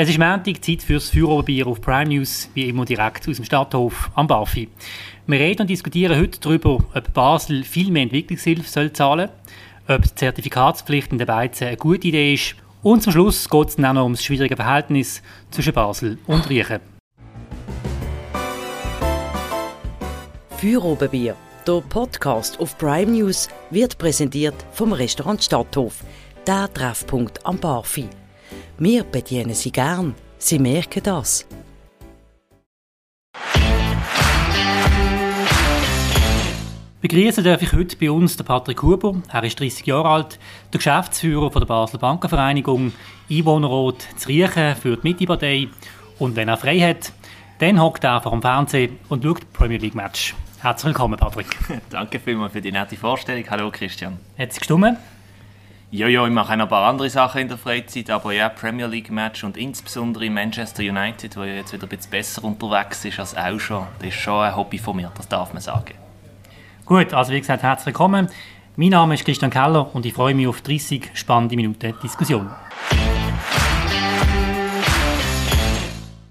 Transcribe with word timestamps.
Es 0.00 0.08
ist 0.08 0.20
Montag, 0.20 0.64
Zeit 0.64 0.80
fürs 0.80 1.10
Feueroberbier 1.10 1.66
auf 1.66 1.80
Prime 1.80 2.08
News, 2.10 2.48
wie 2.54 2.68
immer 2.68 2.84
direkt 2.84 3.28
aus 3.28 3.34
dem 3.34 3.44
Stadthof 3.44 4.12
am 4.14 4.28
Barfi. 4.28 4.68
Wir 5.26 5.40
reden 5.40 5.62
und 5.62 5.70
diskutieren 5.70 6.16
heute 6.16 6.38
darüber, 6.38 6.74
ob 6.94 7.12
Basel 7.12 7.64
viel 7.64 7.90
mehr 7.90 8.04
Entwicklungshilfe 8.04 8.62
zahlen 8.62 8.92
soll, 8.94 9.28
ob 9.88 10.02
die 10.02 10.14
Zertifikatspflicht 10.14 11.10
in 11.10 11.18
der 11.18 11.26
Beizen 11.26 11.66
eine 11.66 11.76
gute 11.76 12.06
Idee 12.06 12.34
ist 12.34 12.54
und 12.84 13.02
zum 13.02 13.12
Schluss 13.12 13.50
geht 13.50 13.70
es 13.70 13.74
dann 13.74 13.96
noch 13.96 14.04
ums 14.04 14.22
schwierige 14.22 14.54
Verhältnis 14.54 15.20
zwischen 15.50 15.72
Basel 15.72 16.16
und 16.28 16.48
Riechen. 16.48 16.78
Feuerobenbier, 20.58 21.34
der 21.66 21.82
Podcast 21.88 22.60
auf 22.60 22.78
Prime 22.78 23.10
News, 23.10 23.48
wird 23.70 23.98
präsentiert 23.98 24.54
vom 24.70 24.92
Restaurant 24.92 25.42
Stadthof, 25.42 26.04
der 26.46 26.72
Treffpunkt 26.72 27.44
am 27.44 27.58
Barfi. 27.58 28.08
Wir 28.80 29.02
bedienen 29.02 29.54
Sie 29.54 29.72
gern. 29.72 30.14
Sie 30.38 30.60
merken 30.60 31.02
das. 31.02 31.44
Begrüßen 37.00 37.42
darf 37.42 37.60
ich 37.60 37.72
heute 37.72 37.96
bei 37.96 38.08
uns 38.08 38.36
den 38.36 38.46
Patrick 38.46 38.80
Huber. 38.80 39.16
Er 39.32 39.42
ist 39.42 39.58
30 39.58 39.84
Jahre 39.84 40.08
alt, 40.08 40.38
der 40.72 40.78
Geschäftsführer 40.78 41.50
von 41.50 41.60
der 41.60 41.66
Basler 41.66 41.98
Bankenvereinigung, 41.98 42.92
Einwohnerrat 43.28 44.06
zu 44.16 44.28
Riechen 44.28 44.76
für 44.76 44.96
die 44.96 45.08
Mitte-Partei. 45.08 45.68
Und 46.20 46.36
wenn 46.36 46.46
er 46.46 46.56
frei 46.56 46.78
hat, 46.78 47.12
dann 47.58 47.82
hockt 47.82 48.04
er 48.04 48.20
vor 48.20 48.30
dem 48.30 48.42
Fernsehen 48.42 48.98
und 49.08 49.24
schaut 49.24 49.52
Premier 49.54 49.78
League 49.78 49.96
Match. 49.96 50.36
Herzlich 50.60 50.90
willkommen, 50.90 51.18
Patrick. 51.18 51.48
Danke 51.90 52.20
vielmals 52.20 52.52
für 52.52 52.60
die 52.60 52.70
nette 52.70 52.94
Vorstellung. 52.94 53.44
Hallo, 53.50 53.72
Christian. 53.72 54.18
Hat 54.38 54.50
es 54.50 54.58
gestimmt? 54.58 54.98
Ja, 55.90 56.06
ja, 56.06 56.26
ich 56.26 56.32
mache 56.32 56.54
noch 56.54 56.66
ein 56.66 56.68
paar 56.68 56.86
andere 56.86 57.08
Sachen 57.08 57.40
in 57.40 57.48
der 57.48 57.56
Freizeit, 57.56 58.10
aber 58.10 58.34
ja, 58.34 58.50
Premier 58.50 58.86
League 58.86 59.10
Match 59.10 59.42
und 59.42 59.56
insbesondere 59.56 60.28
Manchester 60.28 60.82
United, 60.82 61.34
wo 61.34 61.44
ja 61.44 61.54
jetzt 61.54 61.72
wieder 61.72 61.84
ein 61.84 61.88
bisschen 61.88 62.10
besser 62.10 62.44
unterwegs 62.44 63.06
ist 63.06 63.18
als 63.18 63.34
auch 63.34 63.58
schon, 63.58 63.86
das 63.98 64.08
ist 64.08 64.16
schon 64.16 64.44
ein 64.44 64.54
Hobby 64.54 64.76
von 64.76 64.96
mir, 64.96 65.10
das 65.16 65.28
darf 65.28 65.54
man 65.54 65.62
sagen. 65.62 65.94
Gut, 66.84 67.14
also 67.14 67.32
wie 67.32 67.40
gesagt, 67.40 67.62
herzlich 67.62 67.86
willkommen. 67.86 68.28
Mein 68.76 68.90
Name 68.90 69.14
ist 69.14 69.24
Christian 69.24 69.50
Keller 69.50 69.88
und 69.94 70.04
ich 70.04 70.12
freue 70.12 70.34
mich 70.34 70.46
auf 70.46 70.60
30 70.60 71.12
spannende 71.14 71.56
Minuten 71.56 71.94
Diskussion. 72.02 72.50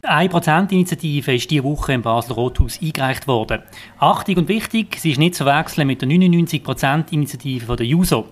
Eine 0.03 0.29
Prozent-Initiative 0.29 1.33
ist 1.33 1.49
diese 1.49 1.63
Woche 1.63 1.93
im 1.93 2.03
Basler 2.03 2.35
Rothaus 2.35 2.79
eingereicht 2.79 3.27
worden. 3.27 3.63
Achtung 3.97 4.37
und 4.37 4.47
wichtig, 4.49 4.97
sie 4.99 5.11
ist 5.11 5.17
nicht 5.17 5.33
zu 5.33 5.45
wechseln 5.45 5.87
mit 5.87 6.01
der 6.01 6.09
99%-Initiative 6.09 7.75
der 7.75 7.85
JUSO. 7.87 8.27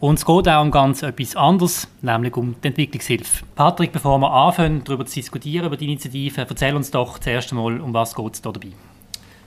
Und 0.00 0.14
es 0.18 0.24
geht 0.24 0.48
auch 0.48 0.62
um 0.62 0.70
ganz 0.70 1.02
etwas 1.02 1.36
anderes, 1.36 1.86
nämlich 2.00 2.34
um 2.34 2.56
die 2.62 2.68
Entwicklungshilfe. 2.68 3.44
Patrick, 3.54 3.92
bevor 3.92 4.18
wir 4.18 4.32
anfangen, 4.32 4.82
darüber 4.82 5.04
zu 5.04 5.16
diskutieren, 5.16 5.66
über 5.66 5.76
die 5.76 5.84
Initiative, 5.84 6.46
erzähl 6.48 6.74
uns 6.74 6.90
doch 6.90 7.18
zuerst 7.18 7.52
einmal, 7.52 7.78
um 7.82 7.92
was 7.92 8.14
geht 8.14 8.32
es 8.32 8.40
dabei. 8.40 8.68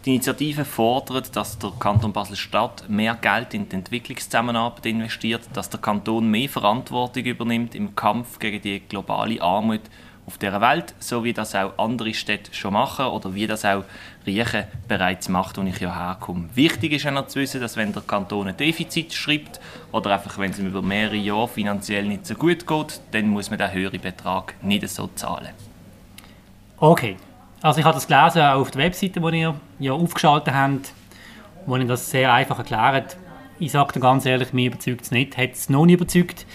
Die 0.06 0.12
Initiative 0.12 0.64
fordert, 0.64 1.36
dass 1.36 1.58
der 1.58 1.72
Kanton 1.80 2.14
Basel-Stadt 2.14 2.88
mehr 2.88 3.16
Geld 3.16 3.56
in 3.56 3.68
die 3.68 3.78
Entwicklungszusammenarbeit 3.78 4.86
investiert, 4.86 5.42
dass 5.54 5.72
der 5.72 5.80
Kanton 5.80 6.30
mehr 6.30 6.50
Verantwortung 6.50 7.24
übernimmt 7.24 7.74
im 7.74 7.96
Kampf 7.96 8.38
gegen 8.38 8.62
die 8.62 8.80
globale 8.82 9.42
Armut 9.42 9.82
auf 10.28 10.38
der 10.38 10.62
Welt, 10.62 10.94
so 11.00 11.24
wie 11.24 11.34
das 11.34 11.56
auch 11.56 11.78
andere 11.78 12.14
Städte 12.14 12.54
schon 12.54 12.74
machen 12.74 13.08
oder 13.08 13.34
wie 13.34 13.48
das 13.48 13.66
auch 13.66 13.86
Riechen 14.26 14.66
bereits 14.88 15.30
macht, 15.30 15.58
wo 15.58 15.62
ich 15.64 15.80
ja 15.80 15.94
herkomme. 15.94 16.50
Wichtig 16.54 16.94
ist 16.94 17.06
auch 17.08 17.12
noch 17.12 17.28
zu 17.28 17.40
wissen, 17.40 17.62
dass 17.62 17.78
wenn 17.78 17.94
der 17.94 18.02
Kanton 18.04 18.48
ein 18.48 18.58
Defizit 18.58 19.14
schreibt 19.14 19.60
oder 19.92 20.14
einfach 20.14 20.38
wenn 20.38 20.52
es 20.52 20.60
ihm 20.60 20.68
über 20.68 20.82
mehrere 20.82 21.16
Jahre 21.16 21.48
finanziell 21.48 22.06
nicht 22.06 22.26
so 22.26 22.36
gut 22.36 22.66
geht, 22.66 23.02
dann 23.12 23.28
muss 23.30 23.50
man 23.50 23.60
den 23.60 23.72
höheren 23.72 24.02
Betrag 24.02 24.56
nicht 24.62 24.88
so 24.90 25.08
zahlen. 25.16 25.50
Okay, 26.78 27.18
also 27.62 27.80
ich 27.80 27.86
habe 27.86 27.96
das 27.96 28.08
gelesen 28.08 28.42
auf 28.42 28.72
der 28.72 28.82
Webseite, 28.82 29.20
die 29.22 29.40
ihr 29.40 29.56
ja 29.80 29.94
aufgeschaltet 29.94 30.54
habt, 30.54 30.94
wo 31.66 31.78
ihr 31.78 31.86
das 31.86 32.10
sehr 32.10 32.34
einfach 32.34 32.58
erklärt. 32.58 33.18
Ich 33.60 33.72
sage 33.72 33.94
dir 33.94 34.00
ganz 34.00 34.26
ehrlich, 34.26 34.52
mir 34.52 34.68
überzeugt 34.68 35.02
es 35.02 35.12
nicht, 35.12 35.38
hat 35.38 35.52
es 35.54 35.70
noch 35.70 35.86
nicht 35.86 35.96
überzeugt. 35.96 36.46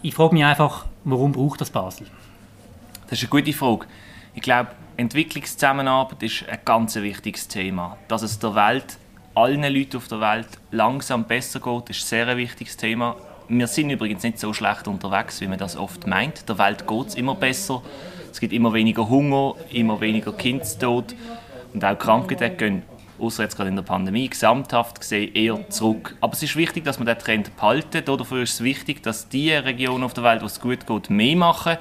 Ich 0.00 0.14
frage 0.14 0.34
mich 0.34 0.44
einfach, 0.44 0.86
warum 1.04 1.32
braucht 1.32 1.60
das 1.60 1.70
Basel? 1.70 2.06
Das 3.08 3.18
ist 3.18 3.30
eine 3.30 3.42
gute 3.42 3.52
Frage. 3.52 3.86
Ich 4.34 4.42
glaube, 4.42 4.70
Entwicklungszusammenarbeit 4.98 6.24
ist 6.24 6.48
ein 6.48 6.58
ganz 6.64 6.96
wichtiges 6.96 7.46
Thema. 7.46 7.96
Dass 8.08 8.22
es 8.22 8.40
der 8.40 8.56
Welt, 8.56 8.98
allen 9.32 9.62
Leuten 9.62 9.96
auf 9.96 10.08
der 10.08 10.20
Welt 10.20 10.48
langsam 10.72 11.22
besser 11.22 11.60
geht, 11.60 11.90
ist 11.90 12.02
ein 12.02 12.26
sehr 12.26 12.36
wichtiges 12.36 12.76
Thema. 12.76 13.14
Wir 13.48 13.68
sind 13.68 13.90
übrigens 13.90 14.24
nicht 14.24 14.40
so 14.40 14.52
schlecht 14.52 14.88
unterwegs, 14.88 15.40
wie 15.40 15.46
man 15.46 15.56
das 15.56 15.76
oft 15.76 16.08
meint. 16.08 16.48
Der 16.48 16.58
Welt 16.58 16.88
geht 16.88 17.06
es 17.06 17.14
immer 17.14 17.36
besser. 17.36 17.80
Es 18.32 18.40
gibt 18.40 18.52
immer 18.52 18.72
weniger 18.72 19.08
Hunger, 19.08 19.54
immer 19.70 20.00
weniger 20.00 20.32
Kindstod 20.32 21.14
und 21.72 21.84
auch 21.84 21.96
Krankheiten 21.96 22.56
gehen, 22.56 22.82
außer 23.20 23.44
jetzt 23.44 23.54
gerade 23.54 23.70
in 23.70 23.76
der 23.76 23.84
Pandemie, 23.84 24.28
gesamthaft 24.28 24.98
gesehen 24.98 25.32
eher 25.32 25.70
zurück. 25.70 26.16
Aber 26.20 26.32
es 26.32 26.42
ist 26.42 26.56
wichtig, 26.56 26.82
dass 26.82 26.98
man 26.98 27.06
den 27.06 27.18
Trend 27.20 27.54
behalten. 27.54 28.04
Dafür 28.04 28.42
ist 28.42 28.54
es 28.54 28.64
wichtig, 28.64 29.04
dass 29.04 29.28
die 29.28 29.52
Regionen 29.52 30.02
auf 30.02 30.14
der 30.14 30.24
Welt, 30.24 30.42
wo 30.42 30.46
es 30.46 30.60
gut 30.60 30.88
geht, 30.88 31.08
mehr 31.08 31.36
machen 31.36 31.78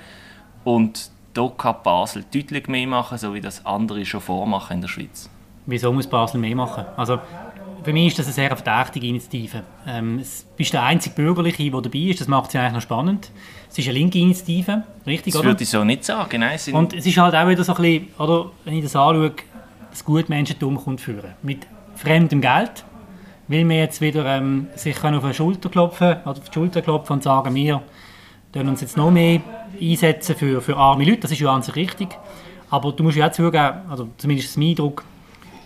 und 0.64 1.17
kann 1.58 1.76
Basel 1.84 2.26
deutlich 2.34 2.68
mehr 2.68 2.88
machen, 2.88 3.18
so 3.18 3.34
wie 3.34 3.42
das 3.42 3.66
andere 3.66 4.06
schon 4.06 4.22
vormachen 4.22 4.76
in 4.76 4.82
der 4.82 4.88
Schweiz. 4.88 5.30
Wieso 5.66 5.92
muss 5.92 6.08
Basel 6.08 6.40
mehr 6.40 6.56
machen? 6.56 6.86
Also, 6.96 7.20
für 7.84 7.94
mich 7.94 8.08
ist 8.08 8.20
das 8.20 8.26
eine 8.26 8.34
sehr 8.34 8.56
verdächtige 8.56 9.08
Initiative. 9.08 9.64
Ähm, 9.86 10.20
es 10.20 10.46
bist 10.56 10.74
der 10.74 10.84
einzige 10.84 11.16
Bürgerliche, 11.16 11.70
der 11.70 11.82
dabei 11.82 12.00
ist. 12.00 12.20
Das 12.22 12.28
macht 12.28 12.52
sie 12.52 12.58
eigentlich 12.58 12.74
noch 12.74 12.82
spannend. 12.82 13.32
Es 13.70 13.78
ist 13.78 13.88
eine 13.88 13.98
linke 13.98 14.18
Initiative, 14.18 14.84
richtig, 15.06 15.34
das 15.34 15.42
oder? 15.42 15.50
würde 15.50 15.64
ich 15.64 15.70
so 15.70 15.84
nicht 15.84 16.04
sagen. 16.04 16.40
Nein, 16.40 16.58
Und 16.74 16.94
es 16.94 17.06
ist 17.06 17.18
halt 17.18 17.36
auch 17.36 17.48
wieder 17.48 17.64
so 17.64 17.76
ein 17.76 17.82
bisschen, 17.82 18.08
oder, 18.18 18.52
wenn 18.66 18.76
ich 18.76 18.84
das 18.84 18.96
anschaue, 18.96 19.34
das 19.92 20.04
Gutmenschentum 20.04 20.78
kommt 20.78 21.02
führen. 21.02 21.34
Mit 21.44 21.68
fremdem 21.96 22.42
Geld, 22.42 22.86
weil 23.48 23.68
wir 23.68 23.78
jetzt 23.78 24.02
wieder 24.02 24.26
ähm, 24.26 24.68
sich 24.76 25.04
auf 25.04 25.24
die 25.24 25.34
Schulter 25.34 25.70
klopfen, 25.70 26.18
auf 26.26 26.40
die 26.40 26.54
Schulter 26.54 26.82
klopfen 26.82 27.14
und 27.14 27.24
sagen, 27.24 27.54
wir 27.56 27.82
können 28.54 28.70
uns 28.70 28.82
jetzt 28.82 28.98
noch 28.98 29.12
mehr 29.12 29.42
einsetzen 29.80 30.36
für, 30.36 30.62
für 30.62 30.78
arme 30.78 31.04
Leute, 31.04 31.22
das 31.22 31.32
ist 31.32 31.40
ja 31.40 31.54
an 31.54 31.64
sich 31.64 31.76
richtig. 31.76 32.10
Aber 32.70 32.92
du 32.92 33.04
musst 33.04 33.18
ja 33.18 33.28
auch 33.28 33.32
zugeben, 33.32 33.82
also 33.90 34.10
zumindest 34.18 34.50
ist 34.50 34.58
mein 34.58 34.70
Eindruck, 34.70 35.04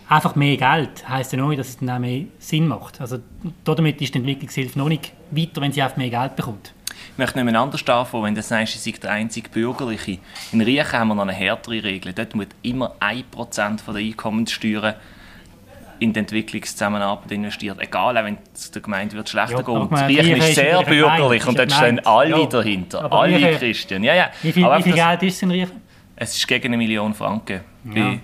einfach 0.08 0.36
mehr 0.36 0.58
Geld 0.58 1.08
heisst 1.08 1.32
ja 1.32 1.40
noch 1.40 1.50
nicht, 1.50 1.60
dass 1.60 1.70
es 1.70 1.78
dann 1.78 1.90
auch 1.90 2.00
mehr 2.00 2.26
Sinn 2.38 2.68
macht. 2.68 3.00
Also 3.00 3.20
damit 3.64 4.02
ist 4.02 4.14
die 4.14 4.20
Entwicklungshilfe 4.20 4.78
noch 4.78 4.90
nicht 4.90 5.14
weiter, 5.32 5.62
wenn 5.62 5.72
sie 5.72 5.82
einfach 5.82 5.98
mehr 5.98 6.10
Geld 6.10 6.36
bekommt. 6.36 6.74
Ich 7.14 7.18
möchte 7.18 7.42
nicht 7.42 7.52
mehr 7.52 7.60
anders 7.60 7.88
anfangen, 7.88 8.24
wenn 8.24 8.36
du 8.36 8.42
sagst, 8.42 8.76
ich 8.76 8.82
sei 8.82 9.00
der 9.02 9.12
einzige 9.12 9.50
Bürgerliche. 9.50 10.20
In 10.52 10.62
Riechen 10.62 10.92
haben 10.92 11.08
wir 11.10 11.16
noch 11.16 11.24
eine 11.24 11.32
härtere 11.32 11.84
Regel. 11.84 12.14
Dort 12.14 12.36
muss 12.36 12.48
immer 12.62 12.96
1% 13.00 13.86
der 13.86 13.96
Einkommenssteuern 13.96 14.96
in 16.02 16.14
die 16.14 16.20
Entwicklungszusammenarbeit 16.20 17.32
investiert. 17.32 17.80
Egal, 17.80 18.18
auch 18.18 18.24
wenn 18.24 18.40
es 18.54 18.72
der 18.72 18.82
Gemeinde 18.82 19.16
wird 19.16 19.30
schlechter 19.30 19.58
ja, 19.58 19.62
geht. 19.62 19.92
Das 19.92 20.08
Riechen 20.08 20.38
ist 20.38 20.56
sehr 20.56 20.82
bürgerlich 20.82 21.46
und 21.46 21.60
dort 21.60 21.72
stehen 21.72 22.04
alle 22.06 22.40
ja, 22.42 22.46
dahinter. 22.48 23.14
Alle 23.14 23.38
Riechen, 23.38 23.60
Christen. 23.60 24.04
Ja, 24.04 24.16
ja. 24.16 24.30
Wie 24.42 24.52
viel, 24.52 24.66
wie 24.66 24.84
viel 24.84 24.94
Geld 24.94 25.24
ist 25.24 25.36
es 25.36 25.42
in 25.44 25.52
Riechen? 25.52 25.82
Es 26.16 26.36
ist 26.36 26.48
gegen 26.48 26.66
eine 26.66 26.78
Million 26.78 27.14
Franken. 27.14 27.62
Ja. 27.94 28.16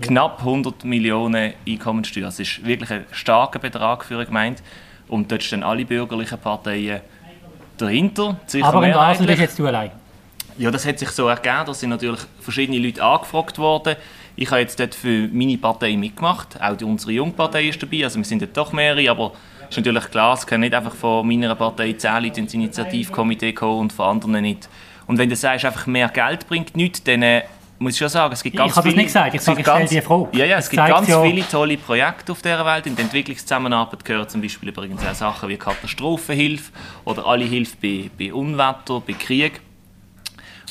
knapp 0.00 0.38
100 0.38 0.84
Millionen 0.84 1.54
Einkommenssteuer. 1.66 2.26
Das 2.26 2.38
ist 2.38 2.64
wirklich 2.64 2.90
ein 2.90 3.04
starker 3.10 3.58
Betrag 3.58 4.04
für 4.04 4.14
eine 4.14 4.26
Gemeinde. 4.26 4.62
Und 5.08 5.30
dort 5.30 5.42
stehen 5.42 5.64
alle 5.64 5.84
bürgerlichen 5.84 6.38
Parteien 6.38 7.00
dahinter. 7.78 8.38
Aber 8.62 8.86
in 8.86 8.92
Basel 8.92 9.26
bist 9.26 9.40
jetzt 9.40 9.58
du 9.58 9.66
allein? 9.66 9.90
Ja, 10.56 10.70
das 10.70 10.86
hat 10.86 11.00
sich 11.00 11.10
so 11.10 11.26
ergeben. 11.26 11.64
Da 11.66 11.74
sind 11.74 11.90
natürlich 11.90 12.20
verschiedene 12.40 12.78
Leute 12.78 13.02
angefragt 13.02 13.58
worden. 13.58 13.96
Ich 14.36 14.50
habe 14.50 14.60
jetzt 14.60 14.78
dort 14.78 14.94
für 14.94 15.28
meine 15.32 15.56
Partei 15.56 15.96
mitgemacht. 15.96 16.60
Auch 16.60 16.80
unsere 16.82 17.12
Jungpartei 17.12 17.68
ist 17.68 17.82
dabei. 17.82 18.04
Also 18.04 18.18
wir 18.18 18.24
sind 18.24 18.42
dort 18.42 18.56
doch 18.56 18.72
mehrere, 18.72 19.10
aber 19.10 19.32
es 19.62 19.70
ist 19.70 19.76
natürlich 19.78 20.10
klar, 20.10 20.34
es 20.34 20.46
können 20.46 20.60
nicht 20.60 20.74
einfach 20.74 20.94
von 20.94 21.26
meiner 21.26 21.54
Partei 21.54 21.94
zehn 21.94 22.22
Leute 22.22 22.40
ins 22.40 22.54
Initiativkomitee 22.54 23.52
kommen 23.54 23.80
und 23.80 23.92
von 23.92 24.06
anderen 24.06 24.42
nicht. 24.42 24.68
Und 25.06 25.18
wenn 25.18 25.28
du 25.28 25.36
sagst, 25.36 25.64
einfach 25.64 25.86
mehr 25.86 26.08
Geld 26.08 26.46
bringt 26.48 26.76
nichts, 26.76 27.02
dann 27.02 27.22
äh, 27.22 27.42
muss 27.78 27.94
ich 27.94 27.98
schon 27.98 28.08
sagen, 28.08 28.32
es 28.32 28.42
gibt 28.42 28.56
ganz 28.56 28.76
ich 28.76 28.82
viele... 28.82 28.88
Ich 28.88 28.88
habe 28.88 28.88
das 28.88 28.96
nicht 28.96 29.06
gesagt, 29.06 29.34
ich 29.34 29.40
sage, 29.40 29.60
ich 29.60 29.66
stelle 29.66 29.88
dir 29.88 30.02
Frage. 30.02 30.36
Ja, 30.36 30.44
ja, 30.44 30.58
es 30.58 30.68
gibt 30.68 30.86
ganz 30.86 31.08
ja. 31.08 31.22
viele 31.22 31.48
tolle 31.48 31.76
Projekte 31.78 32.32
auf 32.32 32.42
dieser 32.42 32.64
Welt. 32.66 32.86
In 32.86 32.96
der 32.96 33.04
Entwicklungszusammenarbeit 33.04 34.04
gehören 34.04 34.28
zum 34.28 34.42
Beispiel 34.42 34.68
übrigens 34.68 35.04
auch 35.06 35.14
Sachen 35.14 35.48
wie 35.48 35.56
Katastrophenhilfe 35.56 36.72
oder 37.04 37.26
alle 37.26 37.44
Hilfe 37.44 37.76
bei, 37.80 38.10
bei 38.18 38.34
Unwetter, 38.34 39.00
bei 39.06 39.12
Krieg. 39.14 39.60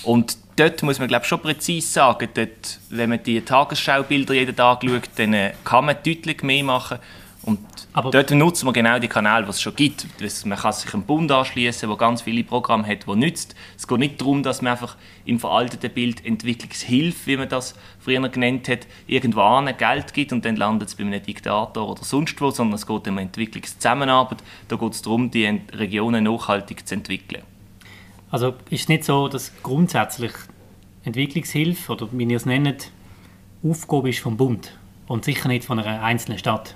Und 0.03 0.37
dort 0.55 0.83
muss 0.83 0.99
man 0.99 1.07
glaube 1.07 1.25
schon 1.25 1.39
präzise 1.39 1.87
sagen, 1.87 2.29
dort, 2.33 2.79
wenn 2.89 3.09
man 3.09 3.23
die 3.23 3.41
Tagesschaubilder 3.41 4.33
jeden 4.33 4.55
Tag 4.55 4.83
schaut, 4.83 5.09
dann 5.15 5.33
äh, 5.33 5.53
kann 5.63 5.85
man 5.85 5.97
deutlich 6.03 6.43
mehr 6.43 6.63
machen. 6.63 6.99
Und 7.45 7.59
Aber 7.93 8.09
dort 8.09 8.31
nutzen 8.31 8.65
wir 8.65 8.73
genau 8.73 8.97
die 8.97 9.07
Kanäle, 9.07 9.43
die 9.43 9.51
es 9.51 9.61
schon 9.61 9.75
gibt. 9.75 10.07
Man 10.45 10.57
kann 10.57 10.73
sich 10.73 10.91
einem 10.95 11.03
Bund 11.03 11.31
anschließen, 11.31 11.87
der 11.87 11.95
ganz 11.95 12.23
viele 12.23 12.43
Programme 12.43 12.87
hat, 12.87 13.05
die 13.05 13.15
nützt. 13.15 13.53
Es 13.77 13.87
geht 13.87 13.99
nicht 13.99 14.19
darum, 14.19 14.41
dass 14.41 14.63
man 14.63 14.71
einfach 14.71 14.95
im 15.25 15.39
veralteten 15.39 15.91
Bild 15.91 16.25
Entwicklungshilfe, 16.25 17.27
wie 17.27 17.37
man 17.37 17.47
das 17.47 17.75
früher 17.99 18.27
genannt 18.29 18.67
hat, 18.67 18.87
irgendwo 19.05 19.61
Geld 19.77 20.13
gibt 20.15 20.33
und 20.33 20.43
dann 20.43 20.55
landet 20.55 20.89
es 20.89 20.95
bei 20.95 21.03
einem 21.03 21.21
Diktator 21.21 21.87
oder 21.87 22.03
sonst 22.03 22.41
wo, 22.41 22.49
sondern 22.49 22.75
es 22.75 22.87
geht 22.87 23.07
um 23.07 23.17
Entwicklungszusammenarbeit. 23.19 24.39
Da 24.67 24.75
geht 24.77 24.93
es 24.93 25.03
darum, 25.03 25.29
die 25.29 25.61
Regionen 25.71 26.23
nachhaltig 26.23 26.87
zu 26.87 26.95
entwickeln. 26.95 27.43
Also 28.35 28.53
ist 28.69 28.81
es 28.81 28.87
nicht 28.89 29.05
so, 29.05 29.29
dass 29.29 29.53
grundsätzlich 29.63 30.33
Entwicklungshilfe, 31.05 31.93
oder 31.93 32.09
wie 32.11 32.25
ihr 32.25 32.35
es 32.35 32.45
nennt, 32.45 32.91
Aufgabe 33.63 34.09
ist 34.09 34.19
vom 34.19 34.35
Bund 34.35 34.77
und 35.07 35.23
sicher 35.23 35.47
nicht 35.47 35.63
von 35.63 35.79
einer 35.79 36.03
einzelnen 36.03 36.37
Stadt 36.37 36.75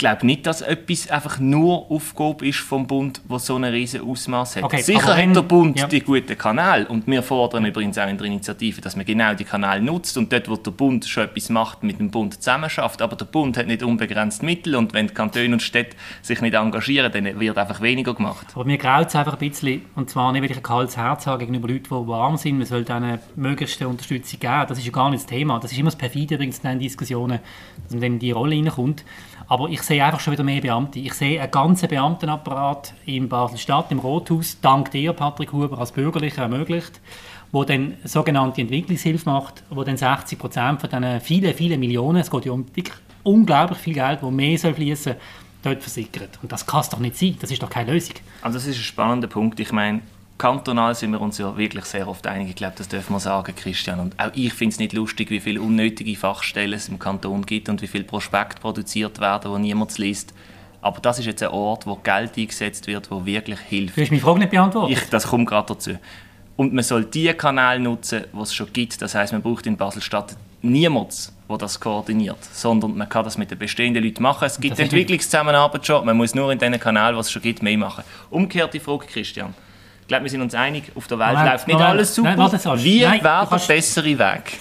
glaube 0.00 0.26
nicht, 0.26 0.46
dass 0.46 0.62
etwas 0.62 1.08
einfach 1.08 1.38
nur 1.38 1.90
Aufgabe 1.90 2.48
ist 2.48 2.58
vom 2.58 2.86
Bund, 2.86 3.20
wo 3.28 3.38
so 3.38 3.54
einen 3.54 3.72
riesen 3.72 4.00
Ausmaß 4.00 4.56
hat. 4.56 4.64
Okay, 4.64 4.80
Sicher 4.80 5.16
wenn, 5.16 5.28
hat 5.28 5.36
der 5.36 5.42
Bund 5.42 5.78
ja. 5.78 5.86
die 5.86 6.00
guten 6.00 6.36
Kanäle 6.36 6.88
und 6.88 7.06
wir 7.06 7.22
fordern 7.22 7.66
übrigens 7.66 7.98
auch 7.98 8.08
in 8.08 8.16
der 8.16 8.26
Initiative, 8.26 8.80
dass 8.80 8.96
man 8.96 9.04
genau 9.04 9.34
die 9.34 9.44
Kanäle 9.44 9.82
nutzt 9.82 10.16
und 10.16 10.32
dort, 10.32 10.48
wo 10.48 10.56
der 10.56 10.72
Bund 10.72 11.04
schon 11.04 11.24
etwas 11.24 11.50
macht, 11.50 11.84
mit 11.84 12.00
dem 12.00 12.10
Bund 12.10 12.34
zusammenschafft. 12.34 13.02
Aber 13.02 13.14
der 13.14 13.26
Bund 13.26 13.56
hat 13.56 13.66
nicht 13.66 13.82
unbegrenzt 13.82 14.42
Mittel 14.42 14.74
und 14.74 14.94
wenn 14.94 15.06
die 15.06 15.14
Kantone 15.14 15.52
und 15.52 15.62
Städte 15.62 15.96
sich 16.22 16.40
nicht 16.40 16.54
engagieren, 16.54 17.12
dann 17.12 17.38
wird 17.38 17.58
einfach 17.58 17.80
weniger 17.80 18.14
gemacht. 18.14 18.46
Aber 18.54 18.64
mir 18.64 18.78
graut 18.78 19.08
es 19.08 19.14
einfach 19.14 19.34
ein 19.38 19.50
bisschen, 19.50 19.82
und 19.94 20.08
zwar 20.08 20.32
nicht, 20.32 20.42
weil 20.42 20.50
ich 20.50 20.56
ein 20.56 20.62
kaltes 20.62 20.96
Herz 20.96 21.26
habe 21.26 21.38
gegenüber 21.38 21.68
Leuten, 21.68 21.84
die 21.84 22.08
warm 22.08 22.38
sind, 22.38 22.56
man 22.56 22.66
soll 22.66 22.84
ihnen 22.88 23.18
möglichste 23.36 23.86
Unterstützung 23.86 24.40
geben. 24.40 24.64
Das 24.66 24.78
ist 24.78 24.86
ja 24.86 24.92
gar 24.92 25.10
nicht 25.10 25.24
das 25.24 25.26
Thema. 25.30 25.60
Das 25.60 25.70
ist 25.70 25.78
immer 25.78 25.90
das 25.90 25.96
Perfide 25.96 26.36
übrigens 26.36 26.58
in 26.58 26.70
den 26.70 26.78
Diskussionen, 26.78 27.40
dass 27.82 27.92
man 27.92 28.00
dann 28.00 28.12
in 28.14 28.18
die 28.18 28.30
Rolle 28.30 28.56
reinkommt. 28.56 29.04
Aber 29.50 29.68
ich 29.68 29.82
sehe 29.90 30.04
einfach 30.04 30.20
schon 30.20 30.32
wieder 30.32 30.44
mehr 30.44 30.60
Beamte. 30.60 31.00
Ich 31.00 31.14
sehe 31.14 31.40
einen 31.40 31.50
ganzen 31.50 31.88
Beamtenapparat 31.88 32.94
in 33.06 33.28
Basel-Stadt, 33.28 33.90
im 33.90 33.98
Rothaus, 33.98 34.56
dank 34.60 34.92
dir, 34.92 35.12
Patrick 35.12 35.52
Huber, 35.52 35.78
als 35.78 35.90
Bürgerlicher 35.90 36.42
ermöglicht, 36.42 37.00
wo 37.50 37.64
dann 37.64 37.96
sogenannte 38.04 38.60
Entwicklungshilfe 38.60 39.28
macht, 39.28 39.64
wo 39.68 39.82
dann 39.82 39.96
60 39.96 40.38
Prozent 40.38 40.80
von 40.80 40.88
diesen 40.88 41.20
vielen, 41.20 41.54
vielen 41.54 41.80
Millionen, 41.80 42.18
es 42.18 42.30
geht 42.30 42.44
ja 42.44 42.52
um 42.52 42.66
unglaublich 43.24 43.78
viel 43.78 43.94
Geld, 43.94 44.22
wo 44.22 44.30
mehr 44.30 44.56
soll 44.58 44.74
fließen, 44.74 45.16
dort 45.64 45.82
versickert. 45.82 46.38
Und 46.40 46.52
das 46.52 46.64
kann 46.64 46.82
es 46.82 46.88
doch 46.88 47.00
nicht 47.00 47.16
sein. 47.16 47.36
Das 47.40 47.50
ist 47.50 47.60
doch 47.60 47.68
keine 47.68 47.92
Lösung. 47.92 48.14
Also 48.42 48.58
das 48.58 48.68
ist 48.68 48.76
ein 48.76 48.84
spannender 48.84 49.26
Punkt. 49.26 49.58
Ich 49.58 49.72
meine, 49.72 50.02
kantonal 50.40 50.94
sind 50.94 51.12
wir 51.12 51.20
uns 51.20 51.36
ja 51.36 51.54
wirklich 51.56 51.84
sehr 51.84 52.08
oft 52.08 52.26
einig. 52.26 52.48
Ich 52.48 52.56
glaube, 52.56 52.72
das 52.76 52.88
dürfen 52.88 53.12
wir 53.12 53.20
sagen, 53.20 53.54
Christian. 53.54 54.00
Und 54.00 54.18
auch 54.18 54.30
ich 54.34 54.54
finde 54.54 54.72
es 54.72 54.78
nicht 54.78 54.94
lustig, 54.94 55.30
wie 55.30 55.38
viele 55.38 55.60
unnötige 55.60 56.16
Fachstellen 56.16 56.72
es 56.72 56.88
im 56.88 56.98
Kanton 56.98 57.44
gibt 57.44 57.68
und 57.68 57.82
wie 57.82 57.86
viele 57.86 58.04
Prospekte 58.04 58.58
produziert 58.58 59.20
werden, 59.20 59.52
wo 59.52 59.58
niemand 59.58 59.96
liest. 59.98 60.32
Aber 60.80 60.98
das 61.00 61.18
ist 61.18 61.26
jetzt 61.26 61.42
ein 61.42 61.50
Ort, 61.50 61.86
wo 61.86 61.96
Geld 61.96 62.38
eingesetzt 62.38 62.86
wird, 62.86 63.10
wo 63.10 63.26
wirklich 63.26 63.60
hilft. 63.60 63.98
Du 63.98 64.00
hast 64.00 64.10
meine 64.10 64.22
Frage 64.22 64.38
nicht 64.38 64.50
beantwortet. 64.50 64.96
Ich, 64.96 65.10
das 65.10 65.26
kommt 65.26 65.46
gerade 65.46 65.74
dazu. 65.74 65.98
Und 66.56 66.72
man 66.72 66.84
soll 66.84 67.04
die 67.04 67.32
Kanäle 67.34 67.80
nutzen, 67.80 68.24
die 68.32 68.40
es 68.40 68.54
schon 68.54 68.72
gibt. 68.72 69.00
Das 69.02 69.14
heißt, 69.14 69.34
man 69.34 69.42
braucht 69.42 69.66
in 69.66 69.76
Basel-Stadt 69.76 70.36
niemanden, 70.62 71.14
der 71.50 71.58
das 71.58 71.78
koordiniert, 71.78 72.42
sondern 72.50 72.96
man 72.96 73.10
kann 73.10 73.24
das 73.24 73.36
mit 73.36 73.50
den 73.50 73.58
bestehenden 73.58 74.02
Leuten 74.02 74.22
machen. 74.22 74.46
Es 74.46 74.58
gibt 74.58 74.78
Entwicklungszusammenarbeit 74.78 75.86
schon, 75.86 76.06
man 76.06 76.16
muss 76.16 76.34
nur 76.34 76.50
in 76.50 76.58
den 76.58 76.80
Kanälen, 76.80 77.14
die 77.14 77.20
es 77.20 77.30
schon 77.30 77.42
gibt, 77.42 77.62
mehr 77.62 77.76
machen. 77.76 78.04
Umgekehrte 78.30 78.80
Frage, 78.80 79.04
Christian 79.04 79.54
glaube, 80.10 80.24
wir 80.24 80.30
sind 80.30 80.42
uns 80.42 80.54
einig, 80.54 80.92
auf 80.94 81.06
der 81.06 81.18
Welt 81.18 81.32
Moment, 81.32 81.52
läuft 81.52 81.66
nicht 81.66 81.74
Moment, 81.74 81.90
alles 81.90 82.14
super. 82.14 82.36
Nein, 82.36 82.78
Wie 82.78 83.00
wäre 83.00 83.48
der 83.50 83.58
bessere 83.66 84.18
Weg? 84.18 84.60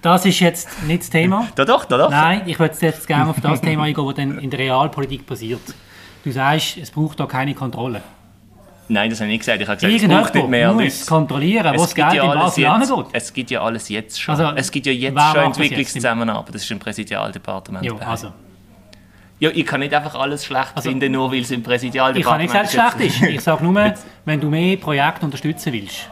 Das 0.00 0.24
ist 0.24 0.40
jetzt 0.40 0.82
nicht 0.84 1.02
das 1.02 1.10
Thema. 1.10 1.48
da 1.54 1.64
doch, 1.64 1.84
da 1.84 1.98
doch. 1.98 2.10
Nein, 2.10 2.42
ich 2.46 2.58
würde 2.58 2.74
jetzt 2.80 3.06
gerne 3.06 3.28
auf 3.28 3.40
das 3.40 3.60
Thema 3.60 3.82
eingehen, 3.82 4.06
das 4.06 4.14
dann 4.14 4.38
in 4.38 4.50
der 4.50 4.60
Realpolitik 4.60 5.26
passiert. 5.26 5.60
Du 6.24 6.30
sagst, 6.30 6.78
es 6.78 6.90
braucht 6.90 7.20
da 7.20 7.26
keine 7.26 7.54
Kontrolle. 7.54 8.02
Nein, 8.90 9.10
das 9.10 9.20
habe 9.20 9.28
ich 9.28 9.34
nicht 9.34 9.40
gesagt. 9.40 9.60
Ich 9.60 9.68
habe 9.68 9.78
gesagt, 9.78 10.02
es 10.02 10.08
braucht 10.08 10.34
nicht 10.34 10.48
mehr 10.48 10.72
Leute. 10.72 11.06
kontrollieren, 11.06 11.74
wo 11.76 11.82
das 11.82 11.94
Geld 11.94 12.12
ja 12.14 12.32
in 12.32 12.38
Basel 12.38 12.66
angeht. 12.66 13.06
Es 13.12 13.32
gibt 13.32 13.50
ja 13.50 13.60
alles 13.60 13.88
jetzt 13.88 14.20
schon. 14.20 14.34
Also, 14.34 14.56
es 14.56 14.70
gibt 14.70 14.86
ja 14.86 14.92
jetzt 14.92 15.20
schon 15.20 15.44
Entwicklungszusammenarbeit. 15.44 16.54
Das 16.54 16.62
ist 16.62 16.70
im 16.70 16.78
Präsidialdepartement. 16.78 17.84
Ja, 17.84 17.94
also. 17.98 18.32
Ja, 19.40 19.50
ich 19.54 19.64
kann 19.64 19.80
nicht 19.80 19.94
einfach 19.94 20.14
alles 20.16 20.44
schlecht 20.44 20.72
also, 20.74 20.88
finden, 20.88 21.12
nur 21.12 21.30
weil 21.30 21.42
es 21.42 21.50
im 21.50 21.62
Präsidialdepartement 21.62 22.50
ist. 22.50 22.50
Ich 22.50 22.56
kann 22.56 22.62
nicht 22.62 22.72
sagen, 22.72 22.94
es 22.96 23.14
schlecht 23.14 23.22
ist. 23.22 23.34
Ich 23.34 23.40
sage 23.42 23.64
nur, 23.64 23.94
wenn 24.24 24.40
du 24.40 24.48
mehr 24.48 24.76
Projekte 24.76 25.24
unterstützen 25.24 25.72
willst, 25.72 26.08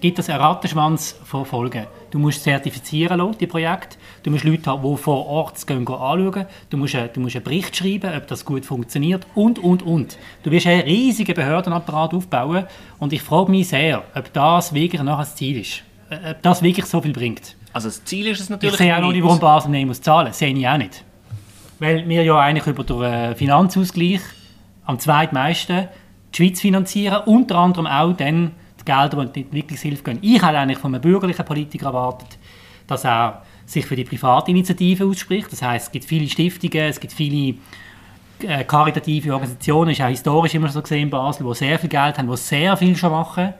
gibt 0.00 0.18
es 0.18 0.30
einen 0.30 0.40
Rattenschwanz 0.40 1.18
von 1.24 1.44
Folgen. 1.44 1.86
Du 2.10 2.18
musst 2.18 2.42
zertifizieren 2.42 3.18
lassen, 3.18 3.36
die 3.38 3.46
Projekte. 3.46 3.98
Du 4.22 4.30
musst 4.30 4.44
Leute 4.44 4.70
haben, 4.70 4.82
die 4.82 4.96
vor 4.96 5.26
Ort 5.26 5.66
gehen, 5.66 5.84
gehen 5.84 5.94
anschauen. 5.94 6.46
Du 6.70 6.76
musst, 6.78 6.94
du 6.94 7.20
musst 7.20 7.36
einen 7.36 7.44
Bericht 7.44 7.76
schreiben, 7.76 8.16
ob 8.16 8.26
das 8.26 8.44
gut 8.44 8.64
funktioniert 8.64 9.26
und, 9.34 9.58
und, 9.58 9.82
und. 9.82 10.16
Du 10.42 10.50
wirst 10.50 10.66
einen 10.66 10.82
riesigen 10.82 11.34
Behördenapparat 11.34 12.14
aufbauen 12.14 12.64
und 12.98 13.12
ich 13.12 13.22
frage 13.22 13.50
mich 13.50 13.68
sehr, 13.68 14.04
ob 14.14 14.32
das 14.32 14.72
wirklich 14.72 15.02
noch 15.02 15.18
ein 15.18 15.26
Ziel 15.26 15.60
ist. 15.60 15.82
Äh, 16.08 16.30
ob 16.30 16.42
das 16.42 16.62
wirklich 16.62 16.86
so 16.86 17.02
viel 17.02 17.12
bringt. 17.12 17.56
Also 17.74 17.88
das 17.88 18.04
Ziel 18.04 18.26
ist 18.28 18.40
es 18.40 18.48
natürlich 18.48 18.74
Ich 18.74 18.78
sehe 18.78 18.96
auch 18.96 19.00
noch 19.00 19.12
nicht, 19.12 19.22
warum 19.22 19.40
Basel 19.40 19.70
nicht 19.70 19.86
muss 19.86 20.00
zahlen 20.00 20.28
muss. 20.28 20.38
Sehe 20.38 20.54
ich 20.54 20.68
auch 20.68 20.78
nicht 20.78 21.04
weil 21.82 22.08
wir 22.08 22.22
ja 22.22 22.38
eigentlich 22.38 22.66
über 22.68 22.84
den 22.84 23.02
äh, 23.02 23.34
Finanzausgleich 23.34 24.20
am 24.84 25.00
zweitmeisten 25.00 25.88
die 26.32 26.36
Schweiz 26.36 26.60
finanzieren, 26.60 27.22
unter 27.26 27.56
anderem 27.56 27.88
auch 27.88 28.12
dann 28.12 28.52
die 28.80 28.84
Gelder, 28.84 29.16
die 29.16 29.22
in 29.24 29.32
die 29.32 29.40
Entwicklungshilfe 29.40 30.04
gehen. 30.04 30.18
Ich 30.22 30.40
hätte 30.40 30.58
eigentlich 30.58 30.78
von 30.78 30.94
einem 30.94 31.02
bürgerlichen 31.02 31.44
Politiker 31.44 31.86
erwartet, 31.86 32.38
dass 32.86 33.04
er 33.04 33.42
sich 33.66 33.84
für 33.84 33.96
die 33.96 34.04
Privatinitiative 34.04 35.04
ausspricht. 35.04 35.50
Das 35.50 35.60
heißt, 35.60 35.86
es 35.86 35.92
gibt 35.92 36.04
viele 36.04 36.28
Stiftungen, 36.28 36.88
es 36.88 37.00
gibt 37.00 37.14
viele 37.14 37.56
äh, 38.42 38.62
karitative 38.62 39.32
Organisationen, 39.32 39.90
ist 39.90 40.00
auch 40.02 40.08
historisch 40.08 40.54
immer 40.54 40.68
so 40.68 40.82
gesehen 40.82 41.02
in 41.02 41.10
Basel, 41.10 41.44
die 41.44 41.54
sehr 41.54 41.80
viel 41.80 41.90
Geld 41.90 42.16
haben, 42.16 42.30
die 42.30 42.36
sehr 42.36 42.76
viel 42.76 42.94
schon 42.94 43.10
machen, 43.10 43.54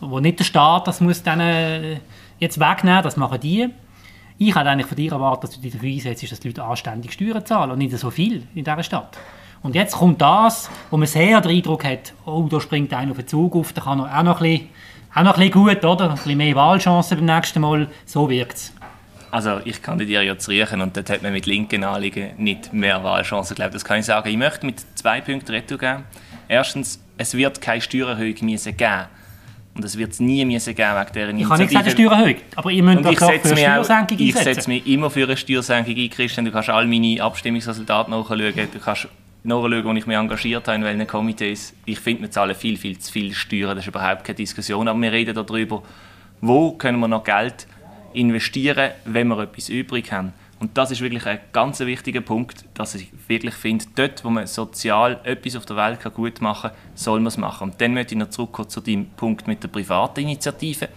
wo 0.00 0.20
nicht 0.20 0.38
der 0.38 0.44
Staat 0.44 0.86
das 0.86 1.00
muss 1.00 1.24
dann 1.24 1.40
äh, 1.40 1.96
jetzt 2.38 2.60
wegnehmen, 2.60 3.02
das 3.02 3.16
machen 3.16 3.40
die. 3.40 3.68
Ich 4.40 4.54
hätte 4.54 4.70
eigentlich 4.70 4.86
von 4.86 4.96
dir 4.96 5.10
erwartet, 5.10 5.50
dass 5.50 5.56
du 5.56 5.62
dich 5.62 5.72
dafür 5.72 5.88
einsetzt, 5.88 6.30
dass 6.30 6.38
die 6.38 6.48
Leute 6.48 6.62
anständig 6.62 7.12
Steuern 7.12 7.44
zahlen 7.44 7.72
und 7.72 7.78
nicht 7.78 7.98
so 7.98 8.08
viel 8.08 8.46
in 8.54 8.62
dieser 8.62 8.84
Stadt. 8.84 9.18
Und 9.64 9.74
jetzt 9.74 9.96
kommt 9.96 10.22
das, 10.22 10.70
wo 10.90 10.96
man 10.96 11.08
sehr 11.08 11.40
den 11.40 11.50
Eindruck 11.50 11.84
hat, 11.84 12.12
oh, 12.24 12.46
da 12.48 12.60
springt 12.60 12.94
einer 12.94 13.10
auf 13.10 13.16
den 13.16 13.26
Zug 13.26 13.56
auf, 13.56 13.72
da 13.72 13.80
kann 13.80 13.98
er 13.98 14.16
auch 14.16 14.22
noch 14.22 14.40
ein 14.40 14.50
bisschen, 14.50 14.68
auch 15.12 15.22
noch 15.24 15.34
ein 15.36 15.50
bisschen 15.50 15.64
gut, 15.64 15.84
oder? 15.84 16.10
Ein 16.10 16.14
bisschen 16.14 16.38
mehr 16.38 16.54
Wahlchancen 16.54 17.18
beim 17.18 17.36
nächsten 17.36 17.60
Mal. 17.60 17.88
So 18.06 18.30
wirkt 18.30 18.54
es. 18.54 18.72
Also 19.32 19.58
ich 19.64 19.82
kandidiere 19.82 20.22
ja 20.22 20.38
zu 20.38 20.52
Riechen 20.52 20.80
und 20.82 20.96
dort 20.96 21.10
hat 21.10 21.22
man 21.22 21.32
mit 21.32 21.46
linken 21.46 21.82
Anliegen 21.82 22.30
nicht 22.36 22.72
mehr 22.72 23.02
Wahlchancen. 23.02 23.54
Ich 23.54 23.56
glaube, 23.56 23.72
das 23.72 23.84
kann 23.84 23.98
ich 23.98 24.06
sagen. 24.06 24.28
Ich 24.28 24.36
möchte 24.36 24.64
mit 24.64 24.80
zwei 24.96 25.20
Punkten 25.20 25.50
retour 25.50 25.78
geben. 25.78 26.04
Erstens, 26.46 27.02
es 27.16 27.34
wird 27.34 27.60
keine 27.60 27.80
Steuererhöhung 27.80 28.36
geben 28.36 29.06
und 29.78 29.84
es 29.84 29.96
wird 29.96 30.12
es 30.12 30.20
nie 30.20 30.44
müssen 30.44 30.74
geben 30.74 30.90
wegen 30.90 31.12
dieser 31.12 31.28
Initiative. 31.28 31.40
Ich 31.40 31.50
habe 31.50 31.60
nicht 31.60 31.68
gesagt, 31.68 31.84
eine 31.86 31.92
Steuererhöhung, 31.92 32.36
aber 32.56 32.70
ihr 32.70 32.82
müsst 32.82 33.04
doch 33.04 33.14
für 33.14 33.26
eine 33.26 33.56
Steuersenkung 33.56 34.16
auch, 34.16 34.20
Ich 34.20 34.36
setze 34.36 34.68
mich 34.68 34.86
immer 34.86 35.08
für 35.08 35.22
eine 35.24 35.36
Steuersenkung 35.36 35.94
ein, 35.96 36.10
Christian. 36.10 36.44
Du 36.44 36.50
kannst 36.50 36.68
all 36.68 36.86
meine 36.86 37.22
Abstimmungsresultate 37.22 38.10
nachschauen. 38.10 38.52
Du 38.54 38.78
kannst 38.80 39.08
nachschauen, 39.44 39.84
wo 39.84 39.92
ich 39.92 40.06
mich 40.06 40.16
engagiert 40.16 40.66
habe, 40.66 40.76
in 40.78 40.84
welchen 40.84 41.06
Komitees. 41.06 41.74
Ich 41.84 42.00
finde, 42.00 42.22
wir 42.22 42.30
zahlen 42.30 42.56
viel, 42.56 42.76
viel 42.76 42.98
zu 42.98 43.12
viel 43.12 43.32
Steuern. 43.32 43.76
Das 43.76 43.84
ist 43.84 43.88
überhaupt 43.88 44.24
keine 44.24 44.36
Diskussion. 44.36 44.88
Aber 44.88 45.00
wir 45.00 45.12
reden 45.12 45.34
darüber, 45.34 45.82
wo 46.40 46.72
können 46.72 46.98
wir 46.98 47.08
noch 47.08 47.22
Geld 47.22 47.68
investieren, 48.12 48.90
wenn 49.04 49.28
wir 49.28 49.38
etwas 49.38 49.68
übrig 49.68 50.10
haben. 50.10 50.32
Und 50.60 50.76
das 50.76 50.90
ist 50.90 51.00
wirklich 51.00 51.24
ein 51.26 51.38
ganz 51.52 51.78
wichtiger 51.80 52.20
Punkt, 52.20 52.64
dass 52.74 52.94
ich 52.96 53.10
wirklich 53.28 53.54
finde, 53.54 53.84
dort, 53.94 54.24
wo 54.24 54.30
man 54.30 54.46
sozial 54.46 55.20
etwas 55.22 55.54
auf 55.54 55.66
der 55.66 55.76
Welt 55.76 56.00
gut 56.14 56.40
machen 56.40 56.70
kann, 56.70 56.78
soll 56.94 57.20
man 57.20 57.28
es 57.28 57.36
machen. 57.36 57.70
Und 57.70 57.80
dann 57.80 57.94
möchte 57.94 58.14
ich 58.14 58.18
noch 58.18 58.30
zurückkommen 58.30 58.68
zu 58.68 58.80
dem 58.80 59.06
Punkt 59.10 59.46
mit 59.46 59.62
der 59.62 59.68
privaten 59.68 60.20
Initiative. 60.20 60.88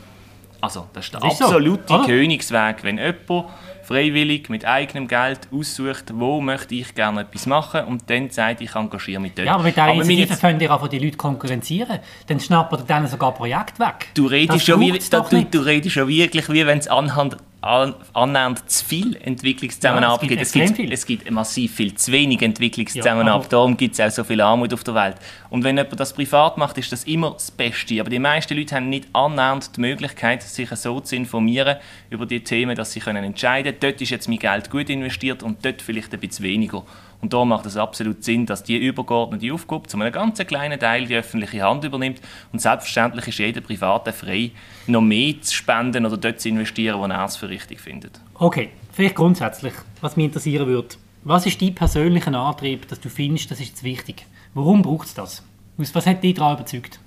Also, 0.62 0.88
das 0.94 1.06
ist 1.06 1.14
der 1.14 1.22
das 1.22 1.42
absolute 1.42 1.84
so, 1.88 2.04
Königsweg. 2.04 2.84
Wenn 2.84 2.98
jemand 2.98 3.46
freiwillig 3.84 4.48
mit 4.50 4.64
eigenem 4.64 5.08
Geld 5.08 5.48
aussucht, 5.52 6.14
wo 6.14 6.40
möchte 6.40 6.76
ich 6.76 6.94
gerne 6.94 7.22
etwas 7.22 7.48
machen 7.48 7.86
und 7.86 8.10
dann 8.10 8.30
sagt, 8.30 8.62
ich 8.62 8.76
engagiere 8.76 9.20
mich 9.20 9.34
dort. 9.34 9.48
Ja, 9.48 9.56
aber 9.56 9.64
mit 9.64 9.76
dieser 9.76 9.92
Initiative 9.92 10.38
können 10.40 10.60
ihr 10.60 10.72
auch 10.72 10.88
die 10.88 11.00
Leute 11.00 11.18
konkurrenzieren. 11.18 12.00
Dann 12.28 12.40
schnappen 12.40 12.80
ihr 12.80 12.86
dann 12.86 13.08
sogar 13.08 13.34
Projekte 13.34 13.80
weg. 13.80 14.10
Du 14.14 14.28
redest, 14.28 14.66
schon 14.66 14.80
wie, 14.80 14.92
du, 14.92 15.46
du 15.46 15.60
redest 15.60 15.94
schon 15.94 16.08
wirklich, 16.08 16.48
wie 16.50 16.66
wenn 16.66 16.78
es 16.78 16.88
anhand 16.88 17.38
annähernd 17.62 18.68
zu 18.70 18.84
viel 18.84 19.16
Entwicklungszusammenarbeit 19.18 20.32
ja, 20.32 20.42
es, 20.42 20.52
gibt 20.52 20.70
es, 20.70 20.76
gibt, 20.76 20.92
es 20.92 21.06
gibt 21.06 21.32
massiv 21.32 21.76
viel 21.76 21.94
zu 21.94 22.12
wenig 22.12 22.42
Entwicklungszusammenarbeit. 22.42 23.44
Ja, 23.44 23.50
Darum 23.50 23.78
gibt 23.78 23.94
es 23.94 24.00
auch 24.00 24.10
so 24.10 24.24
viel 24.24 24.42
Armut 24.42 24.74
auf 24.74 24.84
der 24.84 24.96
Welt. 24.96 25.18
Und 25.52 25.64
wenn 25.64 25.78
jemand 25.78 26.00
das 26.00 26.14
privat 26.14 26.58
macht, 26.58 26.78
ist 26.80 26.92
das 26.92 27.04
immer 27.04 27.32
das 27.32 27.52
Beste. 27.52 28.00
Aber 28.00 28.10
die 28.10 28.18
meisten 28.18 28.58
Leute 28.58 28.76
haben 28.76 28.90
nicht 28.90 29.08
annähernd 29.14 29.76
die 29.78 29.82
Möglichkeit, 29.82 30.42
sich 30.42 30.70
so 30.72 31.00
zu 31.02 31.16
informieren 31.16 31.78
über 32.10 32.26
die 32.26 32.44
Themen, 32.44 32.76
dass 32.76 32.94
sie 32.94 33.00
können 33.00 33.24
entscheiden 33.24 33.74
können, 33.74 33.92
dort 33.94 34.02
ist 34.02 34.10
jetzt 34.10 34.28
mein 34.28 34.40
Geld 34.40 34.72
gut 34.72 34.90
investiert 34.90 35.44
und 35.44 35.64
dort 35.64 35.84
vielleicht 35.84 36.14
ein 36.14 36.20
bisschen 36.20 36.46
weniger. 36.46 36.84
Und 37.22 37.34
da 37.34 37.46
macht 37.46 37.66
es 37.68 37.78
absolut 37.78 38.24
Sinn, 38.24 38.46
dass 38.46 38.64
die 38.64 38.78
übergeordnete 38.78 39.54
Aufgabe 39.54 39.88
zu 39.88 39.98
einem 39.98 40.12
ganz 40.12 40.40
kleinen 40.40 40.80
Teil 40.80 41.06
die 41.06 41.16
öffentliche 41.16 41.62
Hand 41.62 41.84
übernimmt. 41.84 42.20
Und 42.52 42.60
selbstverständlich 42.60 43.28
ist 43.28 43.38
jeder 43.38 43.62
Private 43.62 44.12
frei, 44.12 44.52
noch 44.88 45.02
mehr 45.02 45.40
zu 45.42 45.54
spenden 45.54 46.06
oder 46.06 46.18
dort 46.18 46.40
zu 46.40 46.50
investieren, 46.50 47.00
wo 47.00 47.06
er 47.06 47.26
es 47.26 47.38
für 47.38 47.48
richtig 47.48 47.80
findet. 47.80 48.20
Okay, 48.36 48.70
vielleicht 48.92 49.16
grundsätzlich, 49.16 49.74
was 50.02 50.18
mich 50.18 50.26
interessieren 50.26 50.68
würde. 50.68 50.96
Was 51.24 51.46
ist 51.46 51.62
dein 51.62 51.76
persönlicher 51.76 52.34
Antrieb, 52.34 52.88
dass 52.88 53.00
du 53.00 53.10
findest, 53.10 53.52
das 53.52 53.60
ist 53.60 53.70
jetzt 53.70 53.84
wichtig? 53.84 54.26
Warum 54.56 54.82
braucht 54.82 55.08
es 55.08 55.14
das? 55.14 55.44
Was 55.78 56.06
hat 56.08 56.24
dich 56.24 56.34
daran 56.34 56.56
überzeugt? 56.56 57.00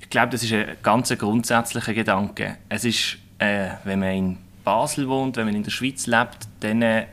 Ich 0.00 0.08
glaube, 0.08 0.30
das 0.30 0.42
ist 0.44 0.52
ein 0.52 0.76
ganz 0.82 1.10
grundsätzlicher 1.18 1.92
Gedanke. 1.92 2.56
Es 2.68 2.84
ist, 2.84 3.18
äh, 3.38 3.70
wenn 3.84 3.98
man 3.98 4.10
in 4.10 4.38
Basel 4.64 5.08
wohnt, 5.08 5.36
wenn 5.36 5.46
man 5.46 5.54
in 5.54 5.64
der 5.64 5.70
Schweiz 5.70 6.06
lebt, 6.06 6.48
dann 6.60 6.82
äh, 6.82 7.06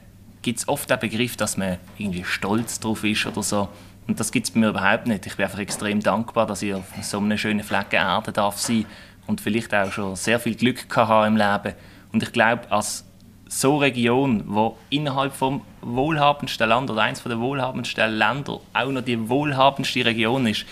gibt 0.46 0.60
es 0.60 0.68
oft 0.68 0.88
den 0.92 1.00
Begriff, 1.00 1.36
dass 1.36 1.58
man 1.58 1.80
irgendwie 1.98 2.24
stolz 2.24 2.80
drauf 2.80 3.04
ist 3.04 3.26
oder 3.26 3.42
so. 3.42 3.68
Und 4.08 4.20
das 4.20 4.32
gibt 4.32 4.46
es 4.46 4.52
bei 4.52 4.60
mir 4.60 4.70
überhaupt 4.70 5.08
nicht. 5.08 5.26
Ich 5.26 5.36
bin 5.36 5.46
einfach 5.46 5.58
extrem 5.58 6.02
dankbar, 6.02 6.46
dass 6.46 6.62
ich 6.62 6.76
auf 6.76 6.84
so 7.02 7.18
einem 7.18 7.36
schönen 7.36 7.64
Flecken 7.64 7.96
Erde 7.96 8.32
darf 8.32 8.60
sein 8.60 8.86
und 9.26 9.42
vielleicht 9.42 9.74
auch 9.74 9.92
schon 9.92 10.16
sehr 10.16 10.40
viel 10.40 10.54
Glück 10.54 10.88
gehabt 10.88 11.28
im 11.28 11.36
Leben. 11.36 11.76
Und 12.14 12.22
ich 12.22 12.32
glaube, 12.32 12.72
als 12.72 13.06
so 13.48 13.78
Region, 13.78 14.44
wo 14.46 14.78
innerhalb 14.92 15.34
vom 15.34 15.62
wohlhabendsten 15.82 16.70
Land 16.70 16.92
oder 16.92 17.02
eines 17.02 17.24
der 17.24 17.40
wohlhabendsten 17.40 18.12
Länder 18.12 18.60
auch 18.72 18.92
noch 18.92 19.02
die 19.02 19.28
wohlhabendste 19.28 20.06
Region 20.06 20.46
ist, 20.46 20.68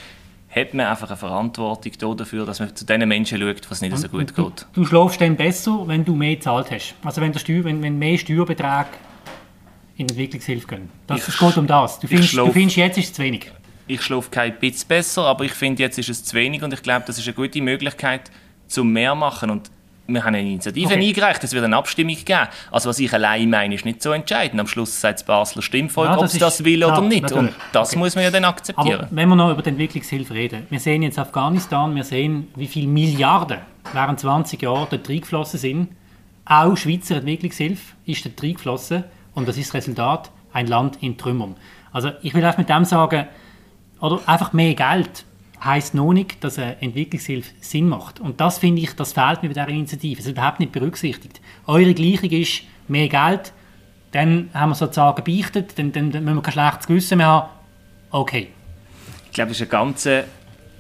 hat 0.56 0.76
man 0.76 0.86
einfach 0.86 1.10
eine 1.10 1.18
Verantwortung 1.18 2.16
dafür, 2.16 2.46
dass 2.46 2.60
man 2.60 2.76
zu 2.76 2.86
den 2.86 3.08
Menschen 3.08 3.40
schaut, 3.40 3.72
was 3.72 3.82
nicht 3.82 3.98
so 3.98 4.08
gut 4.08 4.38
du, 4.38 4.50
geht. 4.50 4.68
Du 4.74 4.86
schläfst 4.86 5.20
dann 5.20 5.36
besser, 5.36 5.88
wenn 5.88 6.06
du 6.06 6.14
mehr 6.14 6.36
gezahlt 6.36 6.70
hast. 6.70 6.94
Also 7.04 7.22
wenn, 7.22 7.32
der 7.32 7.40
Steuer, 7.40 7.64
wenn, 7.64 7.82
wenn 7.82 7.98
mehr 7.98 8.20
Steuerbeträge 8.20 8.90
Entwicklungshilfe 9.98 10.68
gehen. 10.68 10.90
Das, 11.08 11.28
Ich 11.28 11.38
geht 11.38 11.58
um 11.58 11.68
das. 11.68 12.00
Du 12.00 12.08
findest, 12.08 12.34
du 12.36 12.52
findest 12.52 12.78
jetzt 12.78 12.98
ist 12.98 13.06
es 13.08 13.14
zu 13.14 13.22
wenig. 13.22 13.52
Ich 13.88 14.02
schlafe 14.02 14.30
kein 14.32 14.58
bisschen 14.60 14.88
besser, 14.88 15.24
aber 15.26 15.44
ich 15.46 15.52
finde, 15.52 15.84
jetzt 15.84 15.98
ist 16.00 16.10
es 16.10 16.24
zu 16.24 16.36
wenig 16.36 16.64
und 16.64 16.74
ich 16.74 16.82
glaube, 16.82 17.04
das 17.06 17.18
ist 17.18 17.26
eine 17.28 17.34
gute 17.36 17.62
Möglichkeit, 17.62 18.32
zum 18.68 18.92
mehr 18.94 19.14
machen. 19.14 19.50
Und 19.50 19.70
wir 20.08 20.22
haben 20.24 20.36
eine 20.36 20.42
Initiative 20.42 20.88
Okay. 20.94 21.08
eingereicht, 21.10 21.44
es 21.44 21.54
wird 21.54 21.64
eine 21.66 21.76
Abstimmung 21.78 22.16
geben. 22.16 22.48
Also 22.72 22.90
was 22.90 23.00
ich 23.00 23.14
allein 23.14 23.50
meine, 23.50 23.76
ist 23.76 23.86
nicht 23.86 24.02
so 24.02 24.12
entscheidend. 24.12 24.60
Am 24.60 24.68
Schluss 24.68 25.00
sagt 25.00 25.20
das 25.20 25.26
Basler 25.26 25.62
Stimmvolk, 25.62 26.10
Ja, 26.10 26.18
ob 26.18 26.24
es 26.26 26.38
das 26.38 26.64
will 26.64 26.84
oder 26.84 27.02
nicht. 27.02 27.24
natürlich. 27.24 27.52
Und 27.52 27.56
das 27.74 27.90
Okay. 27.92 28.00
muss 28.00 28.16
man 28.16 28.24
ja 28.24 28.32
dann 28.32 28.46
akzeptieren. 28.46 29.02
Aber 29.02 29.08
wenn 29.12 29.30
wir 29.30 29.36
noch 29.36 29.52
über 29.52 29.62
die 29.62 29.70
Entwicklungshilfe 29.70 30.34
reden, 30.34 30.66
wir 30.70 30.80
sehen 30.80 31.04
jetzt 31.04 31.20
Afghanistan, 31.20 31.94
wir 31.94 32.04
sehen, 32.06 32.48
wie 32.56 32.68
viele 32.68 32.88
Milliarden 32.88 33.60
während 33.92 34.20
20 34.20 34.62
Jahren 34.62 34.88
dort 34.90 35.08
reingeflossen 35.10 35.60
sind. 35.60 35.88
Auch 36.46 36.76
Schweizer 36.76 37.18
Entwicklungshilfe 37.18 37.94
ist 38.06 38.26
dort 38.26 38.42
reingeflossen 38.42 39.04
und 39.34 39.48
das 39.48 39.58
ist 39.58 39.70
das 39.70 39.76
Resultat, 39.76 40.32
ein 40.52 40.68
Land 40.68 41.02
in 41.02 41.18
Trümmern. 41.18 41.56
Also 41.92 42.12
ich 42.22 42.34
will 42.34 42.44
einfach 42.44 42.60
mit 42.60 42.70
dem 42.70 42.86
sagen, 42.86 43.28
oder 44.00 44.20
einfach 44.26 44.54
mehr 44.54 44.74
Geld 44.74 45.26
heißt 45.64 45.96
noch 45.96 46.12
nicht, 46.12 46.44
dass 46.44 46.60
eine 46.60 46.82
Entwicklungshilfe 46.82 47.54
Sinn 47.62 47.88
macht. 47.88 48.20
Und 48.20 48.42
das 48.42 48.58
finde 48.58 48.82
ich, 48.82 48.94
das 48.96 49.14
fehlt 49.14 49.44
mir 49.44 49.50
bei 49.50 49.54
dieser 49.54 49.70
Initiative. 49.70 50.20
Es 50.20 50.26
ist 50.26 50.34
überhaupt 50.34 50.60
nicht 50.60 50.72
berücksichtigt. 50.72 51.40
Eure 51.68 51.94
Gleichung 51.94 52.30
ist 52.32 52.64
mehr 52.88 53.08
Geld, 53.08 53.54
dann 54.12 54.50
haben 54.54 54.72
wir 54.72 54.76
sozusagen 54.76 55.24
beichtet, 55.24 55.78
dann, 55.80 55.92
dann, 55.92 56.12
dann 56.12 56.24
müssen 56.24 56.38
wir 56.38 56.42
kein 56.42 56.54
schlechtes 56.54 56.88
Gewissen 56.88 57.18
mehr 57.18 57.28
haben. 57.28 57.50
Okay. 58.12 58.50
Ich 59.26 59.32
glaube, 59.32 59.50
das 59.50 59.62
ist 59.62 59.74
ein 59.74 60.26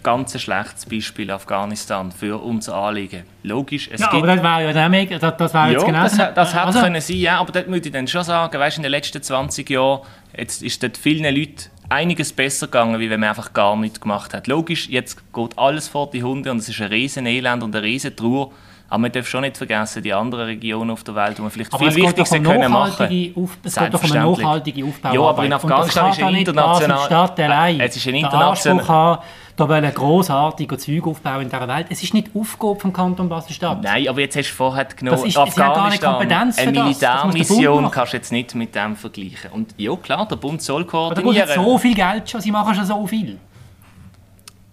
ganz, 0.04 0.34
ganz 0.34 0.42
schlechtes 0.42 0.86
Beispiel 0.86 1.32
Afghanistan 1.32 2.12
für 2.12 2.42
unser 2.44 2.76
Anliegen. 2.76 3.24
Logisch, 3.44 3.90
es 3.92 4.02
Ja, 4.02 4.08
gibt 4.08 4.24
aber 4.24 4.36
das 4.36 4.44
wäre 4.44 4.72
ja 4.74 4.90
mega, 4.90 5.18
das, 5.18 5.38
das 5.38 5.54
wäre 5.54 5.72
jetzt 5.72 5.86
genau 5.86 6.04
das, 6.04 6.18
das 6.18 6.54
hat 6.54 6.66
also, 6.68 6.82
können 6.82 7.02
sein, 7.02 7.18
ja, 7.18 7.40
aber 7.40 7.52
dort 7.52 7.68
würde 7.68 7.88
ich 7.88 7.94
dann 7.94 8.08
schon 8.08 8.24
sagen, 8.24 8.60
weißt, 8.60 8.78
in 8.78 8.84
den 8.84 8.92
letzten 8.92 9.22
20 9.22 9.70
Jahren 9.70 10.02
jetzt 10.38 10.62
ist 10.62 10.84
dort 10.84 10.98
vielen 10.98 11.34
Leuten 11.36 11.70
einiges 11.90 12.34
besser 12.34 12.68
gegangen, 12.68 13.00
wie 13.00 13.10
wenn 13.10 13.20
man 13.20 13.30
einfach 13.30 13.54
gar 13.54 13.76
nichts 13.76 14.02
gemacht 14.02 14.34
hat. 14.34 14.48
Logisch, 14.48 14.90
jetzt 14.90 15.34
geht 15.34 15.58
alles 15.58 15.88
vor 15.88 16.10
die 16.10 16.24
Hunde 16.24 16.52
und 16.52 16.58
es 16.58 16.70
ist 16.70 16.82
ein 16.82 16.88
riesen 16.88 17.26
Elend 17.26 17.64
und 17.64 17.76
eine 17.76 17.86
riesen 17.86 18.16
Trauer, 18.16 18.52
aber 18.94 19.02
man 19.02 19.12
darf 19.12 19.28
schon 19.28 19.42
nicht 19.42 19.58
vergessen, 19.58 20.04
die 20.04 20.14
anderen 20.14 20.46
Regionen 20.46 20.92
auf 20.92 21.04
der 21.04 21.16
Welt, 21.16 21.40
wo 21.40 21.42
man 21.42 21.50
vielleicht 21.50 21.74
Aber 21.74 21.90
viel 21.92 22.04
Wichtiges 22.04 22.32
um 22.32 22.44
können 22.44 22.72
machen 22.72 23.34
Auf, 23.36 23.58
es 23.64 23.76
geht 23.76 23.92
doch 23.92 24.04
um 24.04 24.12
eine 24.12 24.24
nachhaltige 24.24 24.86
Aufbauarbeit. 24.86 25.20
Ja, 25.20 25.28
aber 25.28 25.46
in 25.46 25.54
Afghanistan 25.54 26.12
ist 26.12 26.22
ein 26.22 26.36
international- 26.36 27.32
allein 27.40 27.80
Es 27.80 27.96
ist 27.96 28.08
ein 28.08 28.14
international- 28.14 29.20
da 29.56 29.70
wollen 29.70 29.94
grossartige 29.94 30.78
Zeug 30.78 31.08
aufbauen 31.08 31.42
in 31.42 31.50
dieser 31.50 31.68
Welt. 31.68 31.88
Es 31.90 32.04
ist 32.04 32.14
nicht 32.14 32.30
Aufgabe 32.36 32.80
vom 32.80 32.94
Kanton 32.94 33.30
Basel-Stadt. 33.30 33.82
Nein, 33.82 34.08
aber 34.08 34.22
jetzt 34.22 34.36
hast 34.36 34.50
du 34.52 34.54
vorher 34.54 34.86
genommen, 34.86 35.18
Das 35.18 35.26
ist- 35.28 35.38
Afghanistan, 35.38 36.12
Kompetenz 36.14 36.56
für 36.60 36.68
eine 36.68 36.84
Militärmission 36.84 37.90
kannst 37.92 38.14
du 38.14 38.18
jetzt 38.18 38.32
nicht 38.32 38.54
mit 38.54 38.76
dem 38.76 38.96
vergleichen. 38.96 39.52
Und 39.54 39.74
ja, 39.78 39.96
klar, 39.96 40.28
der 40.28 40.36
Bund 40.36 40.62
soll 40.62 40.82
Aber 40.82 40.86
da 40.86 40.92
koordinieren. 40.92 41.36
jetzt 41.48 41.56
so 41.56 41.78
viel 41.80 41.96
Geld 41.96 42.30
schon, 42.30 42.42
sie 42.42 42.52
machen 42.52 42.76
schon 42.76 42.86
so 42.86 43.08
viel. 43.08 43.40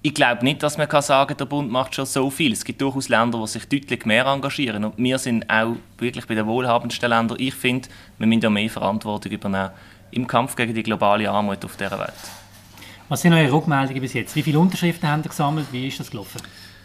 Ich 0.02 0.14
glaube 0.14 0.45
nicht, 0.45 0.62
dass 0.62 0.78
man 0.78 0.88
kann 0.88 1.02
sagen 1.02 1.37
der 1.37 1.45
Bund 1.45 1.71
macht 1.71 1.95
schon 1.95 2.07
so 2.07 2.30
viel. 2.30 2.52
Es 2.52 2.64
gibt 2.64 2.80
durchaus 2.80 3.11
Länder, 3.11 3.38
die 3.38 3.47
sich 3.47 3.69
deutlich 3.69 4.07
mehr 4.07 4.25
engagieren. 4.25 4.85
Und 4.85 4.95
wir 4.97 5.19
sind 5.19 5.49
auch 5.50 5.76
wirklich 5.99 6.26
bei 6.26 6.35
den 6.35 6.47
wohlhabendsten 6.47 7.11
Ländern. 7.11 7.37
Ich 7.38 7.54
finde, 7.54 7.88
wir 8.16 8.26
müssen 8.26 8.40
ja 8.40 8.50
mehr 8.50 8.71
Verantwortung 8.71 9.30
übernehmen 9.30 9.71
im 10.11 10.26
Kampf 10.26 10.57
gegen 10.57 10.75
die 10.75 10.83
globale 10.83 11.30
Armut 11.30 11.62
auf 11.64 11.76
dieser 11.76 11.99
Welt. 11.99 12.12
Was 13.11 13.21
sind 13.21 13.35
eure 13.35 13.52
Rückmeldungen 13.52 14.00
bis 14.00 14.14
jetzt? 14.14 14.35
Wie 14.35 14.42
viele 14.42 14.59
Unterschriften 14.59 15.09
haben 15.09 15.23
ihr 15.23 15.28
gesammelt? 15.28 15.66
Wie 15.71 15.88
ist 15.88 16.00
das 16.00 16.11
gelaufen? 16.11 16.40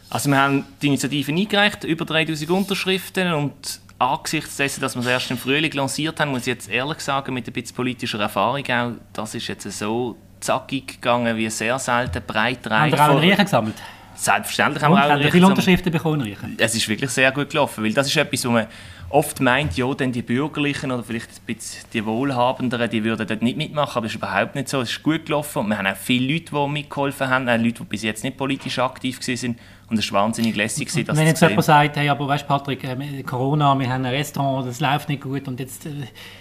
Also 0.09 0.29
wir 0.29 0.37
haben 0.37 0.65
die 0.81 0.87
Initiative 0.87 1.31
eingereicht, 1.31 1.83
über 1.83 2.03
3000 2.03 2.49
Unterschriften 2.51 3.33
und 3.33 3.79
angesichts 3.97 4.57
dessen, 4.57 4.81
dass 4.81 4.95
wir 4.95 5.01
es 5.01 5.07
erst 5.07 5.31
im 5.31 5.37
Frühling 5.37 5.71
lanciert 5.71 6.19
haben, 6.19 6.31
muss 6.31 6.41
ich 6.41 6.47
jetzt 6.47 6.69
ehrlich 6.69 6.99
sagen, 6.99 7.33
mit 7.33 7.47
ein 7.47 7.53
bisschen 7.53 7.75
politischer 7.75 8.19
Erfahrung 8.19 8.63
auch, 8.69 8.91
das 9.13 9.35
ist 9.35 9.47
jetzt 9.47 9.71
so 9.71 10.17
zackig 10.39 10.87
gegangen 10.87 11.35
wie 11.37 11.49
sehr 11.49 11.79
selten, 11.79 12.21
breit 12.25 12.65
Haben 12.65 12.73
reich. 12.73 12.93
ihr 12.93 13.03
auch 13.03 13.09
einen 13.09 13.19
Riechen 13.19 13.45
gesammelt? 13.45 13.75
Selbstverständlich 14.15 14.81
haben 14.83 14.93
Und 14.93 14.99
wir 14.99 15.05
auch 15.05 15.09
einen 15.09 15.21
viele 15.23 15.33
Riechen 15.33 15.45
Unterschriften 15.45 15.91
bekommen, 15.91 16.21
Riechen? 16.21 16.55
es 16.57 16.75
ist 16.75 16.87
wirklich 16.87 17.09
sehr 17.11 17.31
gut 17.31 17.49
gelaufen, 17.49 17.83
weil 17.83 17.93
das 17.93 18.07
ist 18.07 18.15
etwas, 18.15 18.45
wo 18.45 18.51
man 18.51 18.67
oft 19.09 19.39
meint, 19.39 19.77
ja, 19.77 19.93
dann 19.93 20.11
die 20.11 20.21
Bürgerlichen 20.21 20.91
oder 20.91 21.03
vielleicht 21.03 21.29
ein 21.29 21.45
bisschen 21.45 21.85
die 21.93 22.05
Wohlhabenderen, 22.05 22.89
die 22.89 23.03
würden 23.03 23.27
dort 23.27 23.41
nicht 23.41 23.57
mitmachen, 23.57 23.97
aber 23.97 24.07
das 24.07 24.13
ist 24.13 24.17
überhaupt 24.17 24.55
nicht 24.55 24.69
so. 24.69 24.81
Es 24.81 24.91
ist 24.91 25.03
gut 25.03 25.25
gelaufen 25.25 25.59
und 25.59 25.67
wir 25.69 25.77
haben 25.77 25.87
auch 25.87 25.95
viele 25.95 26.33
Leute, 26.33 26.51
die 26.51 26.67
mitgeholfen 26.67 27.29
haben, 27.29 27.47
auch 27.47 27.57
Leute, 27.57 27.73
die 27.73 27.83
bis 27.83 28.03
jetzt 28.03 28.23
nicht 28.23 28.37
politisch 28.37 28.79
aktiv 28.79 29.19
waren 29.19 29.55
und 29.89 29.99
es 29.99 30.11
war 30.11 30.23
wahnsinnig 30.23 30.55
lässig, 30.55 30.87
gewesen, 30.87 31.05
das 31.05 31.17
Wenn 31.17 31.27
jetzt 31.27 31.41
jemand 31.41 31.63
sagt, 31.63 31.97
hey, 31.97 32.09
aber 32.09 32.27
weißt 32.27 32.43
du, 32.43 32.47
Patrick, 32.47 32.83
äh, 32.83 33.23
Corona, 33.23 33.77
wir 33.77 33.87
haben 33.87 34.05
ein 34.05 34.11
Restaurant, 34.13 34.67
das 34.67 34.79
läuft 34.79 35.09
nicht 35.09 35.21
gut 35.21 35.47
und 35.47 35.59
jetzt 35.59 35.85
äh, 35.85 35.91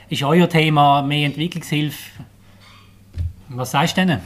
ist 0.08 0.22
euer 0.22 0.48
Thema 0.48 1.02
mehr 1.02 1.26
Entwicklungshilfe. 1.26 2.22
Was 3.56 3.70
sagst 3.70 3.96
du 3.96 4.00
denen? 4.00 4.20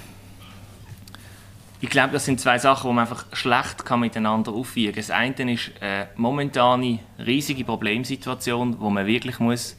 Ich 1.80 1.90
glaube, 1.90 2.14
das 2.14 2.24
sind 2.24 2.40
zwei 2.40 2.58
Sachen, 2.58 2.88
die 2.88 2.94
man 2.94 3.06
einfach 3.06 3.26
schlecht 3.34 3.84
kann 3.84 4.00
miteinander 4.00 4.52
aufwiegen 4.52 4.94
kann. 4.94 5.00
Das 5.00 5.10
eine 5.10 5.52
ist 5.52 5.70
eine 5.80 6.08
momentane 6.16 7.00
riesige 7.24 7.62
Problemsituation, 7.62 8.80
wo 8.80 8.88
man 8.88 9.06
wirklich 9.06 9.38
muss 9.38 9.76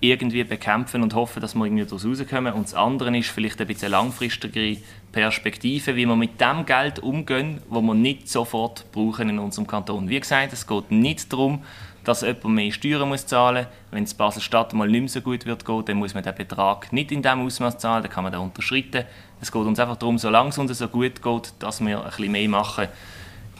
irgendwie 0.00 0.44
bekämpfen 0.44 1.02
und 1.02 1.14
hoffen, 1.14 1.40
dass 1.40 1.56
wir 1.56 1.64
irgendwie 1.64 1.84
daraus 1.84 2.06
rauskommen. 2.06 2.52
Und 2.52 2.66
das 2.66 2.74
andere 2.74 3.16
ist 3.18 3.30
vielleicht 3.30 3.60
ein 3.60 3.66
bisschen 3.66 3.90
langfristigere 3.90 4.76
Perspektive, 5.10 5.96
wie 5.96 6.06
wir 6.06 6.16
mit 6.16 6.40
dem 6.40 6.64
Geld 6.64 7.00
umgehen, 7.00 7.62
wo 7.68 7.80
wir 7.80 7.94
nicht 7.94 8.28
sofort 8.28 8.90
brauchen 8.92 9.28
in 9.28 9.40
unserem 9.40 9.66
Kanton. 9.66 10.08
Wie 10.08 10.20
gesagt, 10.20 10.52
es 10.52 10.66
geht 10.66 10.92
nicht 10.92 11.32
darum, 11.32 11.64
dass 12.04 12.22
jemand 12.22 12.46
mehr 12.46 12.70
Steuern 12.72 13.08
muss 13.08 13.26
zahlen 13.26 13.64
muss. 13.64 13.74
Wenn 13.90 14.04
es 14.04 14.14
Basel-Stadt 14.14 14.72
mal 14.72 14.88
nicht 14.88 15.00
mehr 15.00 15.08
so 15.08 15.20
gut 15.20 15.46
wird 15.46 15.64
gehen, 15.64 15.84
dann 15.84 15.96
muss 15.96 16.14
man 16.14 16.22
den 16.22 16.34
Betrag 16.34 16.92
nicht 16.92 17.12
in 17.12 17.22
diesem 17.22 17.44
Ausmaß 17.44 17.78
zahlen, 17.78 18.02
dann 18.02 18.12
kann 18.12 18.24
man 18.24 18.32
den 18.32 18.40
unterschreiten. 18.40 19.04
Es 19.40 19.50
geht 19.50 19.62
uns 19.62 19.78
einfach 19.78 19.96
darum, 19.96 20.18
solange 20.18 20.50
es 20.50 20.58
uns 20.58 20.76
so 20.78 20.88
gut 20.88 21.22
geht, 21.22 21.52
dass 21.58 21.80
wir 21.84 21.98
ein 21.98 22.10
bisschen 22.10 22.32
mehr 22.32 22.48
machen 22.48 22.88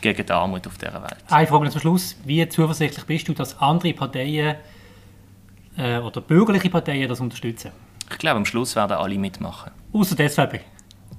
gegen 0.00 0.26
die 0.26 0.32
Armut 0.32 0.66
auf 0.66 0.76
dieser 0.78 1.02
Welt. 1.02 1.16
Eine 1.28 1.46
Frage 1.46 1.70
zum 1.70 1.80
Schluss. 1.80 2.16
Wie 2.24 2.46
zuversichtlich 2.48 3.04
bist 3.06 3.28
du, 3.28 3.32
dass 3.32 3.58
andere 3.60 3.92
Parteien 3.94 4.56
äh, 5.76 5.98
oder 5.98 6.20
bürgerliche 6.20 6.70
Parteien 6.70 7.08
das 7.08 7.20
unterstützen? 7.20 7.72
Ich 8.10 8.18
glaube, 8.18 8.36
am 8.36 8.44
Schluss 8.44 8.76
werden 8.76 8.92
alle 8.92 9.18
mitmachen. 9.18 9.72
Außer 9.92 10.14
die 10.14 10.28
SVP. 10.28 10.60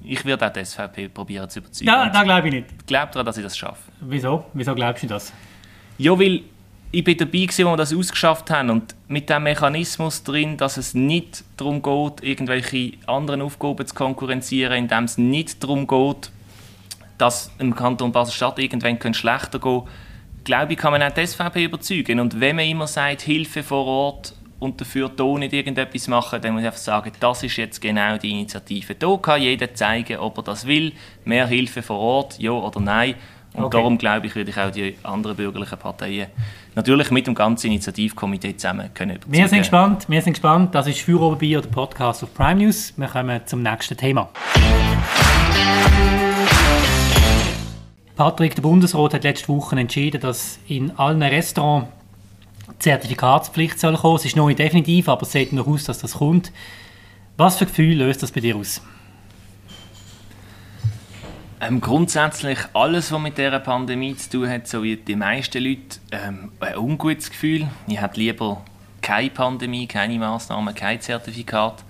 Ich 0.08 0.24
werde 0.24 0.46
auch 0.46 0.52
die 0.52 0.64
SVP 0.64 1.08
probieren 1.08 1.50
zu 1.50 1.58
überzeugen. 1.58 1.88
Ja, 1.88 2.08
da 2.08 2.22
glaube 2.22 2.46
ich 2.48 2.54
nicht. 2.54 2.66
ich 2.78 2.86
glaube 2.86 3.10
daran, 3.12 3.26
dass 3.26 3.36
ich 3.36 3.42
das 3.42 3.58
schaffe. 3.58 3.90
Wieso? 4.00 4.44
Wieso 4.54 4.74
glaubst 4.74 5.02
du 5.02 5.08
das? 5.08 5.32
Ja, 5.98 6.16
weil 6.18 6.42
ich 6.96 7.04
bin 7.04 7.18
dabei 7.18 7.44
als 7.46 7.58
wir 7.58 7.76
das 7.76 7.92
ausgeschafft 7.92 8.50
haben 8.50 8.70
und 8.70 8.94
mit 9.06 9.28
dem 9.28 9.42
Mechanismus 9.42 10.22
drin, 10.22 10.56
dass 10.56 10.78
es 10.78 10.94
nicht 10.94 11.44
darum 11.58 11.82
geht, 11.82 12.22
irgendwelche 12.22 12.92
anderen 13.06 13.42
Aufgaben 13.42 13.86
zu 13.86 13.94
konkurrenzieren, 13.94 14.78
indem 14.78 15.04
es 15.04 15.18
nicht 15.18 15.62
darum 15.62 15.86
geht, 15.86 16.30
dass 17.18 17.50
im 17.58 17.74
Kanton 17.74 18.12
Basel-Stadt 18.12 18.58
irgendwann 18.58 18.98
könnte 18.98 19.18
schlechter 19.18 19.58
gehen 19.58 19.82
glaube 20.44 20.72
ich, 20.72 20.78
kann 20.78 20.92
man 20.92 21.02
auch 21.02 21.10
die 21.10 21.26
SVP 21.26 21.64
überzeugen. 21.64 22.20
Und 22.20 22.40
wenn 22.40 22.56
man 22.56 22.64
immer 22.64 22.86
sagt, 22.86 23.22
Hilfe 23.22 23.62
vor 23.62 23.84
Ort 23.84 24.34
und 24.58 24.80
dafür 24.80 25.10
hier 25.14 25.38
nicht 25.38 25.52
irgendetwas 25.52 26.08
machen, 26.08 26.40
dann 26.40 26.52
muss 26.52 26.62
ich 26.62 26.68
einfach 26.68 26.78
sagen, 26.78 27.12
das 27.20 27.42
ist 27.42 27.56
jetzt 27.56 27.80
genau 27.80 28.16
die 28.16 28.30
Initiative. 28.30 28.94
Hier 28.98 29.18
kann 29.18 29.42
jeder 29.42 29.74
zeigen, 29.74 30.18
ob 30.18 30.38
er 30.38 30.44
das 30.44 30.66
will. 30.66 30.92
Mehr 31.24 31.48
Hilfe 31.48 31.82
vor 31.82 31.98
Ort, 31.98 32.38
ja 32.38 32.52
oder 32.52 32.80
nein. 32.80 33.16
Und 33.56 33.64
Okay. 33.64 33.78
darum, 33.78 33.96
glaube 33.96 34.26
ich, 34.26 34.34
würde 34.34 34.50
ich 34.50 34.58
auch 34.58 34.70
die 34.70 34.96
anderen 35.02 35.36
bürgerlichen 35.36 35.78
Parteien 35.78 36.26
natürlich 36.74 37.10
mit 37.10 37.26
dem 37.26 37.34
ganzen 37.34 37.68
Initiativkomitee 37.68 38.56
zusammen 38.56 38.90
können 38.92 39.12
überzeugen. 39.16 39.32
Wir 39.32 39.48
sind 39.48 39.58
gespannt, 39.60 40.04
wir 40.08 40.20
sind 40.22 40.34
gespannt. 40.34 40.74
Das 40.74 40.86
ist 40.86 41.00
für 41.00 41.18
Oberbier, 41.20 41.62
der 41.62 41.70
Podcast 41.70 42.22
auf 42.22 42.34
Prime 42.34 42.62
News. 42.62 42.92
Wir 42.96 43.08
kommen 43.08 43.40
zum 43.46 43.62
nächsten 43.62 43.96
Thema. 43.96 44.28
Patrick, 48.14 48.54
der 48.54 48.62
Bundesrat 48.62 49.14
hat 49.14 49.24
letzte 49.24 49.48
Woche 49.48 49.76
entschieden, 49.78 50.20
dass 50.20 50.58
in 50.68 50.90
allen 50.98 51.22
Restaurants 51.22 51.88
Zertifikatspflicht 52.78 53.78
soll 53.78 53.96
kommen. 53.96 54.16
Es 54.16 54.24
ist 54.24 54.36
noch 54.36 54.46
nicht 54.48 54.58
definitiv, 54.58 55.08
aber 55.08 55.22
es 55.22 55.32
sieht 55.32 55.52
noch 55.52 55.66
aus, 55.66 55.84
dass 55.84 55.98
das 55.98 56.14
kommt. 56.14 56.52
Was 57.36 57.56
für 57.58 57.66
Gefühl 57.66 57.96
löst 57.96 58.22
das 58.22 58.32
bei 58.32 58.40
dir 58.40 58.56
aus? 58.56 58.82
Ähm, 61.58 61.80
grundsätzlich 61.80 62.58
alles, 62.74 63.10
was 63.12 63.20
mit 63.20 63.38
dieser 63.38 63.60
Pandemie 63.60 64.14
zu 64.14 64.30
tun 64.30 64.48
hat, 64.50 64.68
so 64.68 64.82
wie 64.82 64.96
die 64.96 65.16
meisten 65.16 65.64
Leute, 65.64 65.98
ähm, 66.12 66.52
ein 66.60 66.76
ungutes 66.76 67.30
Gefühl. 67.30 67.66
Ich 67.86 67.98
hätte 67.98 68.20
lieber 68.20 68.62
keine 69.00 69.30
Pandemie, 69.30 69.86
keine 69.86 70.18
Massnahmen, 70.18 70.74
kein 70.74 71.00
Zertifikat. 71.00 71.82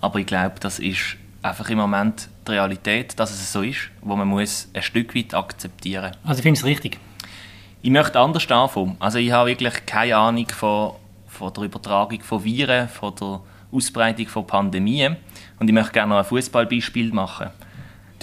Aber 0.00 0.18
ich 0.18 0.26
glaube, 0.26 0.56
das 0.58 0.80
ist 0.80 1.16
einfach 1.42 1.70
im 1.70 1.78
Moment 1.78 2.28
die 2.46 2.52
Realität, 2.52 3.18
dass 3.18 3.30
es 3.30 3.52
so 3.52 3.62
ist, 3.62 3.90
wo 4.00 4.16
man 4.16 4.26
muss 4.26 4.68
ein 4.74 4.82
Stück 4.82 5.14
weit 5.14 5.32
akzeptieren 5.32 6.16
Also 6.24 6.38
ich 6.38 6.42
finde 6.42 6.58
es 6.58 6.64
richtig. 6.64 6.98
Ich 7.82 7.90
möchte 7.90 8.18
anders 8.18 8.50
anfangen. 8.50 8.96
Also 8.98 9.18
ich 9.18 9.30
habe 9.30 9.50
wirklich 9.50 9.86
keine 9.86 10.16
Ahnung 10.16 10.48
von, 10.48 10.94
von 11.28 11.52
der 11.52 11.64
Übertragung 11.64 12.20
von 12.22 12.42
Viren, 12.42 12.88
von 12.88 13.14
der 13.14 13.40
Ausbreitung 13.70 14.26
von 14.26 14.46
Pandemien. 14.46 15.16
Und 15.60 15.68
ich 15.68 15.74
möchte 15.74 15.92
gerne 15.92 16.14
noch 16.14 16.18
ein 16.18 16.24
Fußballbeispiel 16.24 17.12
machen. 17.12 17.50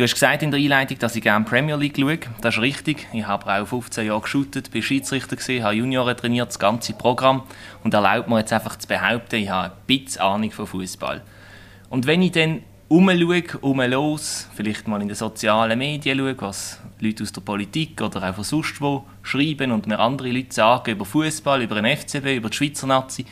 Du 0.01 0.05
hast 0.05 0.15
gesagt 0.15 0.41
in 0.41 0.49
der 0.49 0.59
Einleitung, 0.59 0.97
dass 0.97 1.15
ich 1.15 1.21
gerne 1.21 1.45
Premier 1.45 1.75
League 1.75 1.95
schaue. 1.95 2.17
Das 2.41 2.55
ist 2.55 2.61
richtig. 2.63 3.07
Ich 3.13 3.27
habe 3.27 3.45
auch 3.53 3.67
15 3.67 4.07
Jahre 4.07 4.21
geshootet, 4.21 4.71
bin 4.71 4.81
Schiedsrichter 4.81 5.35
gewesen, 5.35 5.63
habe 5.63 5.75
Junioren 5.75 6.17
trainiert, 6.17 6.47
das 6.47 6.57
ganze 6.57 6.93
Programm. 6.93 7.43
Und 7.83 7.93
erlaubt 7.93 8.27
mir 8.27 8.39
jetzt 8.39 8.51
einfach 8.51 8.79
zu 8.79 8.87
behaupten, 8.87 9.35
ich 9.35 9.51
habe 9.51 9.75
ein 9.75 9.85
bisschen 9.85 10.23
Ahnung 10.23 10.49
von 10.49 10.65
Fußball. 10.65 11.21
Und 11.91 12.07
wenn 12.07 12.23
ich 12.23 12.31
dann 12.31 12.63
umschaue, 12.87 13.43
umlos, 13.61 14.49
vielleicht 14.55 14.87
mal 14.87 15.03
in 15.03 15.07
den 15.07 15.15
sozialen 15.15 15.77
Medien 15.77 16.17
schaue, 16.17 16.35
was 16.39 16.81
Leute 16.99 17.21
aus 17.21 17.31
der 17.31 17.41
Politik 17.41 18.01
oder 18.01 18.27
auch 18.27 18.33
von 18.33 18.43
sonst 18.43 18.81
wo 18.81 19.05
schreiben 19.21 19.71
und 19.71 19.85
mir 19.85 19.99
andere 19.99 20.31
Leute 20.31 20.51
sagen 20.51 20.93
über 20.93 21.05
Fußball, 21.05 21.61
über 21.61 21.79
den 21.79 21.95
FCB, 21.95 22.37
über 22.37 22.49
die 22.49 22.57
Schweizer 22.57 22.87
Nazi, 22.87 23.23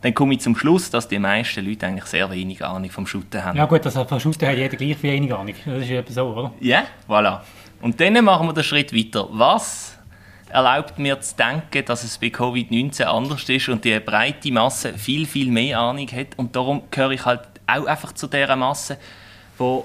dann 0.00 0.14
komme 0.14 0.34
ich 0.34 0.40
zum 0.40 0.56
Schluss, 0.56 0.90
dass 0.90 1.08
die 1.08 1.18
meisten 1.18 1.64
Leute 1.64 1.86
eigentlich 1.86 2.04
sehr 2.04 2.30
wenig 2.30 2.64
Ahnung 2.64 2.90
vom 2.90 3.06
Shooten 3.06 3.44
haben. 3.44 3.56
Ja 3.56 3.66
gut, 3.66 3.84
also 3.84 4.04
vom 4.04 4.20
Shooten 4.20 4.48
hat 4.48 4.56
jeder 4.56 4.76
gleich 4.76 5.02
wenig 5.02 5.32
Ahnung. 5.32 5.54
Das 5.64 5.82
ist 5.82 5.90
ja 5.90 6.02
so, 6.08 6.26
oder? 6.28 6.52
Ja, 6.60 6.84
voilà. 7.08 7.40
Und 7.80 8.00
dann 8.00 8.24
machen 8.24 8.46
wir 8.46 8.52
den 8.52 8.64
Schritt 8.64 8.94
weiter. 8.94 9.28
Was 9.30 9.96
erlaubt 10.50 10.98
mir 10.98 11.20
zu 11.20 11.36
denken, 11.36 11.84
dass 11.84 12.04
es 12.04 12.18
bei 12.18 12.28
Covid-19 12.28 13.04
anders 13.04 13.48
ist 13.48 13.68
und 13.68 13.84
die 13.84 13.98
breite 14.00 14.50
Masse 14.52 14.94
viel, 14.94 15.26
viel 15.26 15.50
mehr 15.50 15.78
Ahnung 15.78 16.06
hat. 16.08 16.28
Und 16.36 16.54
darum 16.56 16.82
gehöre 16.90 17.10
ich 17.10 17.24
halt 17.24 17.42
auch 17.66 17.86
einfach 17.86 18.12
zu 18.12 18.26
dieser 18.26 18.56
Masse, 18.56 18.98
wo 19.58 19.84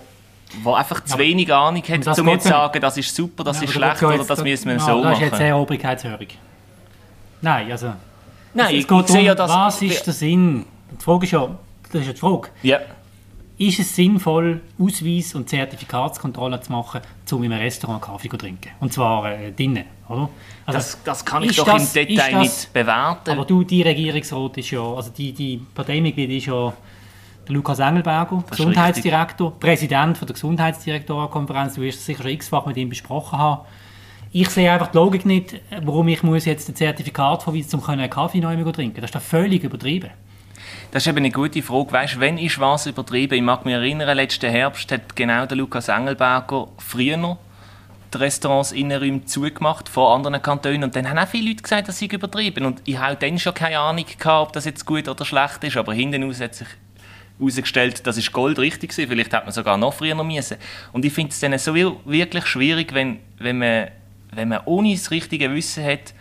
wo 0.62 0.76
einfach 0.76 1.04
zu 1.04 1.18
wenig 1.18 1.52
Ahnung 1.52 1.82
hat, 1.82 2.20
um 2.20 2.28
jetzt 2.28 2.44
zu 2.44 2.50
sagen, 2.50 2.80
das 2.80 2.96
ist 2.96 3.16
super, 3.16 3.44
das 3.44 3.58
ja, 3.58 3.64
ist 3.64 3.74
schlecht 3.74 4.04
oder 4.04 4.24
das 4.24 4.44
müssen 4.44 4.66
wir 4.68 4.74
ja, 4.74 4.80
so 4.80 4.86
das 4.86 4.96
machen. 4.98 5.10
Das 5.10 5.18
ist 5.18 5.24
jetzt 5.24 5.38
sehr 5.38 5.58
Obrigkeitshörig. 5.58 6.38
Nein, 7.42 7.72
also... 7.72 7.94
Nein, 8.54 8.76
es, 8.76 8.82
es 8.82 8.88
geht 8.88 9.40
um, 9.40 9.48
was 9.48 9.82
ist 9.82 10.06
der 10.06 10.14
Sinn? 10.14 10.66
Die 10.92 11.04
Frage 11.04 11.26
ist 11.26 11.32
ja, 11.32 11.50
das 11.92 12.02
ist 12.02 12.08
ja 12.08 12.14
die 12.14 12.20
Frage. 12.20 12.50
Ja. 12.62 12.80
Ist 13.58 13.80
es 13.80 13.96
sinnvoll, 13.96 14.62
Ausweis- 14.80 15.36
und 15.36 15.48
Zertifikatskontrollen 15.48 16.62
zu 16.62 16.72
machen, 16.72 17.02
um 17.32 17.44
im 17.44 17.52
Restaurant 17.52 18.02
Kaffee 18.02 18.30
zu 18.30 18.38
trinken? 18.38 18.72
Und 18.80 18.92
zwar 18.92 19.32
äh, 19.32 19.52
drinnen, 19.52 19.86
oder? 20.10 20.30
Also, 20.66 20.78
das, 20.78 20.98
das 21.04 21.26
kann 21.26 21.44
ich 21.44 21.56
doch 21.56 21.66
das, 21.66 21.96
im 21.96 22.08
Detail 22.08 22.32
das, 22.32 22.42
nicht 22.42 22.74
bewerten. 22.74 23.30
Aber 23.30 23.46
du, 23.46 23.64
die 23.64 23.84
Regierungsrat 23.84 24.58
ist 24.58 24.72
ja, 24.72 24.82
also 24.82 25.12
die, 25.12 25.34
die 25.34 25.62
Parteimitglied 25.74 26.32
ist 26.32 26.48
ja 26.48 26.74
der 27.48 27.56
Lukas 27.56 27.80
Engelberger, 27.80 28.44
Gesundheitsdirektor, 28.50 29.60
Präsident 29.60 30.18
von 30.18 30.28
der 30.28 30.34
Gesundheitsdirektorenkonferenz. 30.34 31.76
Du 31.76 31.82
wirst 31.82 32.00
es 32.00 32.06
sicher 32.06 32.24
schon 32.24 32.32
x-fach 32.32 32.66
mit 32.66 32.78
ihm 32.78 32.90
besprochen 32.90 33.38
haben. 33.38 33.62
Ich 34.36 34.50
sehe 34.50 34.72
einfach 34.72 34.88
die 34.88 34.98
Logik 34.98 35.28
nicht, 35.28 35.62
warum 35.84 36.08
ich 36.08 36.24
muss 36.24 36.46
jetzt 36.46 36.68
ein 36.68 36.76
Zertifikat 36.76 37.44
vorweisen 37.44 37.78
muss, 37.78 37.88
um 37.88 37.90
einen 37.92 38.10
Kaffee 38.10 38.40
neu 38.40 38.62
zu 38.64 38.72
trinken. 38.72 39.00
Das 39.00 39.10
ist 39.10 39.16
doch 39.16 39.22
völlig 39.22 39.64
übertrieben. 39.64 40.10
Das 40.90 41.04
ist 41.04 41.08
eben 41.08 41.20
eine 41.20 41.30
gute 41.30 41.62
Frage. 41.62 41.92
Weißt, 41.92 42.20
wenn 42.20 42.40
ist 42.40 42.60
was 42.60 42.88
übertrieben? 42.88 43.36
Ich 43.36 43.44
mag 43.44 43.64
mich 43.64 43.76
erinnern, 43.76 44.18
letzten 44.18 44.50
Herbst 44.50 44.92
hat 44.92 45.16
genau 45.16 45.46
der 45.46 45.58
Lukas 45.58 45.88
Engelberger 45.88 46.68
früher 46.80 47.38
die 48.12 48.18
Restaurants 48.18 48.72
Innenräume 48.72 49.24
zugemacht 49.26 49.88
von 49.88 50.16
anderen 50.16 50.42
Kantonen 50.42 50.84
und 50.84 50.96
dann 50.96 51.08
haben 51.08 51.20
auch 51.20 51.28
viele 51.28 51.50
Leute 51.50 51.64
gesagt, 51.64 51.88
das 51.88 52.00
sei 52.00 52.06
übertrieben 52.06 52.66
und 52.66 52.82
ich 52.86 52.98
hatte 52.98 53.28
dann 53.28 53.40
schon 53.40 53.54
keine 53.56 53.80
Ahnung 53.80 54.06
gehabt, 54.06 54.48
ob 54.48 54.54
das 54.54 54.66
jetzt 54.66 54.86
gut 54.86 55.08
oder 55.08 55.26
schlecht 55.26 55.64
ist, 55.64 55.78
aber 55.78 55.94
hinten 55.94 56.24
raus 56.24 56.40
hat 56.40 56.54
sich 56.54 56.68
herausgestellt, 57.40 58.06
das 58.06 58.18
ist 58.18 58.32
Gold 58.32 58.60
richtig 58.60 58.92
gewesen. 58.92 59.10
Vielleicht 59.10 59.34
hat 59.34 59.46
man 59.46 59.54
sogar 59.54 59.78
noch 59.78 59.94
früher 59.94 60.16
noch 60.16 60.24
müssen. 60.24 60.58
Und 60.92 61.06
ich 61.06 61.14
finde 61.14 61.32
es 61.32 61.40
dann 61.40 61.58
so 61.58 61.74
wirklich 61.76 62.46
schwierig, 62.46 62.94
wenn, 62.94 63.20
wenn, 63.40 63.58
man, 63.58 63.88
wenn 64.36 64.50
man 64.50 64.62
ohne 64.66 64.92
das 64.92 65.12
richtige 65.12 65.54
Wissen 65.54 65.84
hat, 65.84 66.14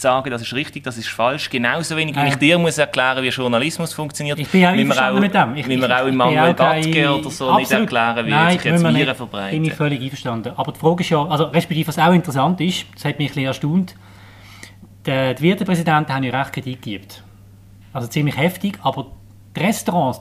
zu 0.00 0.08
sagen, 0.08 0.30
das 0.30 0.42
ist 0.42 0.54
richtig, 0.54 0.82
das 0.82 0.96
ist 0.96 1.08
falsch. 1.08 1.50
Genauso 1.50 1.96
wenig, 1.96 2.16
wie 2.16 2.28
ich 2.28 2.36
dir 2.36 2.58
muss 2.58 2.78
erklären, 2.78 3.22
wie 3.22 3.28
Journalismus 3.28 3.92
funktioniert. 3.92 4.38
Ich 4.38 4.48
bin 4.48 4.64
einverstanden 4.64 5.20
mit 5.20 5.34
dem. 5.34 5.56
Ich, 5.56 5.68
wie 5.68 5.76
wir 5.80 6.02
auch 6.02 6.06
Immanuel 6.06 6.54
Batke 6.54 7.12
oder 7.12 7.22
so 7.24 7.50
absolut. 7.50 7.58
nicht 7.58 7.70
erklären, 7.70 8.26
wie 8.26 8.30
Nein, 8.30 8.52
sich 8.52 8.64
jetzt 8.64 8.80
Viren 8.82 8.94
nicht, 8.94 9.16
verbreiten. 9.16 9.50
bin 9.50 9.64
ich 9.70 9.74
völlig 9.74 10.02
einverstanden. 10.02 10.52
Aber 10.56 10.72
die 10.72 10.80
Frage 10.80 11.02
ist 11.02 11.10
ja, 11.10 11.22
also 11.24 11.44
respektive 11.44 11.88
was 11.88 11.98
auch 11.98 12.12
interessant 12.12 12.60
ist, 12.60 12.86
das 12.94 13.04
hat 13.04 13.18
mich 13.18 13.30
ein 13.30 13.34
bisschen 13.34 13.46
erstaunt, 13.46 13.94
die, 15.06 15.34
die 15.34 15.42
Wirtepräsidenten 15.42 16.14
haben 16.14 16.24
ja 16.24 16.38
recht 16.38 16.52
Kritik 16.54 16.82
gegeben. 16.82 17.06
Also 17.92 18.08
ziemlich 18.08 18.36
heftig, 18.36 18.78
aber 18.82 19.06
die 19.56 19.60
Restaurants, 19.60 20.20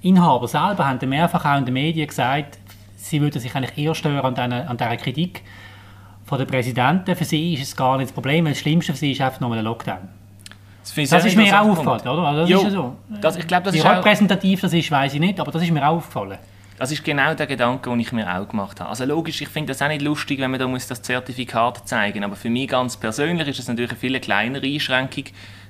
Inhaber 0.00 0.48
selber 0.48 0.86
haben 0.86 1.08
mehrfach 1.08 1.44
auch 1.44 1.58
in 1.58 1.64
den 1.64 1.74
Medien 1.74 2.08
gesagt, 2.08 2.58
sie 2.96 3.20
würden 3.20 3.40
sich 3.40 3.54
eigentlich 3.54 3.78
eher 3.78 3.94
stören 3.94 4.24
an, 4.24 4.34
diesen, 4.34 4.52
an 4.52 4.76
dieser 4.76 4.96
Kritik 4.96 5.42
von 6.32 6.38
der 6.38 6.46
Präsidenten. 6.46 7.14
Für 7.14 7.26
sie 7.26 7.52
ist 7.52 7.62
es 7.62 7.76
gar 7.76 7.98
nicht 7.98 8.08
das 8.08 8.14
Problem, 8.14 8.46
das 8.46 8.58
Schlimmste 8.58 8.94
für 8.94 8.98
sie 8.98 9.12
ist 9.12 9.20
einfach 9.20 9.40
nur 9.40 9.52
der 9.52 9.62
Lockdown. 9.62 10.08
Das, 10.80 11.10
das 11.10 11.26
ist 11.26 11.36
mir 11.36 11.60
auch 11.60 11.68
aufgefallen, 11.68 12.08
oder? 12.08 12.22
Also 12.26 12.40
das 12.40 12.48
jo, 12.48 12.58
ist 12.58 12.64
ja 12.64 12.70
so. 12.70 12.96
Das, 13.20 13.36
ich 13.36 13.46
glaub, 13.46 13.64
das 13.64 13.74
Wie 13.74 13.78
ist 13.78 13.84
repräsentativ 13.84 14.62
das 14.62 14.72
ist, 14.72 14.90
weiß 14.90 15.12
ich 15.12 15.20
nicht, 15.20 15.38
aber 15.38 15.52
das 15.52 15.62
ist 15.62 15.70
mir 15.70 15.86
auch 15.86 15.96
aufgefallen. 15.96 16.38
Das 16.78 16.90
ist 16.90 17.04
genau 17.04 17.34
der 17.34 17.46
Gedanke, 17.46 17.90
den 17.90 18.00
ich 18.00 18.12
mir 18.12 18.34
auch 18.34 18.48
gemacht 18.48 18.80
habe. 18.80 18.88
Also 18.88 19.04
logisch, 19.04 19.42
ich 19.42 19.48
finde 19.50 19.74
das 19.74 19.82
auch 19.82 19.88
nicht 19.88 20.00
lustig, 20.00 20.40
wenn 20.40 20.50
man 20.50 20.58
da 20.58 20.66
muss 20.66 20.86
das 20.86 21.02
Zertifikat 21.02 21.86
zeigen 21.86 22.20
muss. 22.20 22.28
Aber 22.28 22.36
für 22.36 22.48
mich 22.48 22.68
ganz 22.68 22.96
persönlich 22.96 23.48
ist 23.48 23.58
es 23.58 23.68
natürlich 23.68 23.90
eine 23.90 24.00
viel 24.00 24.18
kleinere 24.18 24.66
Einschränkung, 24.66 25.24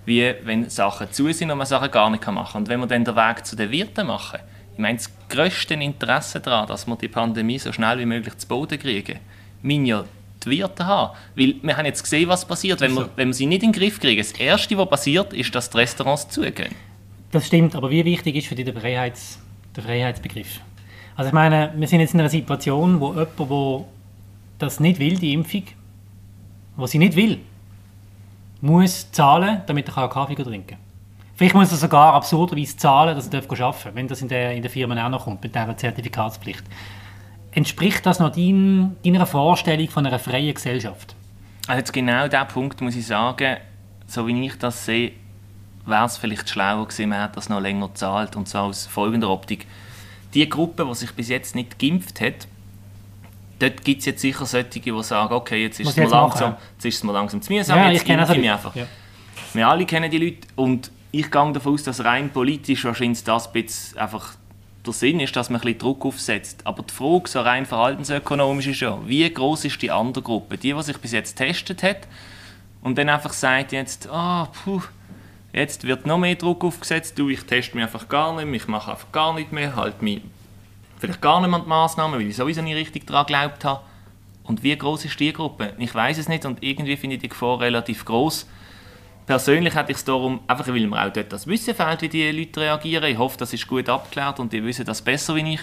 wie 0.07 0.33
wenn 0.45 0.71
Sachen 0.71 1.11
zu 1.11 1.33
sind 1.33 1.51
und 1.51 1.59
man 1.59 1.67
Sachen 1.67 1.91
gar 1.91 2.09
nicht 2.09 2.25
machen 2.25 2.53
kann. 2.53 2.63
Und 2.63 2.69
wenn 2.69 2.79
wir 2.79 2.87
dann 2.87 3.05
den 3.05 3.17
Weg 3.17 3.45
zu 3.45 3.57
den 3.57 3.73
Wirten 3.73 4.07
machen, 4.07 4.39
ich 4.75 4.79
meine, 4.79 4.99
das 4.99 5.11
grösste 5.29 5.75
Interesse 5.75 6.39
daran, 6.39 6.69
dass 6.69 6.87
wir 6.87 6.95
die 6.95 7.09
Pandemie 7.09 7.59
so 7.59 7.73
schnell 7.73 7.99
wie 7.99 8.07
möglich 8.07 8.39
zu 8.39 8.47
Boden 8.47 8.79
kriegen, 8.79 9.19
müssen 9.63 9.87
ja 9.87 10.05
die 10.45 10.51
Wirte 10.51 10.87
haben. 10.87 11.17
Weil 11.37 11.55
wir 11.63 11.77
haben 11.77 11.87
jetzt 11.87 12.03
gesehen, 12.03 12.29
was 12.29 12.45
passiert, 12.45 12.81
wenn 12.81 12.95
wir, 12.95 13.09
wenn 13.17 13.29
wir 13.29 13.35
sie 13.35 13.47
nicht 13.47 13.63
in 13.63 13.73
den 13.73 13.81
Griff 13.81 14.01
kriegen. 14.01 14.19
Das 14.21 14.33
Erste, 14.33 14.77
was 14.79 14.89
passiert, 14.89 15.33
ist, 15.33 15.55
dass 15.55 15.71
die 15.71 15.79
Restaurants 15.79 16.29
zugehen. 16.29 16.75
Das 17.31 17.47
stimmt, 17.47 17.75
aber 17.75 17.91
wie 17.91 18.05
wichtig 18.05 18.37
ist 18.37 18.47
für 18.47 18.55
dich 18.55 18.65
der, 18.65 18.75
Freiheits-, 18.75 19.39
der 19.75 19.83
Freiheitsbegriff? 19.83 20.61
Also 21.17 21.29
ich 21.29 21.35
meine, 21.35 21.73
wir 21.77 21.89
sind 21.89 22.01
jetzt 22.01 22.15
in 22.15 22.21
einer 22.21 22.29
Situation, 22.29 23.01
wo 23.01 23.13
jemand, 23.13 23.39
der 23.39 23.87
das 24.59 24.81
nicht 24.81 24.99
will, 24.99 25.17
die 25.19 25.33
Impfung, 25.33 25.65
was 26.77 26.91
sie 26.91 26.99
nicht 26.99 27.17
will, 27.17 27.39
muss 28.61 29.11
zahlen, 29.11 29.63
damit 29.67 29.89
er 29.89 30.09
Kaffee 30.09 30.35
trinken 30.35 30.67
kann. 30.67 30.79
Vielleicht 31.35 31.55
muss 31.55 31.73
er 31.73 31.79
sogar 31.79 32.15
absurderweise 32.15 32.77
zahlen, 32.77 33.17
dass 33.17 33.29
er 33.29 33.39
arbeiten 33.39 33.57
darf, 33.57 33.89
wenn 33.95 34.07
das 34.07 34.23
in 34.23 34.29
der, 34.29 34.53
in 34.53 34.63
der 34.63 34.71
Firma 34.71 35.05
auch 35.05 35.11
noch 35.11 35.25
kommt, 35.25 35.43
mit 35.43 35.55
dieser 35.55 35.77
Zertifikatspflicht. 35.77 36.63
Entspricht 37.53 38.05
das 38.07 38.19
noch 38.19 38.31
dein, 38.31 38.97
deiner 39.05 39.27
Vorstellung 39.27 39.89
von 39.89 40.07
einer 40.07 40.19
freien 40.19 40.55
Gesellschaft? 40.55 41.15
Also 41.67 41.79
jetzt 41.79 41.93
genau 41.93 42.27
der 42.29 42.45
Punkt 42.47 42.81
muss 42.81 42.97
ich 42.97 43.07
sagen, 43.07 43.59
so 44.07 44.27
wie 44.27 44.47
ich 44.47 44.59
das 44.59 44.87
sehe, 44.87 45.13
wäre 45.87 46.07
es 46.07 46.17
vielleicht 46.17 46.49
schlauer 46.49 46.87
gewesen, 46.87 47.11
man 47.11 47.21
hätte 47.21 47.37
das 47.37 47.49
noch 47.49 47.61
länger 47.61 47.89
gezahlt 47.89 48.37
und 48.37 48.49
zwar 48.49 48.65
aus 48.65 48.87
folgender 48.87 49.31
Optik. 49.31 49.67
Die 50.35 50.49
Gruppe, 50.49 50.87
die 50.89 50.95
sich 50.95 51.13
bis 51.13 51.29
jetzt 51.29 51.55
nicht 51.55 51.79
geimpft 51.79 52.21
hat, 52.21 52.47
dort 53.59 53.85
gibt 53.85 54.01
es 54.01 54.07
jetzt 54.07 54.23
sicher 54.23 54.47
solche, 54.47 54.81
die 54.81 55.03
sagen, 55.03 55.35
okay, 55.35 55.63
jetzt 55.63 55.79
ist, 55.79 55.91
es, 55.91 55.97
jetzt 55.97 56.11
mal 56.11 56.21
langsam, 56.21 56.57
jetzt 56.75 56.85
ist 56.85 56.95
es 56.95 57.03
mal 57.05 57.13
langsam 57.13 57.43
zu 57.43 57.53
mühsam, 57.53 57.79
ja, 57.79 57.91
jetzt 57.91 58.03
ich 58.03 58.07
kenne 58.07 58.23
ich 58.23 58.39
mich 58.39 58.51
einfach. 58.51 58.75
Ja. 58.75 58.87
Wir 59.53 59.69
alle 59.69 59.85
kennen 59.85 60.11
die 60.11 60.19
Leute 60.19 60.49
und 60.57 60.91
ich 61.11 61.31
gehe 61.31 61.53
davon 61.53 61.75
aus, 61.75 61.83
dass 61.83 62.03
rein 62.05 62.31
politisch 62.31 62.85
wahrscheinlich 62.85 63.23
das 63.23 63.55
ein 63.55 63.65
einfach 63.97 64.35
der 64.85 64.93
Sinn 64.93 65.21
ist, 65.21 65.37
dass 65.37 65.51
man 65.51 65.61
ein 65.61 65.65
bisschen 65.65 65.79
Druck 65.79 66.05
aufsetzt. 66.05 66.67
Aber 66.67 66.83
die 66.83 66.93
Frage, 66.93 67.29
so 67.29 67.41
rein 67.41 67.67
verhaltensökonomisch, 67.67 68.67
ist 68.67 68.81
ja, 68.81 68.99
wie 69.07 69.29
groß 69.33 69.65
ist 69.67 69.81
die 69.81 69.91
andere 69.91 70.23
Gruppe? 70.23 70.59
Die, 70.59 70.73
die 70.73 70.83
sich 70.83 70.99
bis 70.99 71.13
jetzt 71.13 71.37
getestet 71.37 71.83
hat 71.83 72.09
und 72.83 72.99
dann 72.99 73.09
einfach 73.09 73.33
sagt 73.33 73.73
jetzt, 73.73 74.09
ah, 74.09 74.49
puh, 74.65 74.83
jetzt 75.53 75.85
wird 75.85 76.07
noch 76.07 76.19
mehr 76.19 76.35
Druck 76.35 76.65
aufgesetzt, 76.65 77.19
du, 77.19 77.29
ich 77.29 77.45
teste 77.45 77.77
mich 77.77 77.85
einfach 77.85 78.09
gar 78.09 78.35
nicht 78.35 78.47
mehr, 78.47 78.57
ich 78.57 78.69
mache 78.69 78.91
einfach 78.91 79.13
gar 79.13 79.35
nicht 79.35 79.53
mehr, 79.53 79.77
halt 79.77 80.03
mich 80.03 80.23
vielleicht 81.03 81.21
gar 81.21 81.41
nicht 81.41 81.53
an 81.53 81.63
die 81.63 81.69
Massnahmen, 81.69 82.21
weil 82.21 82.29
ich 82.29 82.37
sowieso 82.37 82.63
nicht 82.63 82.77
richtig 82.77 83.07
daran 83.07 83.27
geglaubt 83.27 83.65
habe. 83.65 83.83
Und 84.45 84.63
wie 84.63 84.77
groß 84.77 85.05
ist 85.05 85.19
die 85.19 85.33
Gruppe? 85.33 85.75
Ich 85.79 85.95
weiß 85.95 86.19
es 86.19 86.29
nicht 86.29 86.45
und 86.45 86.63
irgendwie 86.63 86.97
finde 86.97 87.17
ich 87.17 87.23
die 87.23 87.29
Gefahr 87.29 87.61
relativ 87.61 88.05
groß. 88.05 88.47
Persönlich 89.27 89.75
hätte 89.75 89.93
ich 89.93 89.99
es 89.99 90.05
darum, 90.05 90.41
einfach 90.47 90.67
weil 90.67 90.87
mir 90.87 91.01
auch 91.01 91.13
dort 91.13 91.33
das 91.33 91.47
Wissen 91.47 91.75
fehlt, 91.75 92.03
wie 92.03 92.09
die 92.09 92.31
Leute 92.31 92.61
reagieren. 92.61 93.05
Ich 93.05 93.19
hoffe, 93.19 93.39
das 93.39 93.53
ist 93.53 93.67
gut 93.67 93.89
abgeklärt 93.89 94.41
und 94.41 94.53
die 94.53 94.65
wissen 94.65 94.85
das 94.85 95.01
besser 95.01 95.35
wie 95.37 95.55
ich. 95.55 95.61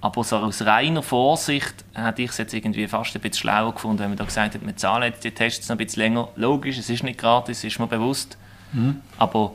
Aber 0.00 0.24
so 0.24 0.36
aus 0.36 0.62
reiner 0.62 1.02
Vorsicht 1.02 1.84
hätte 1.94 2.22
ich 2.22 2.30
es 2.30 2.38
jetzt 2.38 2.54
irgendwie 2.54 2.88
fast 2.88 3.14
ein 3.14 3.20
bisschen 3.20 3.42
schlauer 3.42 3.72
gefunden, 3.72 4.00
wenn 4.00 4.10
man 4.10 4.18
da 4.18 4.24
gesagt 4.24 4.54
hätte, 4.54 4.66
wir 4.66 4.76
zahlen 4.76 5.04
jetzt 5.04 5.22
die 5.22 5.30
Tests 5.30 5.68
noch 5.68 5.76
ein 5.76 5.78
bisschen 5.78 6.02
länger. 6.02 6.28
Logisch, 6.36 6.78
es 6.78 6.90
ist 6.90 7.04
nicht 7.04 7.20
gratis, 7.20 7.62
ist 7.62 7.78
mir 7.78 7.86
bewusst. 7.86 8.36
Mhm. 8.72 9.00
Aber 9.18 9.52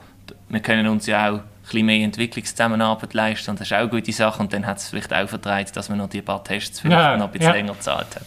wir 0.47 0.59
können 0.61 0.87
uns 0.87 1.05
ja 1.05 1.31
auch 1.31 1.39
bisschen 1.67 1.85
mehr 1.85 2.03
Entwicklungszusammenarbeit 2.03 3.13
leisten 3.13 3.51
und 3.51 3.59
das 3.59 3.67
ist 3.67 3.73
auch 3.73 3.79
eine 3.79 3.89
gute 3.89 4.11
Sache 4.11 4.41
und 4.41 4.53
dann 4.53 4.65
hat 4.65 4.77
es 4.77 4.89
vielleicht 4.89 5.13
auch 5.13 5.27
vertreibt, 5.27 5.75
dass 5.75 5.89
man 5.89 5.97
noch 5.97 6.09
die 6.09 6.21
paar 6.21 6.43
Tests 6.43 6.79
vielleicht 6.79 6.99
ja, 6.99 7.17
noch 7.17 7.25
ein 7.25 7.31
bisschen 7.31 7.47
ja. 7.47 7.53
länger 7.53 7.73
gezahlt 7.73 8.15
hat. 8.15 8.25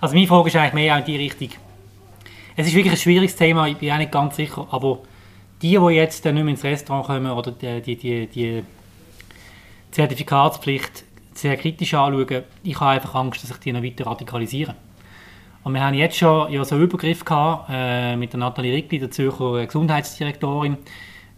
Also 0.00 0.14
meine 0.14 0.26
Frage 0.26 0.48
ist 0.48 0.56
eigentlich 0.56 0.74
mehr 0.74 0.98
in 0.98 1.04
die 1.04 1.16
Richtung. 1.16 1.48
Es 2.56 2.68
ist 2.68 2.74
wirklich 2.74 2.92
ein 2.92 2.98
schwieriges 2.98 3.34
Thema, 3.34 3.66
ich 3.66 3.76
bin 3.76 3.90
auch 3.90 3.98
nicht 3.98 4.12
ganz 4.12 4.36
sicher, 4.36 4.66
aber 4.70 5.00
die, 5.60 5.76
die 5.76 5.94
jetzt 5.94 6.24
nicht 6.24 6.34
mehr 6.34 6.46
ins 6.46 6.62
Restaurant 6.62 7.06
kommen 7.06 7.30
oder 7.30 7.50
die, 7.50 7.80
die, 7.80 7.96
die, 7.96 8.26
die 8.28 8.62
Zertifikatspflicht 9.90 11.04
sehr 11.32 11.56
kritisch 11.56 11.94
anschauen, 11.94 12.44
ich 12.62 12.78
habe 12.78 12.90
einfach 12.90 13.14
Angst, 13.16 13.42
dass 13.42 13.50
sich 13.50 13.58
die 13.58 13.72
noch 13.72 13.82
weiter 13.82 14.06
radikalisieren. 14.06 14.74
Und 15.64 15.72
wir 15.72 15.82
haben 15.82 15.94
jetzt 15.94 16.16
schon 16.16 16.52
ja, 16.52 16.64
so 16.64 16.74
einen 16.74 16.84
Übergriff 16.84 17.24
gehabt, 17.24 17.70
äh, 17.72 18.16
mit 18.16 18.32
der 18.32 18.40
Nathalie 18.40 18.74
Rickli, 18.74 18.98
der 18.98 19.10
Zürcher 19.10 19.64
Gesundheitsdirektorin. 19.66 20.76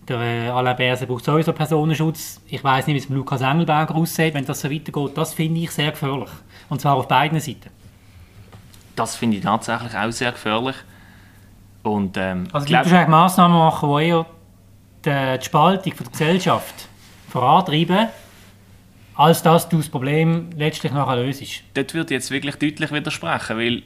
Der 0.09 0.20
äh, 0.20 0.48
Alain 0.48 0.76
Berse 0.76 1.07
braucht 1.07 1.24
sowieso 1.24 1.52
Personenschutz. 1.52 2.40
Ich 2.48 2.62
weiß 2.62 2.88
nicht, 2.88 2.94
wie 2.94 2.98
es 2.98 3.09
mit 3.09 3.16
Lukas 3.16 3.40
Engelberger 3.40 3.94
aussieht, 3.94 4.35
wenn 4.35 4.44
das 4.44 4.61
so 4.61 4.70
weitergeht. 4.70 5.16
Das 5.16 5.33
finde 5.33 5.61
ich 5.61 5.70
sehr 5.70 5.92
gefährlich. 5.92 6.31
Und 6.68 6.81
zwar 6.81 6.96
auf 6.96 7.07
beiden 7.07 7.38
Seiten. 7.38 7.70
Das 8.96 9.14
finde 9.16 9.37
ich 9.37 9.44
tatsächlich 9.44 9.96
auch 9.96 10.11
sehr 10.11 10.33
gefährlich. 10.33 10.76
Und, 11.87 12.16
ähm, 12.16 12.49
Also 12.53 12.66
du 12.66 12.70
glaub- 12.70 12.83
musst 12.85 12.94
eigentlich 12.94 13.09
Massnahmen 13.09 13.59
machen, 13.59 13.88
die 13.96 14.05
eher 14.05 14.27
die, 15.05 15.38
die 15.38 15.44
Spaltung 15.44 15.92
der 15.96 16.07
Gesellschaft 16.11 16.88
vorantreiben, 17.29 18.09
als 19.14 19.42
dass 19.42 19.68
du 19.68 19.77
das 19.79 19.88
Problem 19.88 20.51
letztlich 20.57 20.92
nachher 20.92 21.16
löst. 21.16 21.42
dort 21.75 21.94
würde 21.94 22.14
ich 22.14 22.18
jetzt 22.20 22.31
wirklich 22.31 22.57
deutlich 22.57 22.92
widersprechen, 22.92 23.57
weil 23.57 23.83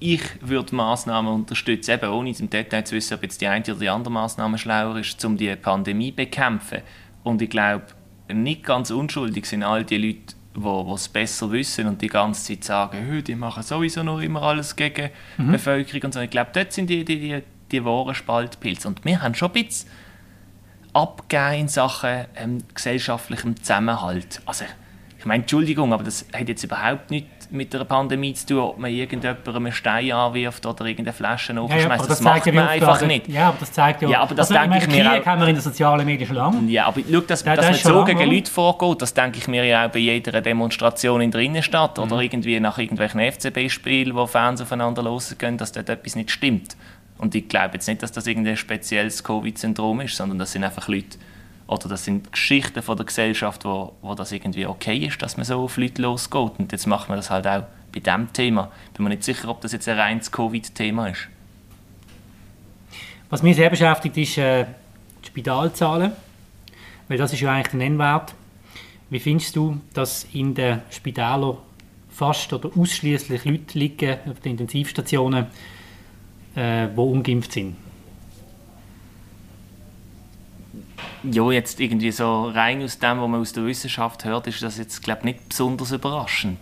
ich 0.00 0.22
würde 0.40 0.74
Massnahmen 0.74 1.32
unterstützen, 1.32 1.92
eben 1.92 2.10
ohne 2.10 2.30
im 2.30 2.50
Detail 2.50 2.82
zu 2.84 2.96
wissen, 2.96 3.14
ob 3.14 3.22
jetzt 3.22 3.40
die 3.40 3.46
eine 3.46 3.64
oder 3.64 3.74
die 3.74 3.88
andere 3.88 4.12
Massnahme 4.12 4.58
schlauer 4.58 4.96
ist, 4.98 5.24
um 5.24 5.36
die 5.36 5.54
Pandemie 5.56 6.10
zu 6.10 6.16
bekämpfen. 6.16 6.82
Und 7.22 7.40
ich 7.40 7.48
glaube, 7.50 7.84
nicht 8.32 8.64
ganz 8.64 8.90
unschuldig 8.90 9.46
sind 9.46 9.62
all 9.62 9.84
die 9.84 9.96
Leute, 9.98 10.33
die 10.56 10.92
es 10.94 11.08
besser 11.08 11.50
wissen 11.50 11.86
und 11.86 12.00
die 12.00 12.08
ganze 12.08 12.44
Zeit 12.44 12.64
sagen, 12.64 13.06
«Hö, 13.06 13.22
die 13.22 13.34
machen 13.34 13.62
sowieso 13.62 14.02
noch 14.02 14.20
immer 14.20 14.42
alles 14.42 14.76
gegen 14.76 15.10
die 15.38 15.42
Bevölkerung 15.42 16.02
und 16.04 16.14
so. 16.14 16.20
Ich 16.20 16.30
glaube, 16.30 16.50
dort 16.52 16.72
sind 16.72 16.88
die, 16.88 17.04
die, 17.04 17.18
die, 17.18 17.42
die 17.72 17.84
wahren 17.84 18.14
Spaltpilze. 18.14 18.88
Und 18.88 19.04
wir 19.04 19.20
haben 19.20 19.34
schon 19.34 19.50
ein 19.50 19.64
bisschen 19.64 19.90
abgegeben 20.92 21.60
in 21.62 21.68
Sachen 21.68 22.26
ähm, 22.36 22.58
gesellschaftlichem 22.72 23.56
Zusammenhalt. 23.56 24.40
Also, 24.46 24.64
ich 25.24 25.26
meine, 25.28 25.40
Entschuldigung, 25.42 25.94
aber 25.94 26.04
das 26.04 26.26
hat 26.38 26.48
jetzt 26.50 26.62
überhaupt 26.64 27.10
nichts 27.10 27.48
mit 27.50 27.74
einer 27.74 27.86
Pandemie 27.86 28.34
zu 28.34 28.46
tun, 28.46 28.58
ob 28.58 28.78
man 28.78 28.90
irgendjemandem 28.90 29.56
einen 29.56 29.72
Stein 29.72 30.12
anwirft 30.12 30.66
oder 30.66 30.84
irgendeine 30.84 31.14
Flasche 31.14 31.52
Ja, 31.54 31.58
ja, 31.58 31.62
aufschmeißt. 31.64 32.00
aber 32.00 32.08
das, 32.08 32.18
zeigt 32.20 32.36
macht 32.36 32.46
ja, 32.46 32.52
man 32.52 32.68
einfach 32.68 32.98
da- 32.98 33.06
nicht. 33.06 33.28
Ja, 33.28 33.48
aber 33.48 33.56
das 33.60 33.72
zeigt 33.72 34.02
ja... 34.02 34.08
Ja, 34.10 34.20
aber 34.20 34.34
das 34.34 34.50
also, 34.50 34.60
denke 34.62 34.84
ich 34.84 34.86
meine, 34.98 35.08
mir 35.16 35.22
auch. 35.22 35.26
haben 35.26 35.40
wir 35.40 35.48
in 35.48 35.54
den 35.54 35.62
sozialen 35.62 36.04
Medien 36.04 36.26
schon 36.26 36.36
lange. 36.36 36.70
Ja, 36.70 36.84
aber 36.86 37.00
schau, 37.10 37.20
dass, 37.20 37.42
Ja, 37.42 37.56
dass 37.56 37.56
das 37.56 37.64
man 37.66 37.74
ist 37.74 37.80
schon 37.80 37.92
so 37.94 38.04
gegen 38.04 38.18
oder? 38.18 38.26
Leute 38.26 38.50
vorgeht, 38.50 39.00
das 39.02 39.14
denke 39.14 39.38
ich 39.38 39.48
mir 39.48 39.64
ja 39.64 39.86
auch 39.86 39.90
bei 39.90 39.98
jeder 40.00 40.40
Demonstration 40.42 41.22
in 41.22 41.30
der 41.30 41.40
Innenstadt 41.40 41.98
oder 41.98 42.16
Mhm. 42.16 42.22
irgendwie 42.22 42.60
nach 42.60 42.76
irgendwelchen 42.76 43.20
FCB-Spielen, 43.20 44.14
wo 44.14 44.26
Fans 44.26 44.60
aufeinander 44.60 45.02
losgehen, 45.02 45.56
dass 45.56 45.72
dort 45.72 45.88
etwas 45.88 46.16
nicht 46.16 46.30
stimmt. 46.30 46.76
Und 47.16 47.34
ich 47.34 47.48
glaube 47.48 47.74
jetzt 47.74 47.86
nicht, 47.88 48.02
dass 48.02 48.12
das 48.12 48.26
irgendein 48.26 48.58
spezielles 48.58 49.24
Covid-Syndrom 49.24 50.00
ist, 50.02 50.16
sondern 50.16 50.38
das 50.38 50.52
sind 50.52 50.64
einfach 50.64 50.88
Leute, 50.88 51.16
oder 51.66 51.88
das 51.88 52.04
sind 52.04 52.30
Geschichten 52.32 52.82
von 52.82 52.96
der 52.96 53.06
Gesellschaft, 53.06 53.64
wo, 53.64 53.94
wo 54.02 54.14
das 54.14 54.32
irgendwie 54.32 54.66
okay 54.66 54.98
ist, 54.98 55.22
dass 55.22 55.36
man 55.36 55.46
so 55.46 55.62
auf 55.62 55.76
Leute 55.76 56.02
losgeht. 56.02 56.52
Und 56.58 56.72
jetzt 56.72 56.86
macht 56.86 57.08
man 57.08 57.16
das 57.16 57.30
halt 57.30 57.46
auch 57.46 57.64
bei 57.92 58.00
diesem 58.00 58.32
Thema. 58.32 58.70
Bin 58.94 59.04
mir 59.04 59.10
nicht 59.10 59.24
sicher, 59.24 59.48
ob 59.48 59.60
das 59.60 59.72
jetzt 59.72 59.88
ein 59.88 59.98
reines 59.98 60.30
Covid-Thema 60.30 61.08
ist. 61.08 61.28
Was 63.30 63.42
mich 63.42 63.56
sehr 63.56 63.70
beschäftigt, 63.70 64.16
ist 64.18 64.38
äh, 64.38 64.66
die 65.22 65.28
Spitalzahlen. 65.28 66.12
Weil 67.08 67.18
das 67.18 67.32
ist 67.32 67.40
ja 67.40 67.52
eigentlich 67.52 67.68
der 67.68 67.78
Nennwert. 67.78 68.34
Wie 69.10 69.18
findest 69.18 69.56
du, 69.56 69.80
dass 69.94 70.24
in 70.32 70.54
den 70.54 70.82
Spitälern 70.90 71.56
fast 72.10 72.52
oder 72.52 72.70
ausschließlich 72.76 73.44
Leute 73.44 73.78
liegen 73.78 74.18
auf 74.30 74.40
den 74.40 74.52
Intensivstationen, 74.52 75.46
äh, 76.54 76.88
die 76.88 77.00
ungeimpft 77.00 77.52
sind? 77.52 77.76
Ja, 81.30 81.50
jetzt 81.50 81.80
irgendwie 81.80 82.10
so 82.10 82.44
rein 82.48 82.82
aus 82.82 82.98
dem, 82.98 83.20
was 83.20 83.28
man 83.28 83.40
aus 83.40 83.52
der 83.52 83.64
Wissenschaft 83.64 84.24
hört, 84.24 84.46
ist 84.46 84.62
das 84.62 84.78
jetzt, 84.78 85.02
glaube 85.02 85.20
ich, 85.20 85.24
nicht 85.26 85.48
besonders 85.48 85.92
überraschend. 85.92 86.58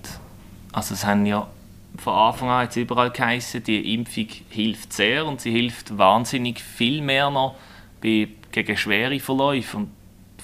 Also 0.73 0.95
es 0.95 1.05
haben 1.05 1.27
ja 1.27 1.47
von 1.99 2.15
Anfang 2.15 2.49
an 2.49 2.65
jetzt 2.65 2.77
überall 2.77 3.11
geheißen, 3.11 3.63
die 3.65 3.95
Impfung 3.95 4.27
hilft 4.49 4.93
sehr 4.93 5.27
und 5.27 5.41
sie 5.41 5.51
hilft 5.51 5.97
wahnsinnig 5.99 6.61
viel 6.63 7.03
mehr 7.03 7.31
noch 7.31 7.57
bei, 8.03 8.29
gegen 8.51 8.77
schwere 8.77 9.19
Verläufe. 9.21 9.77
Und 9.79 9.91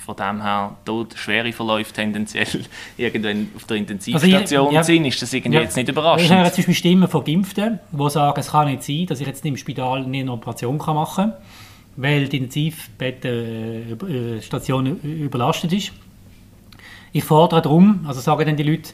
von 0.04 0.16
dem 0.16 0.42
her, 0.42 0.76
dort 0.84 1.14
schwere 1.16 1.52
Verläufe 1.52 1.92
tendenziell 1.92 2.46
irgendwann 2.96 3.48
auf 3.56 3.64
der 3.64 3.76
Intensivstation 3.78 4.40
Also 4.40 4.68
ich- 4.68 4.74
ja. 4.74 4.82
sind, 4.82 5.04
ist 5.04 5.22
das 5.22 5.32
irgendwie 5.32 5.56
Ja. 5.58 5.62
jetzt 5.62 5.76
nicht 5.76 5.88
Ich 5.88 5.94
höre 5.94 6.02
überraschend. 6.02 6.28
zum 6.28 6.42
Beispiel 6.64 6.74
Stimmen 6.74 7.08
von 7.08 7.24
Geimpften, 7.24 7.78
die 7.92 8.10
sagen, 8.10 8.40
es 8.40 8.50
kann 8.50 8.68
nicht 8.68 8.82
sein, 8.82 9.06
dass 9.06 9.20
ich 9.20 9.26
jetzt 9.26 9.44
im 9.46 9.56
Spital 9.56 10.04
nicht 10.06 10.22
eine 10.22 10.32
Operation 10.32 10.76
machen 10.78 11.30
kann, 11.30 11.32
weil 12.00 12.28
die 12.28 12.36
Intensivbettenstation 12.38 15.00
überlastet 15.02 15.72
ist. 15.72 15.90
Ich 17.12 17.24
fordere 17.24 17.60
darum, 17.62 18.04
also 18.06 18.20
sagen 18.20 18.46
dann 18.46 18.56
die 18.56 18.62
Leute, 18.62 18.90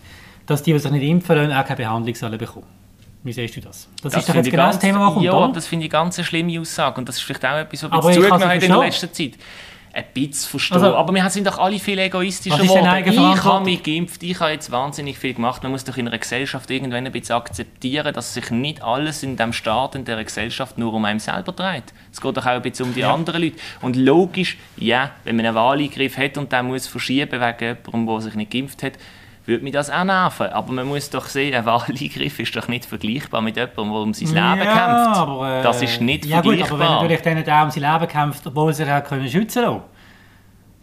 dass 0.47 0.63
die, 0.63 0.73
die 0.73 0.79
sich 0.79 0.91
nicht 0.91 1.03
impfen 1.03 1.37
lassen, 1.37 1.53
auch 1.53 1.67
keine 1.67 1.77
Behandlung 1.77 2.15
sollen 2.15 2.39
bekommen. 2.39 2.65
Wie 3.23 3.33
siehst 3.33 3.57
du 3.57 3.61
das? 3.61 3.89
Das, 4.03 4.15
ist 4.15 4.27
doch 4.29 4.35
jetzt 4.35 4.51
genau 4.51 4.67
das 4.67 4.77
ganz- 4.77 4.85
Thema, 4.85 5.07
was 5.07 5.13
kommt, 5.15 5.27
Ja, 5.27 5.33
oder? 5.35 5.53
das 5.53 5.67
finde 5.67 5.85
ich 5.87 5.93
ganz 5.93 6.19
eine 6.19 6.25
schlimme 6.25 6.59
Aussage. 6.61 6.99
Und 6.99 7.09
das 7.09 7.17
ist 7.17 7.23
vielleicht 7.23 7.45
auch 7.45 7.57
etwas, 7.57 7.83
was 7.83 7.93
Aber 7.93 8.09
wir 8.09 8.15
zugenommen 8.15 8.51
in 8.51 8.61
der 8.61 8.79
letzten 8.79 9.13
Zeit. 9.13 9.33
Ein 9.95 10.05
bisschen 10.13 10.51
verstehen. 10.51 10.77
Also- 10.83 10.97
aber 10.97 11.15
wir 11.15 11.31
sind 11.31 11.47
doch 11.47 11.59
alle 11.59 11.79
viel 11.79 11.99
egoistischer 11.99 12.57
geworden. 12.69 12.85
Ich 13.37 13.45
habe 13.45 13.65
mich 13.65 13.83
geimpft, 13.83 14.23
ich 14.25 14.41
habe 14.41 14.51
jetzt 14.51 14.71
wahnsinnig 14.73 15.19
viel 15.19 15.35
gemacht. 15.35 15.63
Man 15.63 15.71
muss 15.71 15.85
doch 15.85 15.97
in 15.97 16.09
einer 16.09 16.19
Gesellschaft 16.19 16.69
irgendwann 16.71 17.07
ein 17.07 17.13
bisschen 17.13 17.37
akzeptieren, 17.37 18.13
dass 18.13 18.35
sich 18.35 18.51
nicht 18.51 18.83
alles 18.83 19.23
in 19.23 19.37
dem 19.37 19.53
Staat, 19.53 19.95
in 19.95 20.05
dieser 20.05 20.25
Gesellschaft 20.25 20.79
nur 20.79 20.93
um 20.95 21.05
einen 21.05 21.21
selber 21.21 21.53
dreht. 21.53 21.85
Es 22.13 22.21
geht 22.21 22.37
doch 22.37 22.45
auch 22.45 22.51
ein 22.51 22.63
bisschen 22.63 22.87
um 22.87 22.95
die 22.95 23.05
anderen 23.05 23.43
Leute. 23.43 23.57
Und 23.83 23.95
logisch, 23.97 24.59
ja, 24.77 25.11
wenn 25.23 25.37
man 25.37 25.47
einen 25.47 25.55
Wahleingriff 25.55 26.17
hat 26.19 26.39
und 26.39 26.51
den 26.53 26.67
muss 26.67 26.87
verschieben 26.89 27.41
wegen 27.41 27.59
jemandem, 27.61 28.07
der 28.07 28.21
sich 28.21 28.35
nicht 28.35 28.51
geimpft 28.51 28.83
hat, 28.83 28.93
würde 29.47 29.65
mich 29.65 29.73
das 29.73 29.91
auch 29.91 30.05
nerven. 30.05 30.49
Aber 30.49 30.73
man 30.73 30.87
muss 30.87 31.11
doch 31.11 31.27
sehen, 31.27 31.55
ein 31.55 31.65
Wahleingriff 31.65 32.39
ist 32.39 32.57
doch 32.57 32.69
nicht 32.69 32.85
vergleichbar 32.85 33.41
mit 33.41 33.57
jemandem, 33.57 33.75
der 33.75 33.85
um 33.85 34.15
sein 34.15 34.29
Leben 34.29 34.63
kämpft. 34.63 35.17
aber, 35.19 35.59
äh, 35.59 35.63
das 35.63 35.83
ist 35.83 36.01
nicht 36.01 36.25
ja, 36.27 36.41
gut, 36.41 36.57
vergleichbar. 36.59 36.81
aber 36.81 36.85
wenn 36.85 36.95
natürlich 36.95 37.23
dann 37.23 37.45
der 37.45 37.65
um 37.65 37.71
sein 37.71 37.83
Leben 37.83 38.09
kämpft, 38.09 38.47
obwohl 38.47 38.73
sie 38.73 38.85
sich 38.85 38.93
auch 38.93 39.05
können 39.05 39.29
schützen 39.29 39.65
können, 39.65 39.83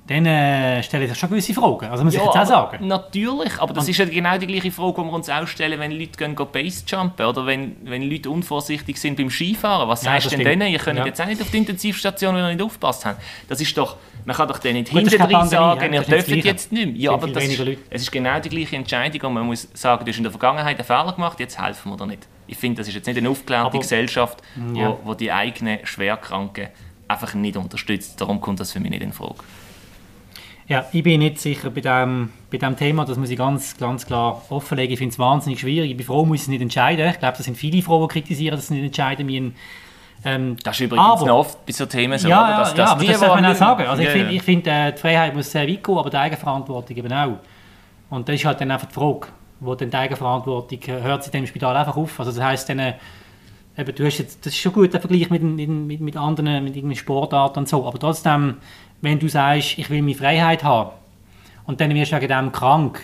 dann 0.07 0.25
äh, 0.25 0.81
stelle 0.83 1.03
ich 1.05 1.11
sich 1.11 1.19
schon 1.19 1.29
gewisse 1.29 1.53
Fragen. 1.53 1.85
Also 1.85 2.03
muss 2.03 2.13
ich 2.13 2.19
jetzt 2.19 2.35
auch 2.35 2.45
sagen. 2.45 2.85
Natürlich, 2.87 3.59
aber 3.59 3.73
das 3.73 3.87
ist 3.87 3.97
ja 3.97 4.05
genau 4.05 4.37
die 4.37 4.47
gleiche 4.47 4.71
Frage, 4.71 4.95
die 5.01 5.07
wir 5.07 5.13
uns 5.13 5.29
auch 5.29 5.47
stellen, 5.47 5.79
wenn 5.79 5.91
Leute 5.91 6.17
gehen, 6.17 6.35
gehen 6.35 6.47
Basejumpen 6.51 7.25
oder 7.25 7.45
wenn, 7.45 7.77
wenn 7.83 8.01
Leute 8.09 8.29
unvorsichtig 8.29 8.97
sind 8.99 9.15
beim 9.15 9.29
Skifahren. 9.29 9.87
Was 9.87 10.03
Ja, 10.03 10.11
sagst 10.13 10.25
du 10.25 10.29
denn 10.31 10.41
stimmt. 10.41 10.61
denen? 10.61 10.71
Ihr 10.73 10.79
könnt 10.79 10.99
Ja. 10.99 11.05
jetzt 11.05 11.21
auch 11.21 11.27
nicht 11.27 11.41
auf 11.41 11.49
die 11.51 11.57
Intensivstation, 11.59 12.35
wenn 12.35 12.43
ihr 12.43 12.53
nicht 12.55 12.61
aufgepasst 12.63 13.05
habt. 13.05 13.21
Das 13.47 13.61
ist 13.61 13.77
doch, 13.77 13.95
man 14.25 14.35
kann 14.35 14.47
doch 14.47 14.57
denen 14.57 14.79
nicht 14.83 14.89
hinterher 14.89 15.45
sagen, 15.45 15.93
ja, 15.93 16.01
ihr 16.01 16.05
dürft 16.05 16.27
jetzt 16.29 16.71
nicht 16.71 16.85
mehr. 16.87 16.95
Ja, 16.95 17.11
aber 17.13 17.27
das 17.27 17.43
ist, 17.45 17.59
es 17.89 18.01
ist 18.01 18.11
genau 18.11 18.39
die 18.39 18.49
gleiche 18.49 18.75
Entscheidung 18.75 19.21
und 19.29 19.33
man 19.35 19.45
muss 19.45 19.67
sagen, 19.73 20.03
du 20.03 20.09
hast 20.11 20.17
in 20.17 20.23
der 20.23 20.31
Vergangenheit 20.31 20.77
einen 20.77 20.85
Fehler 20.85 21.13
gemacht, 21.13 21.39
jetzt 21.39 21.61
helfen 21.61 21.91
wir 21.91 21.97
dir 21.97 22.07
nicht. 22.07 22.27
Ich 22.47 22.57
finde, 22.57 22.79
das 22.81 22.87
ist 22.89 22.95
jetzt 22.95 23.05
nicht 23.07 23.17
eine 23.17 23.29
aufgeklärte 23.29 23.67
Aber- 23.67 23.79
Gesellschaft, 23.79 24.41
Ja. 24.73 24.89
wo, 24.89 24.99
wo 25.05 25.13
die 25.13 25.31
eigenen 25.31 25.85
Schwerkranken 25.85 26.67
einfach 27.07 27.33
nicht 27.33 27.55
unterstützt. 27.55 28.19
Darum 28.19 28.41
kommt 28.41 28.59
das 28.59 28.71
für 28.73 28.79
mich 28.79 28.89
nicht 28.91 29.03
in 29.03 29.13
Frage. 29.13 29.35
Ja, 30.71 30.85
ich 30.93 31.03
bin 31.03 31.19
nicht 31.19 31.37
sicher 31.39 31.69
bei 31.69 31.81
diesem 31.81 32.29
bei 32.49 32.57
dem 32.57 32.77
Thema, 32.77 33.03
das 33.03 33.17
muss 33.17 33.29
ich 33.29 33.37
ganz, 33.37 33.75
ganz 33.77 34.05
klar 34.05 34.41
offenlegen. 34.49 34.93
Ich 34.93 34.99
finde 34.99 35.11
es 35.11 35.19
wahnsinnig 35.19 35.59
schwierig. 35.59 35.91
Ich 35.91 35.97
bin 35.97 36.05
froh, 36.05 36.23
muss 36.25 36.35
ich 36.37 36.41
es 36.43 36.47
nicht 36.47 36.61
entscheiden. 36.61 37.09
Ich 37.09 37.19
glaube, 37.19 37.35
das 37.35 37.45
sind 37.45 37.57
viele 37.57 37.81
Frauen, 37.81 38.07
die 38.07 38.13
kritisieren, 38.13 38.55
dass 38.55 38.67
sie 38.67 38.75
nicht 38.75 38.85
entscheiden 38.85 39.25
müssen. 39.25 39.55
Ähm, 40.23 40.55
Das 40.63 40.75
ist 40.75 40.81
übrigens 40.85 41.05
Aber- 41.05 41.25
noch 41.25 41.39
oft 41.39 41.65
bei 41.65 41.73
so 41.73 41.85
Themen 41.85 42.17
so, 42.17 42.29
ja, 42.29 42.43
oder? 42.43 42.57
Dass, 42.59 42.77
ja, 42.77 42.95
die, 42.95 43.07
das 43.07 43.19
darf 43.19 43.35
man 43.35 43.45
auch 43.45 43.55
sagen. 43.55 43.85
Also 43.85 44.01
ich 44.01 44.07
Ja, 44.07 44.13
finde, 44.13 44.31
ich 44.33 44.41
find, 44.43 44.67
äh, 44.67 44.91
die 44.93 44.97
Freiheit 44.97 45.35
muss 45.35 45.51
sehr 45.51 45.67
weit 45.67 45.83
gehen, 45.83 45.97
aber 45.97 46.09
die 46.09 46.17
Eigenverantwortung 46.17 46.95
eben 46.95 47.11
auch. 47.11 47.37
Und 48.09 48.29
das 48.29 48.35
ist 48.35 48.45
halt 48.45 48.61
dann 48.61 48.71
einfach 48.71 48.87
die 48.87 48.93
Frage, 48.93 49.27
wo 49.59 49.75
dann 49.75 49.89
die 49.89 49.97
Eigenverantwortung, 49.97 50.79
hört 50.87 51.33
dann 51.33 51.41
im 51.41 51.47
Spital 51.47 51.75
einfach 51.75 51.97
auf? 51.97 52.17
Also 52.19 52.31
das 52.31 52.41
heisst 52.41 52.69
dann, 52.69 52.79
äh, 52.79 52.93
eben, 53.77 53.95
du 53.95 54.05
hast 54.05 54.19
jetzt, 54.19 54.45
das 54.45 54.53
ist 54.53 54.59
schon 54.59 54.71
gut, 54.73 54.93
der 54.93 55.01
Vergleich 55.01 55.29
mit, 55.29 55.41
mit, 55.43 55.99
mit 56.01 56.17
anderen, 56.17 56.63
mit 56.63 56.75
irgendeinen 56.75 56.97
Sportarten 56.97 57.59
und 57.59 57.67
so, 57.69 57.85
aber 57.87 57.97
trotzdem, 57.97 58.57
wenn 59.01 59.19
du 59.19 59.27
sagst, 59.27 59.77
ich 59.77 59.89
will 59.89 60.01
meine 60.01 60.15
Freiheit 60.15 60.63
haben 60.63 60.91
und 61.65 61.81
dann 61.81 61.93
wirst 61.93 62.11
du 62.11 62.15
wegen 62.17 62.27
dem 62.27 62.51
krank, 62.51 63.01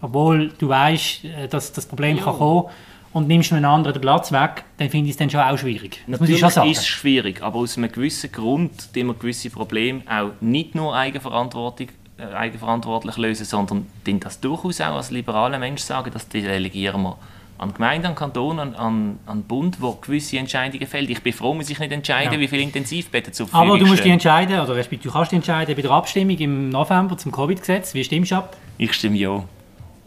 obwohl 0.00 0.52
du 0.58 0.68
weißt, 0.68 1.24
äh, 1.24 1.48
dass 1.48 1.72
das 1.72 1.86
Problem 1.86 2.16
Ja. 2.18 2.24
kann 2.24 2.36
kommen 2.38 2.64
und 3.12 3.26
nimmst 3.26 3.52
einem 3.52 3.64
anderen 3.64 3.94
den 3.94 4.00
Platz 4.02 4.30
weg, 4.32 4.64
dann 4.76 4.90
finde 4.90 5.06
ich 5.06 5.12
es 5.12 5.16
dann 5.16 5.30
schon 5.30 5.40
auch 5.40 5.56
schwierig. 5.58 6.02
Das 6.06 6.20
muss 6.20 6.28
ich 6.28 6.34
Natürlich 6.34 6.40
schon 6.40 6.50
sagen. 6.50 6.70
ist 6.70 6.78
es 6.78 6.86
schwierig, 6.86 7.42
aber 7.42 7.58
aus 7.58 7.76
einem 7.76 7.90
gewissen 7.90 8.30
Grund, 8.30 8.94
die 8.94 9.02
wir 9.02 9.14
gewisse 9.14 9.50
Probleme 9.50 10.02
auch 10.08 10.30
nicht 10.40 10.74
nur 10.74 10.94
Eigenverantwortung, 10.94 11.88
äh, 12.18 12.34
eigenverantwortlich 12.34 13.16
lösen, 13.16 13.44
sondern 13.46 13.86
den 14.06 14.20
das 14.20 14.40
durchaus 14.40 14.80
auch 14.80 14.96
als 14.96 15.10
liberaler 15.10 15.58
Mensch 15.58 15.82
sagen, 15.82 16.10
dass 16.12 16.28
die 16.28 16.42
delegieren 16.42 17.02
wir 17.02 17.16
an 17.58 17.74
Gemeinden, 17.74 18.06
an 18.06 18.14
Kanton, 18.14 18.58
an, 18.60 18.74
an, 18.76 19.18
an 19.26 19.42
Bund, 19.42 19.80
wo 19.80 19.92
gewisse 19.94 20.38
Entscheidungen 20.38 20.86
fällt. 20.86 21.10
Ich 21.10 21.22
bin 21.22 21.32
froh, 21.32 21.54
muss 21.54 21.68
ich 21.68 21.78
nicht 21.78 21.90
entscheiden, 21.92 22.34
Ja. 22.34 22.40
wie 22.40 22.48
viele 22.48 22.62
Intensivbetten 22.62 23.32
zur 23.32 23.48
Verfügung 23.48 23.70
Aber 23.70 23.78
du 23.80 23.86
musst 23.86 24.04
dich 24.04 24.12
entscheiden, 24.12 24.60
oder 24.60 24.74
du 24.74 25.10
kannst 25.10 25.32
dich 25.32 25.36
entscheiden 25.36 25.74
bei 25.74 25.82
der 25.82 25.90
Abstimmung 25.90 26.36
im 26.38 26.68
November 26.70 27.18
zum 27.18 27.32
Covid-Gesetz. 27.32 27.94
Wie 27.94 28.04
stimmst 28.04 28.30
du 28.30 28.36
ab? 28.36 28.56
Ich 28.78 28.92
stimme 28.94 29.16
ja. 29.16 29.42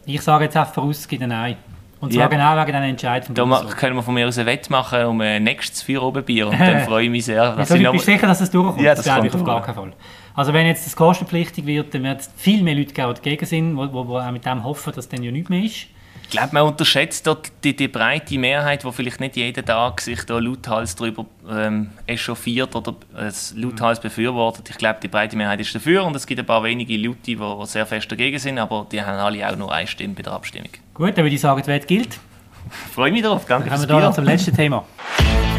Ich 0.06 0.20
sage 0.22 0.44
jetzt 0.44 0.56
einfach 0.56 0.72
voraus, 0.74 0.98
es 1.00 1.20
ein 1.20 1.28
Nein. 1.28 1.56
Und 2.00 2.12
zwar 2.12 2.22
Ja. 2.22 2.28
genau 2.28 2.56
wegen 2.56 2.72
diesen 2.72 2.82
Entscheid 2.82 3.24
vom 3.24 3.34
Da 3.36 3.44
Bundesrat. 3.44 3.76
können 3.76 3.94
wir 3.94 4.02
von 4.02 4.14
mir 4.14 4.26
aus 4.26 4.36
ein 4.36 4.46
Wett 4.46 4.68
machen 4.70 5.04
um 5.04 5.20
ein 5.20 5.44
nächstes 5.44 5.82
Vier 5.82 6.02
oben 6.02 6.24
Bier 6.24 6.48
und 6.48 6.58
dann 6.58 6.80
freue 6.84 7.04
ich 7.04 7.10
mich 7.10 7.26
sehr. 7.26 7.54
dass 7.54 7.70
Wieso, 7.70 7.76
ich 7.84 7.90
bist 7.92 8.06
sicher, 8.06 8.26
dass 8.26 8.40
es 8.40 8.50
durchkommt? 8.50 8.80
Ja, 8.80 8.96
das 8.96 9.04
glaube 9.04 9.28
ich 9.28 9.34
auf 9.34 9.44
gar 9.44 9.62
keinen 9.62 9.74
Fall. 9.76 9.92
Also 10.34 10.52
wenn 10.52 10.66
jetzt 10.66 10.84
das 10.84 10.96
kostenpflichtig 10.96 11.64
wird, 11.64 11.94
dann 11.94 12.02
wird 12.02 12.22
es 12.22 12.30
viel 12.36 12.62
mehr 12.64 12.74
Leute 12.74 12.92
geben, 12.92 13.14
die 13.14 13.20
dagegen 13.22 13.46
sind, 13.46 13.76
die, 13.76 13.80
auch 13.80 14.30
mit 14.32 14.44
dem 14.44 14.64
hoffen, 14.64 14.92
dass 14.96 15.08
dann 15.08 15.22
ja 15.22 15.30
nichts 15.30 15.48
mehr 15.50 15.62
ist. 15.62 15.86
Glaube, 16.32 16.48
man 16.52 16.64
unterschätzt 16.64 17.26
dort 17.26 17.52
die, 17.62 17.76
die, 17.76 17.86
breite 17.86 18.36
Mehrheit, 18.38 18.82
die 18.82 18.92
vielleicht 18.92 19.20
nicht 19.20 19.36
jeden 19.36 19.64
Tag 19.64 20.00
sich 20.00 20.24
da 20.24 20.38
lauthals 20.38 20.96
darüber 20.96 21.26
ähm, 21.48 21.90
echauffiert 22.06 22.74
oder 22.74 22.96
äh, 23.16 23.30
lauthals 23.54 24.00
befürwortet. 24.00 24.68
Ich 24.70 24.78
glaube, 24.78 24.98
die 25.00 25.08
breite 25.08 25.36
Mehrheit 25.36 25.60
ist 25.60 25.74
dafür 25.74 26.04
und 26.04 26.16
es 26.16 26.26
gibt 26.26 26.40
ein 26.40 26.46
paar 26.46 26.64
wenige 26.64 26.96
Leute, 26.96 27.18
die, 27.26 27.36
die 27.36 27.66
sehr 27.66 27.86
fest 27.86 28.10
dagegen 28.10 28.38
sind, 28.38 28.58
aber 28.58 28.86
die 28.90 29.00
haben 29.00 29.18
alle 29.18 29.48
auch 29.48 29.56
nur 29.56 29.72
eine 29.72 29.86
Stimme 29.86 30.14
bei 30.14 30.22
der 30.22 30.32
Abstimmung. 30.32 30.70
Gut, 30.94 31.10
dann 31.10 31.24
würde 31.24 31.34
ich 31.34 31.40
sagen, 31.40 31.60
die 31.62 31.68
Welt 31.68 31.86
gilt. 31.86 32.18
Freue 32.94 33.12
mich 33.12 33.22
darauf. 33.22 33.44
Danke 33.46 33.68
Dann 33.68 33.86
kommen 33.86 34.02
wir 34.02 34.12
zum 34.12 34.24
letzten 34.24 34.56
Thema. 34.56 34.84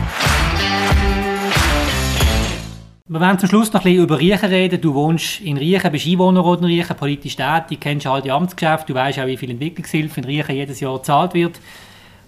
Wir 3.10 3.20
wollen 3.20 3.38
zum 3.38 3.50
Schluss 3.50 3.74
noch 3.74 3.82
ein 3.82 3.84
bisschen 3.84 4.04
über 4.06 4.18
Riechen 4.18 4.48
reden. 4.48 4.80
Du 4.80 4.94
wohnst 4.94 5.42
in 5.42 5.58
Riechen, 5.58 5.92
bist 5.92 6.08
Einwohner 6.08 6.58
in 6.58 6.64
Riechen, 6.64 6.96
politisch 6.96 7.36
tätig, 7.36 7.82
kennst 7.82 8.08
all 8.08 8.22
die 8.22 8.32
Amtsgeschäfte, 8.32 8.94
du 8.94 8.94
weißt 8.94 9.20
auch, 9.20 9.28
wie 9.28 9.36
viel 9.36 9.52
Entwicklungshilfe 9.52 10.22
in 10.22 10.26
Riechen 10.26 10.56
jedes 10.56 10.80
Jahr 10.80 10.98
gezahlt 10.98 11.34
wird. 11.34 11.60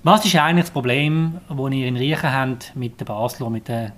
Was 0.04 0.26
ist 0.26 0.36
eigentlich 0.36 0.66
das 0.66 0.72
Problem, 0.72 1.40
das 1.48 1.72
ihr 1.72 1.88
in 1.88 1.96
Riechen 1.96 2.30
habt 2.30 2.76
mit 2.76 3.00
den 3.00 3.06
Basler, 3.06 3.50
mit, 3.50 3.70
der, 3.70 3.94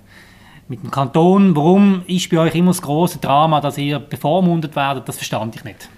mit 0.68 0.80
dem 0.80 0.92
Kanton? 0.92 1.56
Warum 1.56 2.02
ist 2.06 2.30
bei 2.30 2.38
euch 2.38 2.54
immer 2.54 2.70
das 2.70 2.80
große 2.80 3.18
Drama, 3.18 3.60
dass 3.60 3.76
ihr 3.76 3.98
bevormundet 3.98 4.76
werdet? 4.76 5.08
Das 5.08 5.16
verstand 5.16 5.56
ich 5.56 5.64
nicht. 5.64 5.88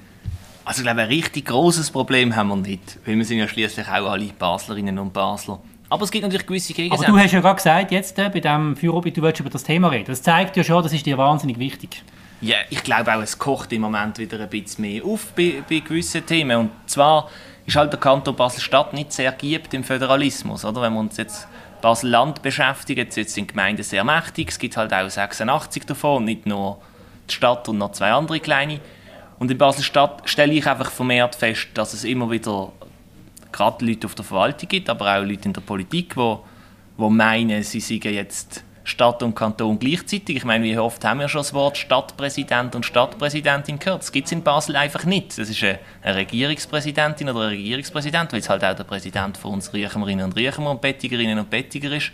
Also 0.64 0.80
ich 0.80 0.86
glaube, 0.86 1.02
ein 1.02 1.08
richtig 1.08 1.44
großes 1.44 1.90
Problem 1.90 2.34
haben 2.34 2.48
wir 2.48 2.56
nicht, 2.56 2.98
weil 3.04 3.18
wir 3.18 3.24
sind 3.26 3.36
ja 3.36 3.46
schließlich 3.46 3.86
auch 3.86 4.10
alle 4.10 4.28
Baslerinnen 4.28 4.98
und 4.98 5.12
Basler. 5.12 5.60
Aber 5.90 6.04
es 6.04 6.10
gibt 6.10 6.22
natürlich 6.22 6.46
gewisse 6.46 6.72
Gegensätze. 6.72 7.08
Aber 7.08 7.18
du 7.18 7.22
hast 7.22 7.32
ja 7.32 7.40
gerade 7.40 7.56
gesagt, 7.56 7.90
jetzt 7.90 8.18
äh, 8.18 8.30
bei 8.30 8.40
diesem 8.40 8.76
Führerobit, 8.76 9.16
du 9.16 9.22
willst 9.22 9.40
über 9.40 9.50
das 9.50 9.64
Thema 9.64 9.88
reden. 9.88 10.06
Das 10.06 10.22
zeigt 10.22 10.56
ja 10.56 10.62
schon, 10.62 10.82
das 10.82 10.92
ist 10.92 11.04
dir 11.04 11.18
wahnsinnig 11.18 11.58
wichtig. 11.58 12.02
Ja, 12.40 12.56
ich 12.70 12.82
glaube 12.84 13.12
auch, 13.12 13.20
es 13.20 13.38
kocht 13.38 13.72
im 13.72 13.82
Moment 13.82 14.18
wieder 14.18 14.40
ein 14.40 14.48
bisschen 14.48 14.82
mehr 14.82 15.04
auf 15.04 15.26
bei, 15.36 15.62
bei 15.68 15.80
gewissen 15.80 16.24
Themen. 16.24 16.56
Und 16.56 16.70
zwar 16.86 17.28
ist 17.66 17.76
halt 17.76 17.92
der 17.92 18.00
Kanton 18.00 18.36
Basel-Stadt 18.36 18.94
nicht 18.94 19.12
sehr 19.12 19.32
geübt 19.32 19.74
im 19.74 19.84
Föderalismus. 19.84 20.64
Oder? 20.64 20.80
Wenn 20.80 20.94
wir 20.94 21.00
uns 21.00 21.16
jetzt 21.16 21.48
Basel-Land 21.82 22.40
beschäftigen, 22.40 23.08
jetzt 23.12 23.34
sind 23.34 23.48
Gemeinden 23.48 23.82
sehr 23.82 24.04
mächtig, 24.04 24.50
es 24.50 24.58
gibt 24.58 24.76
halt 24.76 24.94
auch 24.94 25.10
86 25.10 25.86
davon, 25.86 26.18
und 26.18 26.24
nicht 26.24 26.46
nur 26.46 26.80
die 27.28 27.34
Stadt 27.34 27.68
und 27.68 27.78
noch 27.78 27.92
zwei 27.92 28.12
andere 28.12 28.38
kleine. 28.40 28.80
Und 29.38 29.50
in 29.50 29.58
Basel-Stadt 29.58 30.22
stelle 30.24 30.52
ich 30.52 30.66
einfach 30.66 30.90
vermehrt 30.90 31.34
fest, 31.34 31.68
dass 31.74 31.94
es 31.94 32.04
immer 32.04 32.30
wieder 32.30 32.72
gerade 33.52 33.84
Leute 33.84 34.06
auf 34.06 34.14
der 34.14 34.24
Verwaltung 34.24 34.68
gibt, 34.68 34.88
aber 34.88 35.16
auch 35.16 35.24
Leute 35.24 35.46
in 35.46 35.52
der 35.52 35.60
Politik, 35.60 36.14
die, 36.14 36.36
die 36.98 37.10
meinen, 37.10 37.62
sie 37.62 37.80
seien 37.80 38.14
jetzt 38.14 38.64
Stadt 38.84 39.22
und 39.22 39.34
Kanton 39.34 39.78
gleichzeitig. 39.78 40.36
Ich 40.36 40.44
meine, 40.44 40.64
wie 40.64 40.76
oft 40.76 41.04
haben 41.04 41.20
wir 41.20 41.28
schon 41.28 41.40
das 41.40 41.54
Wort 41.54 41.76
Stadtpräsident 41.76 42.74
und 42.74 42.84
Stadtpräsidentin 42.84 43.78
gehört? 43.78 44.02
Das 44.02 44.12
gibt 44.12 44.26
es 44.26 44.32
in 44.32 44.42
Basel 44.42 44.76
einfach 44.76 45.04
nicht. 45.04 45.38
Das 45.38 45.48
ist 45.48 45.62
eine, 45.62 45.78
Regierungspräsidentin 46.04 47.28
oder 47.28 47.42
ein 47.42 47.48
Regierungspräsident, 47.50 48.32
weil 48.32 48.40
es 48.40 48.48
halt 48.48 48.64
auch 48.64 48.74
der 48.74 48.84
Präsident 48.84 49.36
von 49.36 49.54
uns 49.54 49.72
Riechemerinnen 49.72 50.24
und 50.24 50.36
Riechemer 50.36 50.70
und 50.70 50.80
Bettigerinnen 50.80 51.38
und 51.38 51.50
Bettiger 51.50 51.92
ist. 51.92 52.10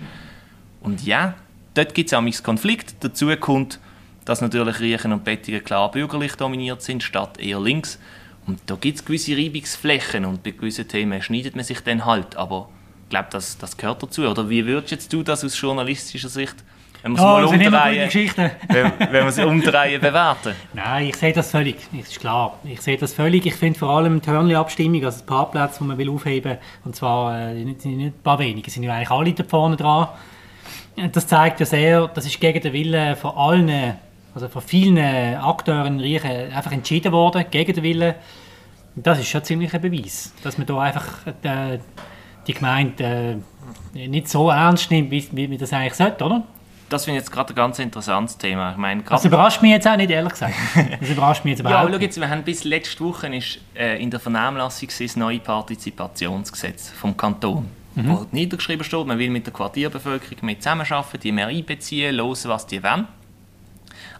Und 0.80 1.04
ja, 1.04 1.34
dort 1.74 1.94
gibt 1.94 2.12
es 2.12 2.42
Konflikt. 2.42 2.96
Dazu 3.00 3.34
kommt, 3.36 3.80
dass 4.24 4.40
natürlich 4.40 4.80
Riechen 4.80 5.12
und 5.12 5.24
Bettiger 5.24 5.60
klar 5.60 5.90
bürgerlich 5.90 6.34
dominiert 6.34 6.82
sind, 6.82 7.02
statt 7.02 7.38
eher 7.38 7.60
links. 7.60 7.98
Und 8.46 8.60
da 8.66 8.76
gibt 8.76 8.98
es 8.98 9.04
gewisse 9.04 9.36
Reibungsflächen 9.36 10.24
und 10.24 10.42
bei 10.42 10.52
gewissen 10.52 10.86
Themen 10.86 11.20
schneidet 11.20 11.56
man 11.56 11.64
sich 11.64 11.80
dann 11.80 12.04
halt. 12.04 12.36
Aber 12.36 12.68
ich 13.04 13.10
glaube, 13.10 13.28
das, 13.30 13.58
das 13.58 13.76
gehört 13.76 14.02
dazu. 14.02 14.22
Oder 14.22 14.48
wie 14.48 14.64
würdest 14.66 14.92
jetzt 14.92 15.12
du 15.12 15.22
das 15.22 15.44
aus 15.44 15.60
journalistischer 15.60 16.28
Sicht, 16.28 16.54
wenn 17.02 17.12
wir 17.12 17.18
es 17.18 17.24
oh, 17.24 17.26
mal 17.26 17.44
umdrehen, 17.44 17.70
wenn, 18.68 18.92
wenn 18.98 19.12
wir 19.12 19.26
es 19.26 19.38
umdrehen, 19.38 20.00
bewerten? 20.00 20.54
Nein, 20.74 21.08
ich 21.08 21.16
sehe 21.16 21.32
das 21.32 21.50
völlig. 21.50 21.76
Ist 21.92 22.20
klar. 22.20 22.58
Ich 22.64 22.80
sehe 22.80 22.96
das 22.96 23.12
völlig. 23.12 23.46
Ich 23.46 23.54
finde 23.54 23.78
vor 23.78 23.90
allem 23.90 24.20
die 24.20 24.30
Hörnli-Abstimmung, 24.30 25.04
also 25.04 25.18
das 25.18 25.26
Parkplatz, 25.26 25.78
die 25.78 25.84
man 25.84 25.98
will 25.98 26.10
aufheben 26.10 26.58
und 26.84 26.94
zwar 26.94 27.38
äh, 27.38 27.64
nicht, 27.64 27.84
nicht 27.84 28.00
ein 28.00 28.22
paar 28.22 28.38
wenige, 28.38 28.70
sind 28.70 28.84
ja 28.84 28.94
eigentlich 28.94 29.10
alle 29.10 29.32
da 29.32 29.44
vorne 29.44 29.76
dran. 29.76 30.08
Das 31.12 31.26
zeigt 31.26 31.60
ja 31.60 31.66
sehr, 31.66 32.08
das 32.08 32.24
ist 32.24 32.40
gegen 32.40 32.60
den 32.60 32.72
Willen 32.72 33.16
von 33.16 33.32
allen 33.36 33.98
also 34.36 34.48
von 34.48 34.60
vielen 34.60 34.98
Akteuren 34.98 35.94
in 35.94 36.00
Riechen 36.00 36.52
einfach 36.52 36.70
entschieden 36.70 37.10
worden, 37.10 37.46
gegen 37.50 37.72
den 37.72 37.82
Willen. 37.82 38.14
Das 38.94 39.18
ist 39.18 39.28
schon 39.28 39.42
ziemlich 39.42 39.72
ein 39.72 39.80
Beweis, 39.80 40.34
dass 40.42 40.58
man 40.58 40.66
da 40.66 40.78
einfach 40.78 41.06
äh, 41.42 41.78
die 42.46 42.52
Gemeinde 42.52 43.40
äh, 43.94 44.08
nicht 44.08 44.28
so 44.28 44.50
ernst 44.50 44.90
nimmt, 44.90 45.10
wie, 45.10 45.26
wie 45.32 45.48
man 45.48 45.56
das 45.56 45.72
eigentlich 45.72 45.94
sollte, 45.94 46.22
oder? 46.22 46.42
Das 46.90 47.06
finde 47.06 47.18
ich 47.18 47.24
jetzt 47.24 47.32
gerade 47.32 47.54
ein 47.54 47.56
ganz 47.56 47.78
interessantes 47.78 48.36
Thema. 48.36 48.72
Ich 48.72 48.76
meine, 48.76 49.02
das 49.02 49.24
überrascht 49.24 49.62
mich 49.62 49.70
jetzt 49.70 49.88
auch 49.88 49.96
nicht, 49.96 50.10
ehrlich 50.10 50.32
gesagt. 50.32 50.54
Das 51.00 51.08
überrascht 51.08 51.44
mich 51.44 51.52
jetzt 51.52 51.60
überhaupt 51.60 51.88
Ja, 51.88 51.94
schau 51.94 52.00
jetzt, 52.00 52.20
wir 52.20 52.28
haben 52.28 52.42
bis 52.42 52.64
letzte 52.64 53.04
Woche 53.04 53.34
ist, 53.34 53.58
äh, 53.74 54.00
in 54.00 54.10
der 54.10 54.20
Vernehmlassung 54.20 54.90
das 54.98 55.16
neue 55.16 55.40
Partizipationsgesetz 55.40 56.90
vom 56.90 57.16
Kanton. 57.16 57.68
Mhm. 57.94 58.08
Wo 58.08 58.26
niedergeschrieben 58.30 58.84
steht, 58.84 59.06
man 59.06 59.18
will 59.18 59.30
mit 59.30 59.46
der 59.46 59.54
Quartierbevölkerung 59.54 60.36
mehr 60.42 60.60
zusammenarbeiten, 60.60 61.20
die 61.22 61.32
mehr 61.32 61.46
einbeziehen, 61.46 62.14
hören, 62.14 62.36
was 62.44 62.66
die 62.66 62.82
wollen. 62.82 63.08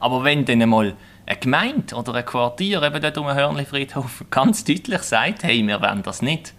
Aber 0.01 0.25
wenn 0.25 0.45
dann 0.45 0.63
einmal 0.63 0.95
eine 1.27 1.39
Gemeinde 1.39 1.95
oder 1.95 2.15
ein 2.15 2.25
Quartier 2.25 2.83
eben 2.83 3.01
dort 3.01 3.19
um 3.19 3.27
den 3.27 3.37
Hörnli-Friedhof 3.37 4.25
ganz 4.31 4.65
deutlich 4.65 5.03
sagt, 5.03 5.43
hey, 5.43 5.67
wir 5.67 5.81
wollen 5.81 6.03
das 6.03 6.23
nicht, 6.23 6.55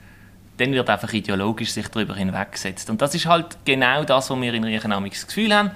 dann 0.57 0.73
wird 0.73 0.89
einfach 0.89 1.13
ideologisch 1.13 1.71
sich 1.71 1.87
darüber 1.87 2.15
hinweggesetzt. 2.15 2.89
Und 2.89 3.01
das 3.01 3.15
ist 3.15 3.27
halt 3.27 3.57
genau 3.65 4.03
das, 4.03 4.29
was 4.29 4.41
wir 4.41 4.53
in 4.53 4.63
Reichenau 4.63 4.99
das 5.01 5.27
Gefühl 5.27 5.55
haben. 5.55 5.71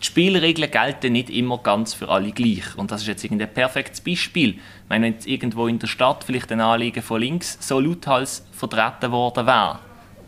Die 0.00 0.06
Spielregeln 0.06 0.70
gelten 0.70 1.12
nicht 1.12 1.30
immer 1.30 1.58
ganz 1.58 1.94
für 1.94 2.08
alle 2.08 2.32
gleich. 2.32 2.76
Und 2.76 2.90
das 2.90 3.02
ist 3.02 3.08
jetzt 3.08 3.30
ein 3.30 3.38
perfektes 3.38 4.00
Beispiel. 4.00 4.50
Ich 4.50 4.60
meine, 4.88 5.06
wenn 5.06 5.12
jetzt 5.12 5.26
irgendwo 5.26 5.66
in 5.66 5.78
der 5.78 5.86
Stadt 5.86 6.24
vielleicht 6.24 6.50
ein 6.52 6.60
Anliegen 6.60 7.02
von 7.02 7.20
links 7.20 7.58
so 7.60 7.78
lauthals 7.78 8.46
vertreten 8.52 9.12
worden 9.12 9.46
wäre, 9.46 9.78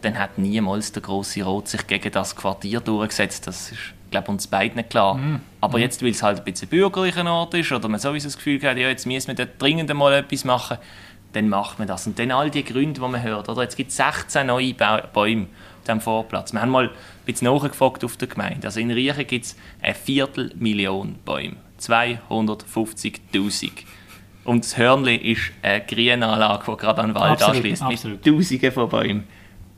dann 0.02 0.18
hat 0.18 0.36
niemals 0.36 0.92
der 0.92 1.02
große 1.02 1.42
Rot 1.42 1.68
sich 1.68 1.86
gegen 1.86 2.12
das 2.12 2.36
Quartier 2.36 2.80
durchgesetzt. 2.80 3.46
Das 3.46 3.72
ist 3.72 3.94
glaube 4.12 4.30
uns 4.30 4.46
beiden 4.46 4.88
klar. 4.88 5.16
Mm. 5.16 5.40
Aber 5.60 5.78
mm. 5.78 5.80
jetzt, 5.80 6.02
weil 6.02 6.10
es 6.10 6.22
halt 6.22 6.38
ein 6.38 6.44
bisschen 6.44 6.68
bürgerlicher 6.68 7.28
Ort 7.28 7.54
ist 7.54 7.72
oder 7.72 7.88
man 7.88 7.98
sowieso 7.98 8.28
das 8.28 8.36
Gefühl 8.36 8.62
hat, 8.62 8.78
ja, 8.78 8.88
jetzt 8.88 9.06
müssen 9.06 9.28
wir 9.28 9.34
dort 9.34 9.60
dringend 9.60 9.92
mal 9.92 10.12
etwas 10.12 10.44
machen, 10.44 10.78
dann 11.32 11.48
macht 11.48 11.80
man 11.80 11.88
das. 11.88 12.06
Und 12.06 12.18
dann 12.18 12.30
all 12.30 12.50
die 12.50 12.64
Gründe, 12.64 13.00
die 13.00 13.08
man 13.08 13.22
hört. 13.22 13.48
Oder 13.48 13.62
jetzt 13.62 13.76
gibt 13.76 13.90
es 13.90 13.96
16 13.96 14.46
neue 14.46 14.74
Bäume 14.74 15.46
auf 15.46 15.84
diesem 15.84 16.00
Vorplatz. 16.00 16.52
Wir 16.52 16.60
haben 16.60 16.70
mal 16.70 16.88
ein 16.88 16.90
bisschen 17.26 17.52
nachgefragt 17.52 18.04
auf 18.04 18.16
der 18.16 18.28
Gemeinde. 18.28 18.66
Also 18.66 18.78
in 18.78 18.90
Riechen 18.90 19.26
gibt 19.26 19.46
es 19.46 19.56
eine 19.80 19.94
Viertelmillion 19.94 21.16
Bäume. 21.24 21.56
250'000. 21.80 23.70
Und 24.44 24.64
das 24.64 24.76
Hörnli 24.76 25.16
ist 25.16 25.52
eine 25.62 25.84
Grünanlage, 25.84 26.70
die 26.70 26.76
gerade 26.76 27.02
an 27.02 27.10
den 27.10 27.14
Wald 27.14 27.42
anschließt, 27.42 27.84
mit 27.84 28.24
Tausenden 28.24 28.72
von 28.72 28.88
Bäumen. 28.88 29.24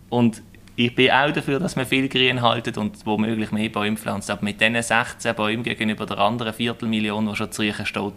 Und 0.09 0.43
ich 0.77 0.95
bin 0.95 1.11
auch 1.11 1.31
dafür, 1.31 1.61
dass 1.61 1.77
man 1.77 1.87
viel 1.87 2.09
Grün 2.09 2.43
haltet 2.43 2.79
und 2.79 3.07
womöglich 3.07 3.53
mehr 3.53 3.69
Bäume 3.69 3.97
pflanzt. 3.97 4.31
Aber 4.31 4.45
mit 4.45 4.61
diesen 4.61 4.83
16 4.83 5.35
Bäumen 5.35 5.63
gegenüber 5.63 6.05
der 6.07 6.19
anderen 6.19 6.53
Viertelmillion, 6.53 7.29
die 7.29 7.37
schon 7.37 7.53
zu 7.53 7.63
Riechen 7.63 7.87
steht, 7.87 8.15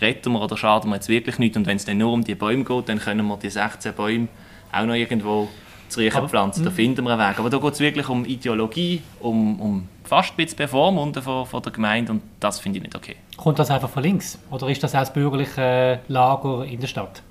retten 0.00 0.32
wir 0.32 0.40
oder 0.40 0.56
schaden 0.56 0.90
wir 0.90 0.96
jetzt 0.96 1.08
wirklich 1.08 1.38
nichts. 1.38 1.56
Und 1.56 1.66
wenn 1.66 1.76
es 1.76 1.84
dann 1.84 1.98
nur 1.98 2.12
um 2.12 2.24
die 2.24 2.34
Bäume 2.34 2.64
geht, 2.64 2.88
dann 2.88 2.98
können 2.98 3.26
wir 3.26 3.36
die 3.36 3.50
16 3.50 3.92
Bäume 3.92 4.28
auch 4.72 4.84
noch 4.84 4.94
irgendwo 4.94 5.48
zu 5.88 6.00
Riechen 6.00 6.28
pflanzen. 6.28 6.64
Da 6.64 6.70
hm. 6.70 6.76
finden 6.76 7.04
wir 7.04 7.12
einen 7.12 7.30
Weg. 7.30 7.38
Aber 7.38 7.50
da 7.50 7.58
geht 7.58 7.74
es 7.74 7.80
wirklich 7.80 8.08
um 8.08 8.24
Ideologie, 8.24 9.02
um, 9.20 9.60
um 9.60 9.88
fast 10.04 10.32
ein 10.32 10.36
bisschen 10.36 10.56
Bevormunden 10.56 11.22
von, 11.22 11.44
von 11.44 11.62
der 11.62 11.72
Gemeinde 11.72 12.12
und 12.12 12.22
das 12.40 12.58
finde 12.58 12.78
ich 12.78 12.84
nicht 12.84 12.96
okay. 12.96 13.16
Kommt 13.36 13.58
das 13.58 13.70
einfach 13.70 13.90
von 13.90 14.02
links? 14.02 14.38
Oder 14.50 14.68
ist 14.68 14.82
das 14.82 14.94
auch 14.94 15.00
das 15.00 15.12
bürgerliche 15.12 16.00
Lager 16.08 16.64
in 16.64 16.80
der 16.80 16.86
Stadt? 16.86 17.22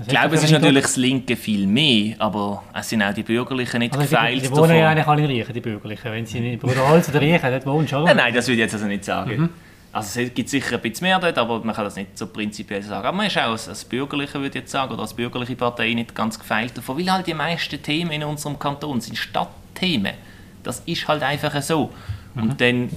Ich 0.00 0.08
glaube, 0.08 0.36
es 0.36 0.44
ist 0.44 0.52
natürlich 0.52 0.82
das 0.82 0.96
Linke 0.96 1.36
viel 1.36 1.66
mehr, 1.66 2.14
aber 2.20 2.62
es 2.72 2.88
sind 2.88 3.02
auch 3.02 3.12
die 3.12 3.24
Bürgerlichen 3.24 3.80
nicht 3.80 3.94
also 3.96 4.08
gefeilt 4.08 4.36
Die, 4.36 4.48
die 4.48 4.50
wohnen 4.50 4.76
ja 4.76 4.90
eigentlich 4.90 5.06
alle 5.06 5.22
in 5.22 5.26
Riechen, 5.26 5.52
die 5.52 5.60
Bürgerlichen. 5.60 6.12
Wenn 6.12 6.24
sie 6.24 6.52
in 6.52 6.58
Bruderholz 6.58 7.08
oder 7.08 7.20
Riechen 7.20 7.50
dort 7.50 7.66
wohnen, 7.66 7.88
schon. 7.88 8.04
Nein, 8.04 8.16
nein, 8.16 8.34
das 8.34 8.46
würde 8.46 8.54
ich 8.54 8.60
jetzt 8.60 8.74
also 8.74 8.86
nicht 8.86 9.04
sagen. 9.04 9.40
Mhm. 9.40 9.48
Also 9.90 10.20
es 10.20 10.34
gibt 10.34 10.48
sicher 10.48 10.76
ein 10.76 10.82
bisschen 10.82 11.06
mehr 11.06 11.18
dort, 11.18 11.36
aber 11.38 11.64
man 11.64 11.74
kann 11.74 11.84
das 11.84 11.96
nicht 11.96 12.16
so 12.16 12.26
prinzipiell 12.26 12.82
sagen. 12.82 13.06
Aber 13.06 13.16
man 13.16 13.26
ist 13.26 13.36
auch 13.38 13.50
als, 13.50 13.68
als 13.68 13.84
Bürgerliche, 13.84 14.34
würde 14.34 14.48
ich 14.48 14.54
jetzt 14.54 14.70
sagen, 14.70 14.92
oder 14.92 15.02
als 15.02 15.14
bürgerliche 15.14 15.56
Partei 15.56 15.94
nicht 15.94 16.14
ganz 16.14 16.38
gefeilt 16.38 16.76
davon, 16.76 16.98
weil 16.98 17.10
halt 17.10 17.26
die 17.26 17.34
meisten 17.34 17.82
Themen 17.82 18.12
in 18.12 18.22
unserem 18.22 18.58
Kanton 18.58 19.00
sind 19.00 19.16
Stadtthemen. 19.16 20.14
Das 20.62 20.82
ist 20.86 21.08
halt 21.08 21.22
einfach 21.22 21.60
so. 21.62 21.90
Mhm. 22.34 22.42
Und 22.42 22.60
dann 22.60 22.90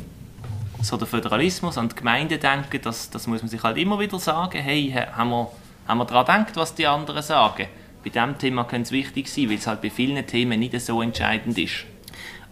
so 0.81 0.97
der 0.97 1.07
Föderalismus 1.07 1.77
an 1.77 1.89
die 1.89 1.95
Gemeinde 1.95 2.37
denken, 2.37 2.79
das, 2.83 3.09
das 3.09 3.25
muss 3.25 3.41
man 3.41 3.49
sich 3.49 3.63
halt 3.63 3.77
immer 3.77 3.99
wieder 3.99 4.19
sagen, 4.19 4.59
hey, 4.59 4.93
haben 5.15 5.29
wir 5.29 5.51
haben 5.91 5.97
wir 5.97 6.06
daran 6.06 6.45
gedacht, 6.45 6.56
was 6.56 6.73
die 6.73 6.88
anderen 6.88 7.21
sagen. 7.21 7.67
Bei 8.01 8.10
diesem 8.10 8.38
Thema 8.38 8.63
könnte 8.63 8.84
es 8.84 8.91
wichtig 8.93 9.27
sein, 9.27 9.49
weil 9.49 9.58
es 9.58 9.67
halt 9.67 9.82
bei 9.82 9.89
vielen 9.89 10.25
Themen 10.25 10.60
nicht 10.60 10.80
so 10.80 11.01
entscheidend 11.01 11.58
ist. 11.58 11.86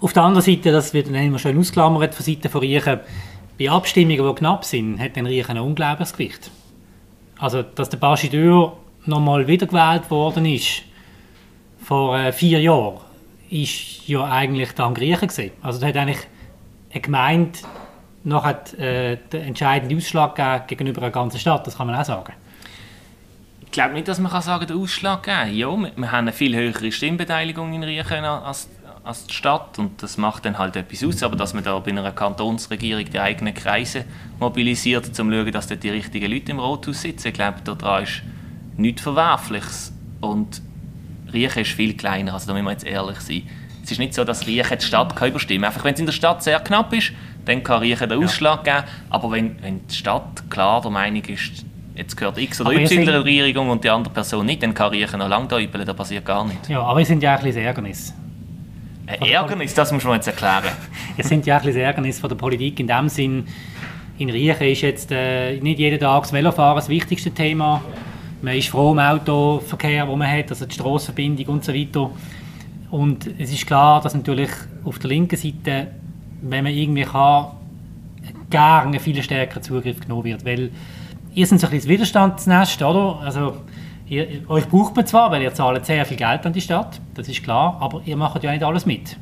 Auf 0.02 0.12
der 0.12 0.24
anderen 0.24 0.44
Seite, 0.44 0.74
das 0.74 0.94
wird 0.94 1.08
dann 1.08 1.16
immer 1.16 1.40
schön 1.40 1.58
ausklammert 1.58 2.14
von 2.14 2.26
Seiten 2.26 2.50
von 2.50 2.62
Riechen, 2.62 3.00
bei 3.58 3.70
Abstimmungen, 3.70 4.28
die 4.28 4.36
knapp 4.36 4.66
sind, 4.66 5.00
hat 5.00 5.16
dann 5.16 5.26
Riechen 5.26 5.58
ein 5.58 5.64
unglaubliches 5.64 6.14
Gewicht. 6.14 6.52
Also, 7.38 7.64
dass 7.64 7.90
der 7.90 7.98
Bastideur 7.98 8.78
nochmal 9.06 9.48
wiedergewählt 9.48 10.12
worden 10.12 10.46
ist, 10.46 10.84
vor 11.82 12.18
äh, 12.18 12.34
vier 12.34 12.60
Jahren, 12.62 13.00
ist 13.50 14.08
ja 14.08 14.26
eigentlich 14.26 14.74
dann 14.74 14.94
Griechen 14.94 15.30
gesehen. 15.30 15.52
Also, 15.62 15.80
da 15.80 15.88
hat 15.88 15.96
eigentlich 15.96 16.28
eine 16.92 17.02
Gemeinde 17.02 17.60
noch 18.26 18.44
hat, 18.44 18.74
äh, 18.74 19.18
den 19.32 19.44
entscheidenden 19.44 19.98
Ausschlag 19.98 20.68
gegenüber 20.68 21.02
einer 21.02 21.12
ganzen 21.12 21.40
Stadt, 21.40 21.66
das 21.66 21.78
kann 21.78 21.88
man 21.88 21.96
auch 21.96 22.06
sagen 22.06 22.34
Ich 23.70 23.74
glaube 23.74 23.94
nicht, 23.94 24.08
dass 24.08 24.18
man 24.18 24.32
kann 24.32 24.42
sagen, 24.42 24.66
den 24.66 24.82
Ausschlag 24.82 25.22
geben 25.22 25.56
Ja, 25.56 25.68
wir, 25.70 25.92
wir 25.96 26.12
haben 26.12 26.28
eine 26.28 26.34
viel 26.34 26.56
höhere 26.56 26.92
Stimmbeteiligung 26.92 27.72
in 27.72 27.84
Riechen 27.84 28.26
als, 28.26 28.68
als 29.04 29.28
die 29.28 29.34
Stadt 29.36 29.78
und 29.78 30.02
das 30.02 30.18
macht 30.18 30.46
dann 30.46 30.58
halt 30.58 30.76
etwas 30.76 31.04
aus. 31.04 31.22
Aber 31.22 31.36
dass 31.36 31.54
man 31.54 31.64
da 31.64 31.78
bei 31.78 31.92
einer 31.92 32.12
Kantonsregierung 32.12 33.06
die 33.06 33.20
eigenen 33.20 33.54
Kreise 33.54 34.06
mobilisiert, 34.40 35.08
um 35.10 35.14
zu 35.14 35.22
schauen, 35.22 35.52
dass 35.52 35.68
dort 35.68 35.84
die 35.84 35.92
richtigen 35.92 36.32
Leute 36.32 36.52
im 36.52 36.60
Rathaus 36.60 37.04
sitzen, 37.04 37.28
ich 37.28 37.36
glaube, 37.36 37.62
daran 37.64 38.06
ist 38.06 38.24
nichts 38.76 39.04
Verwerfliches. 39.04 39.94
Und 40.20 40.64
Riechen 41.32 41.62
ist 41.62 41.72
viel 41.72 41.96
kleiner, 41.96 42.34
also 42.34 42.48
da 42.48 42.54
müssen 42.54 42.66
wir 42.66 42.72
jetzt 42.72 42.86
ehrlich 42.86 43.20
sein. 43.20 43.44
Es 43.84 43.92
ist 43.92 44.00
nicht 44.00 44.16
so, 44.16 44.24
dass 44.24 44.48
Riechen 44.48 44.80
die 44.80 44.86
Stadt 44.86 45.16
kann 45.16 45.30
überstimmen 45.30 45.62
kann. 45.62 45.68
Einfach 45.70 45.84
wenn 45.84 45.94
es 45.94 46.00
in 46.00 46.08
der 46.08 46.14
Stadt 46.14 46.42
sehr 46.42 46.60
knapp 46.60 46.92
ist, 46.92 47.12
dann 47.46 47.62
kann 47.64 47.82
Riechen 47.82 48.10
den 48.10 48.24
Ausschlag 48.24 48.64
geben. 48.64 48.84
Aber 49.12 49.30
wenn, 49.30 49.62
wenn 49.62 49.86
die 49.86 49.94
Stadt 49.94 50.50
klar 50.50 50.82
der 50.82 50.90
Meinung 50.90 51.24
ist, 51.26 51.66
jetzt 52.00 52.16
gehört 52.16 52.38
X 52.38 52.62
oder 52.62 52.72
Y 52.72 53.06
der 53.06 53.24
Regierung 53.24 53.70
und 53.70 53.84
die 53.84 53.90
andere 53.90 54.14
Person 54.14 54.46
nicht, 54.46 54.64
dann 54.64 54.74
kann 54.74 54.90
Riechen 54.92 55.20
noch 55.20 55.30
lange 55.30 55.48
da 55.48 55.60
übeln, 55.60 55.86
da 55.86 55.94
passiert 55.94 56.26
gar 56.26 56.46
nichts. 56.46 56.68
Ja, 56.68 56.82
aber 56.82 57.02
es 57.02 57.08
sind 57.08 57.22
ja 57.22 57.36
ein 57.36 57.44
bisschen 57.44 57.64
Ärgernis. 57.64 58.14
Ein 59.06 59.22
Ärgernis, 59.22 59.74
das 59.74 59.92
muss 59.92 60.04
man 60.04 60.16
jetzt 60.16 60.28
erklären. 60.28 60.72
es 61.18 61.28
sind 61.28 61.46
ja 61.46 61.58
ein 61.58 61.64
bisschen 61.64 61.82
Ärgernis 61.82 62.20
von 62.20 62.30
der 62.30 62.38
Politik 62.38 62.80
in 62.80 62.88
dem 62.88 63.10
Sinn, 63.10 63.46
in 64.18 64.30
Riechen 64.30 64.68
ist 64.68 64.82
jetzt 64.82 65.12
äh, 65.12 65.60
nicht 65.62 65.80
jeden 65.80 66.00
Tag 66.00 66.24
das 66.24 66.34
Velofahren 66.34 66.76
das 66.76 66.90
wichtigste 66.90 67.32
Thema. 67.32 67.82
Man 68.42 68.56
ist 68.56 68.68
froh 68.68 68.92
im 68.92 69.00
Autoverkehr, 69.00 70.06
den 70.06 70.18
man 70.18 70.30
hat, 70.30 70.50
also 70.50 70.66
die 70.66 70.74
Strassenverbindung 70.74 71.46
und 71.56 71.64
so 71.64 71.74
weiter. 71.74 72.12
Und 72.92 73.30
es 73.40 73.54
ist 73.54 73.66
klar, 73.66 74.02
dass 74.02 74.14
natürlich 74.14 74.50
auf 74.84 75.00
der 75.00 75.10
linken 75.10 75.38
Seite, 75.38 75.88
wenn 76.42 76.66
man 76.66 76.74
irgendwie 76.74 77.04
kann, 77.04 77.48
gerne 78.50 79.00
viel 79.00 79.22
stärker 79.24 79.62
Zugriff 79.62 80.02
genommen 80.02 80.26
wird, 80.26 80.44
weil 80.44 80.72
ihr 81.40 81.48
seid 81.48 81.60
so 81.62 81.68
ein 81.68 81.72
bisschen 81.72 81.88
das 81.88 81.88
Widerstandsnest, 81.88 82.82
oder? 82.82 83.20
Also, 83.24 83.58
ihr, 84.08 84.44
euch 84.50 84.68
braucht 84.68 84.96
man 84.96 85.08
zwar, 85.08 85.32
weil 85.32 85.42
ihr 85.42 85.54
zahlt 85.54 85.86
sehr 85.86 86.06
viel 86.06 86.18
Geld 86.18 86.46
an 86.46 86.52
die 86.52 86.60
Stadt, 86.60 87.00
das 87.14 87.30
ist 87.30 87.42
klar, 87.44 87.78
aber 87.80 88.02
ihr 88.06 88.18
macht 88.18 88.44
ja 88.44 88.52
nicht 88.52 88.64
alles 88.64 88.86
mit. 88.86 89.16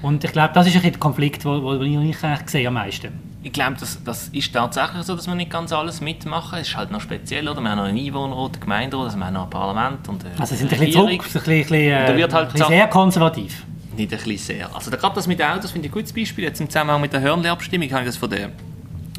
Und 0.00 0.22
ich 0.22 0.32
glaube, 0.32 0.52
das 0.54 0.66
ist 0.66 0.74
ein 0.74 0.82
bisschen 0.82 0.92
der 0.92 1.00
Konflikt, 1.00 1.44
den 1.44 1.82
ich 2.08 2.22
eigentlich 2.22 2.48
sehe 2.48 2.68
am 2.68 2.74
meisten. 2.74 3.08
Ich 3.42 3.52
glaube, 3.52 3.76
das, 3.80 4.02
das 4.04 4.28
ist 4.28 4.52
tatsächlich 4.52 5.02
so, 5.02 5.16
dass 5.16 5.26
wir 5.26 5.34
nicht 5.34 5.50
ganz 5.50 5.72
alles 5.72 6.00
mitmachen. 6.00 6.58
Es 6.60 6.68
ist 6.68 6.76
halt 6.76 6.90
noch 6.90 7.00
speziell, 7.00 7.48
oder? 7.48 7.60
Wir 7.60 7.70
haben 7.70 7.78
noch 7.78 7.84
einen 7.84 7.98
Einwohnerrat, 7.98 8.52
eine 8.52 8.60
Gemeinderat, 8.60 9.04
also 9.06 9.18
wir 9.18 9.26
haben 9.26 9.34
noch 9.34 9.44
ein 9.44 9.50
Parlament 9.50 10.08
und 10.08 10.24
eine 10.24 10.38
Also 10.38 10.54
sind 10.54 10.72
ein 10.72 10.78
bisschen 10.78 10.92
zurück, 10.92 11.10
ein 11.10 11.18
bisschen, 11.18 11.40
ein 11.40 11.60
bisschen, 11.60 11.74
äh, 11.74 12.16
wird 12.16 12.32
halt 12.32 12.46
ein 12.48 12.52
bisschen 12.52 12.68
sehr 12.68 12.86
konservativ. 12.86 13.64
Nicht 13.96 14.12
ein 14.12 14.18
bisschen 14.18 14.38
sehr. 14.38 14.74
Also 14.74 14.90
gerade 14.90 15.14
das 15.14 15.26
mit 15.26 15.38
den 15.38 15.46
Autos 15.46 15.72
finde 15.72 15.88
ich 15.88 15.92
ein 15.92 15.94
gutes 15.94 16.12
Beispiel. 16.12 16.44
Jetzt 16.44 16.60
im 16.60 16.68
Zusammenhang 16.68 17.00
mit 17.00 17.12
der 17.12 17.20
Hörnli-Abstimmung 17.20 17.90
habe 17.90 18.02
ich 18.02 18.08
das 18.08 18.16
von 18.16 18.30
den, 18.30 18.52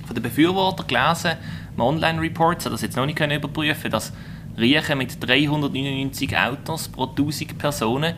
von 0.05 0.15
den 0.15 0.23
Befürwortern 0.23 0.87
gelesen, 0.87 1.31
Online-Report, 1.81 2.65
das 2.65 2.81
jetzt 2.81 2.95
noch 2.95 3.05
nicht 3.05 3.17
können 3.17 3.37
überprüfen 3.37 3.91
dass 3.91 4.13
Riechen 4.57 4.97
mit 4.97 5.21
399 5.21 6.37
Autos 6.37 6.87
pro 6.87 7.07
1000 7.07 7.57
Personen 7.57 8.15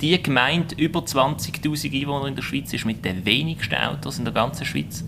die 0.00 0.22
Gemeinde 0.22 0.74
über 0.76 1.00
20'000 1.00 2.00
Einwohner 2.00 2.26
in 2.26 2.36
der 2.36 2.42
Schweiz 2.42 2.72
ist 2.72 2.84
mit 2.84 3.04
den 3.04 3.24
wenigsten 3.24 3.74
Autos 3.74 4.18
in 4.18 4.24
der 4.24 4.32
ganzen 4.32 4.64
Schweiz. 4.64 5.04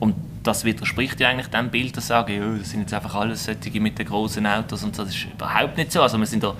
Und 0.00 0.14
das 0.42 0.64
widerspricht 0.64 1.20
ja 1.20 1.28
eigentlich 1.28 1.48
dem 1.48 1.70
Bild, 1.70 1.96
dass 1.96 2.08
sagen, 2.08 2.34
ja, 2.34 2.58
das 2.58 2.70
sind 2.70 2.80
jetzt 2.80 2.92
einfach 2.92 3.14
alles 3.14 3.44
solche 3.44 3.80
mit 3.80 3.98
den 3.98 4.06
großen 4.06 4.44
Autos 4.46 4.82
und 4.82 4.96
so. 4.96 5.04
Das 5.04 5.14
ist 5.14 5.26
überhaupt 5.32 5.76
nicht 5.76 5.92
so. 5.92 6.02
Also 6.02 6.18
wir 6.18 6.26
sind 6.26 6.42
da 6.42 6.54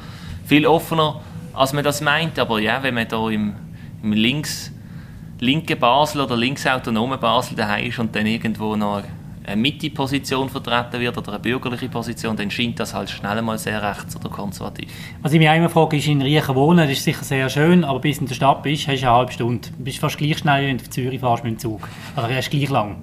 viel 0.46 0.66
offener, 0.66 1.20
als 1.52 1.72
man 1.72 1.84
das 1.84 2.00
meint. 2.00 2.38
Aber 2.38 2.60
ja, 2.60 2.82
wenn 2.82 2.94
man 2.94 3.08
da 3.08 3.28
im, 3.28 3.54
im 4.02 4.12
links, 4.12 4.70
linken 5.40 5.78
Basel 5.78 6.20
oder 6.20 6.36
linksautonomen 6.36 7.18
Basel 7.18 7.56
daheim 7.56 7.88
ist 7.88 7.98
und 7.98 8.14
dann 8.14 8.26
irgendwo 8.26 8.76
noch 8.76 9.02
eine 9.44 9.57
Mitte-Position 9.57 10.48
vertreten 10.48 11.00
wird 11.00 11.16
oder 11.18 11.33
eine 11.33 11.38
bürgerliche 11.38 11.88
Position, 11.88 12.37
dann 12.37 12.50
scheint 12.50 12.80
das 12.80 12.94
halt 12.94 13.11
schnell 13.11 13.42
mal 13.42 13.59
sehr 13.59 13.83
rechts 13.83 14.16
oder 14.16 14.28
konservativ. 14.28 14.90
Was 15.22 15.33
ich 15.33 15.38
mich 15.38 15.48
auch 15.48 15.54
immer 15.54 15.68
frage, 15.68 15.96
ist 15.96 16.07
in 16.07 16.22
Riechen 16.22 16.54
wohnen, 16.54 16.78
das 16.78 16.90
ist 16.90 17.04
sicher 17.04 17.24
sehr 17.24 17.48
schön, 17.48 17.85
aber 17.85 18.00
bis 18.00 18.18
in 18.18 18.26
der 18.26 18.35
Stadt 18.35 18.62
bist, 18.62 18.88
hast 18.88 19.02
du 19.02 19.07
eine 19.07 19.16
halbe 19.16 19.33
Stunde. 19.33 19.68
Du 19.76 19.85
bist 19.85 19.98
fast 19.98 20.18
gleich 20.18 20.38
schnell, 20.38 20.66
wenn 20.66 20.78
du 20.78 20.85
auf 20.85 20.90
Zürich 20.90 21.20
fährst 21.20 21.44
mit 21.44 21.54
dem 21.54 21.59
Zug. 21.59 21.88
Also 22.16 22.28
erst 22.30 22.50
gleich 22.50 22.70
lang. 22.70 23.02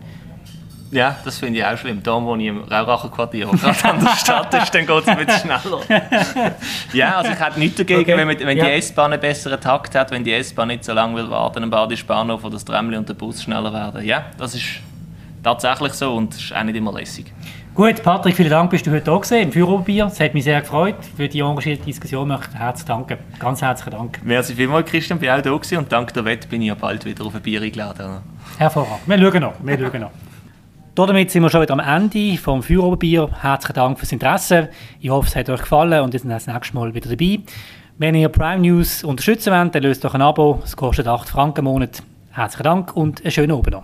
Ja, 0.92 1.16
das 1.24 1.40
finde 1.40 1.60
ich 1.60 1.66
auch 1.66 1.78
schlimm. 1.78 2.04
Da 2.04 2.22
wo 2.22 2.36
ich 2.36 2.46
im 2.46 2.64
Rauracher 2.64 3.10
Quartier, 3.10 3.48
wo 3.48 3.52
gerade 3.58 3.86
an 3.86 4.04
der 4.04 4.16
Stadt 4.18 4.54
ist, 4.54 4.76
dann 4.76 4.86
geht 4.86 5.02
es 5.02 5.08
ein 5.08 5.26
bisschen 5.26 5.40
schneller. 5.40 5.80
ja, 6.94 7.18
also 7.18 7.32
ich 7.32 7.40
hätte 7.40 7.60
nichts 7.60 7.78
dagegen, 7.78 8.02
okay. 8.02 8.18
wenn, 8.18 8.40
wenn 8.40 8.58
ja. 8.58 8.66
die 8.66 8.72
S-Bahn 8.72 9.14
einen 9.14 9.22
besseren 9.22 9.62
Takt 9.62 9.96
hat, 9.96 10.12
wenn 10.12 10.24
die 10.24 10.34
S-Bahn 10.34 10.68
nicht 10.68 10.84
so 10.84 10.92
lange 10.92 11.16
will 11.16 11.30
warten 11.30 11.64
am 11.64 11.70
Badisch 11.70 12.06
Bahnhof 12.06 12.44
oder 12.44 12.54
das 12.54 12.66
Tramli 12.66 12.98
und 12.98 13.08
der 13.08 13.14
Bus 13.14 13.42
schneller 13.42 13.72
werden. 13.72 14.04
Ja, 14.04 14.26
das 14.38 14.56
ist 14.56 14.82
tatsächlich 15.44 15.94
so 15.94 16.16
und 16.16 16.36
ist 16.36 16.56
auch 16.56 16.64
nicht 16.64 16.76
immer 16.76 16.94
lässig. 16.94 17.34
Gut, 17.74 18.04
Patrick, 18.04 18.36
vielen 18.36 18.50
Dank, 18.50 18.70
bist 18.70 18.86
du 18.86 18.92
heute 18.92 19.06
da 19.06 19.16
gewesen, 19.16 19.38
im 19.38 19.52
Führerbier. 19.52 20.08
Es 20.08 20.20
hat 20.20 20.34
mich 20.34 20.44
sehr 20.44 20.60
gefreut. 20.60 20.98
Für 21.16 21.30
die 21.30 21.40
engagierte 21.40 21.86
Diskussion 21.86 22.28
möchte 22.28 22.50
ich 22.54 22.60
herzlich 22.60 22.86
danken. 22.86 23.18
Ganz 23.40 23.62
herzlichen 23.62 23.92
Dank. 23.92 24.20
Merci 24.26 24.54
vielmals, 24.56 24.90
Christian, 24.90 25.20
bin 25.20 25.30
auch 25.30 25.42
da 25.42 25.52
gewesen 25.52 25.78
und 25.78 25.90
dank 25.90 26.14
der 26.14 26.26
Wette 26.26 26.50
bin 26.50 26.62
ich 26.62 26.68
ja 26.68 26.76
bald 26.76 27.06
wieder 27.06 27.26
auf 27.26 27.34
ein 27.34 27.42
Bier 27.42 27.62
eingeladen. 27.62 28.18
Hervorragend. 28.58 29.08
Wir 29.08 29.18
schauen 29.18 29.42
noch. 29.42 29.54
Wir 29.64 29.80
schauen 29.80 30.02
noch. 30.02 30.12
Damit 30.96 31.32
sind 31.32 31.44
wir 31.44 31.50
schon 31.50 31.62
wieder 31.62 31.74
am 31.74 31.80
Ende 31.80 32.38
vom 32.38 32.62
Führerbier. 32.62 33.30
Herzlichen 33.42 33.76
Dank 33.76 33.98
fürs 33.98 34.12
Interesse. 34.12 34.70
Ich 35.00 35.10
hoffe, 35.10 35.30
es 35.30 35.36
hat 35.38 35.50
euch 35.50 35.62
gefallen 35.62 36.02
und 36.02 36.14
ihr 36.14 36.20
seid 36.20 36.32
das 36.32 36.48
nächste 36.48 36.76
Mal 36.76 36.94
wieder 36.94 37.10
dabei. 37.10 37.40
Wenn 37.98 38.16
ihr 38.16 38.28
Prime 38.28 38.60
News 38.60 39.06
unterstützen 39.06 39.54
wollt, 39.54 39.74
dann 39.74 39.84
löst 39.84 40.04
doch 40.04 40.14
ein 40.14 40.22
Abo. 40.22 40.60
Es 40.66 40.76
kostet 40.76 41.08
8 41.08 41.30
Franken 41.30 41.60
im 41.60 41.66
Monat. 41.66 42.04
Herzlichen 42.32 42.64
Dank 42.64 42.98
und 42.98 43.22
einen 43.22 43.32
schönen 43.32 43.54
Abend 43.54 43.72
noch. 43.72 43.84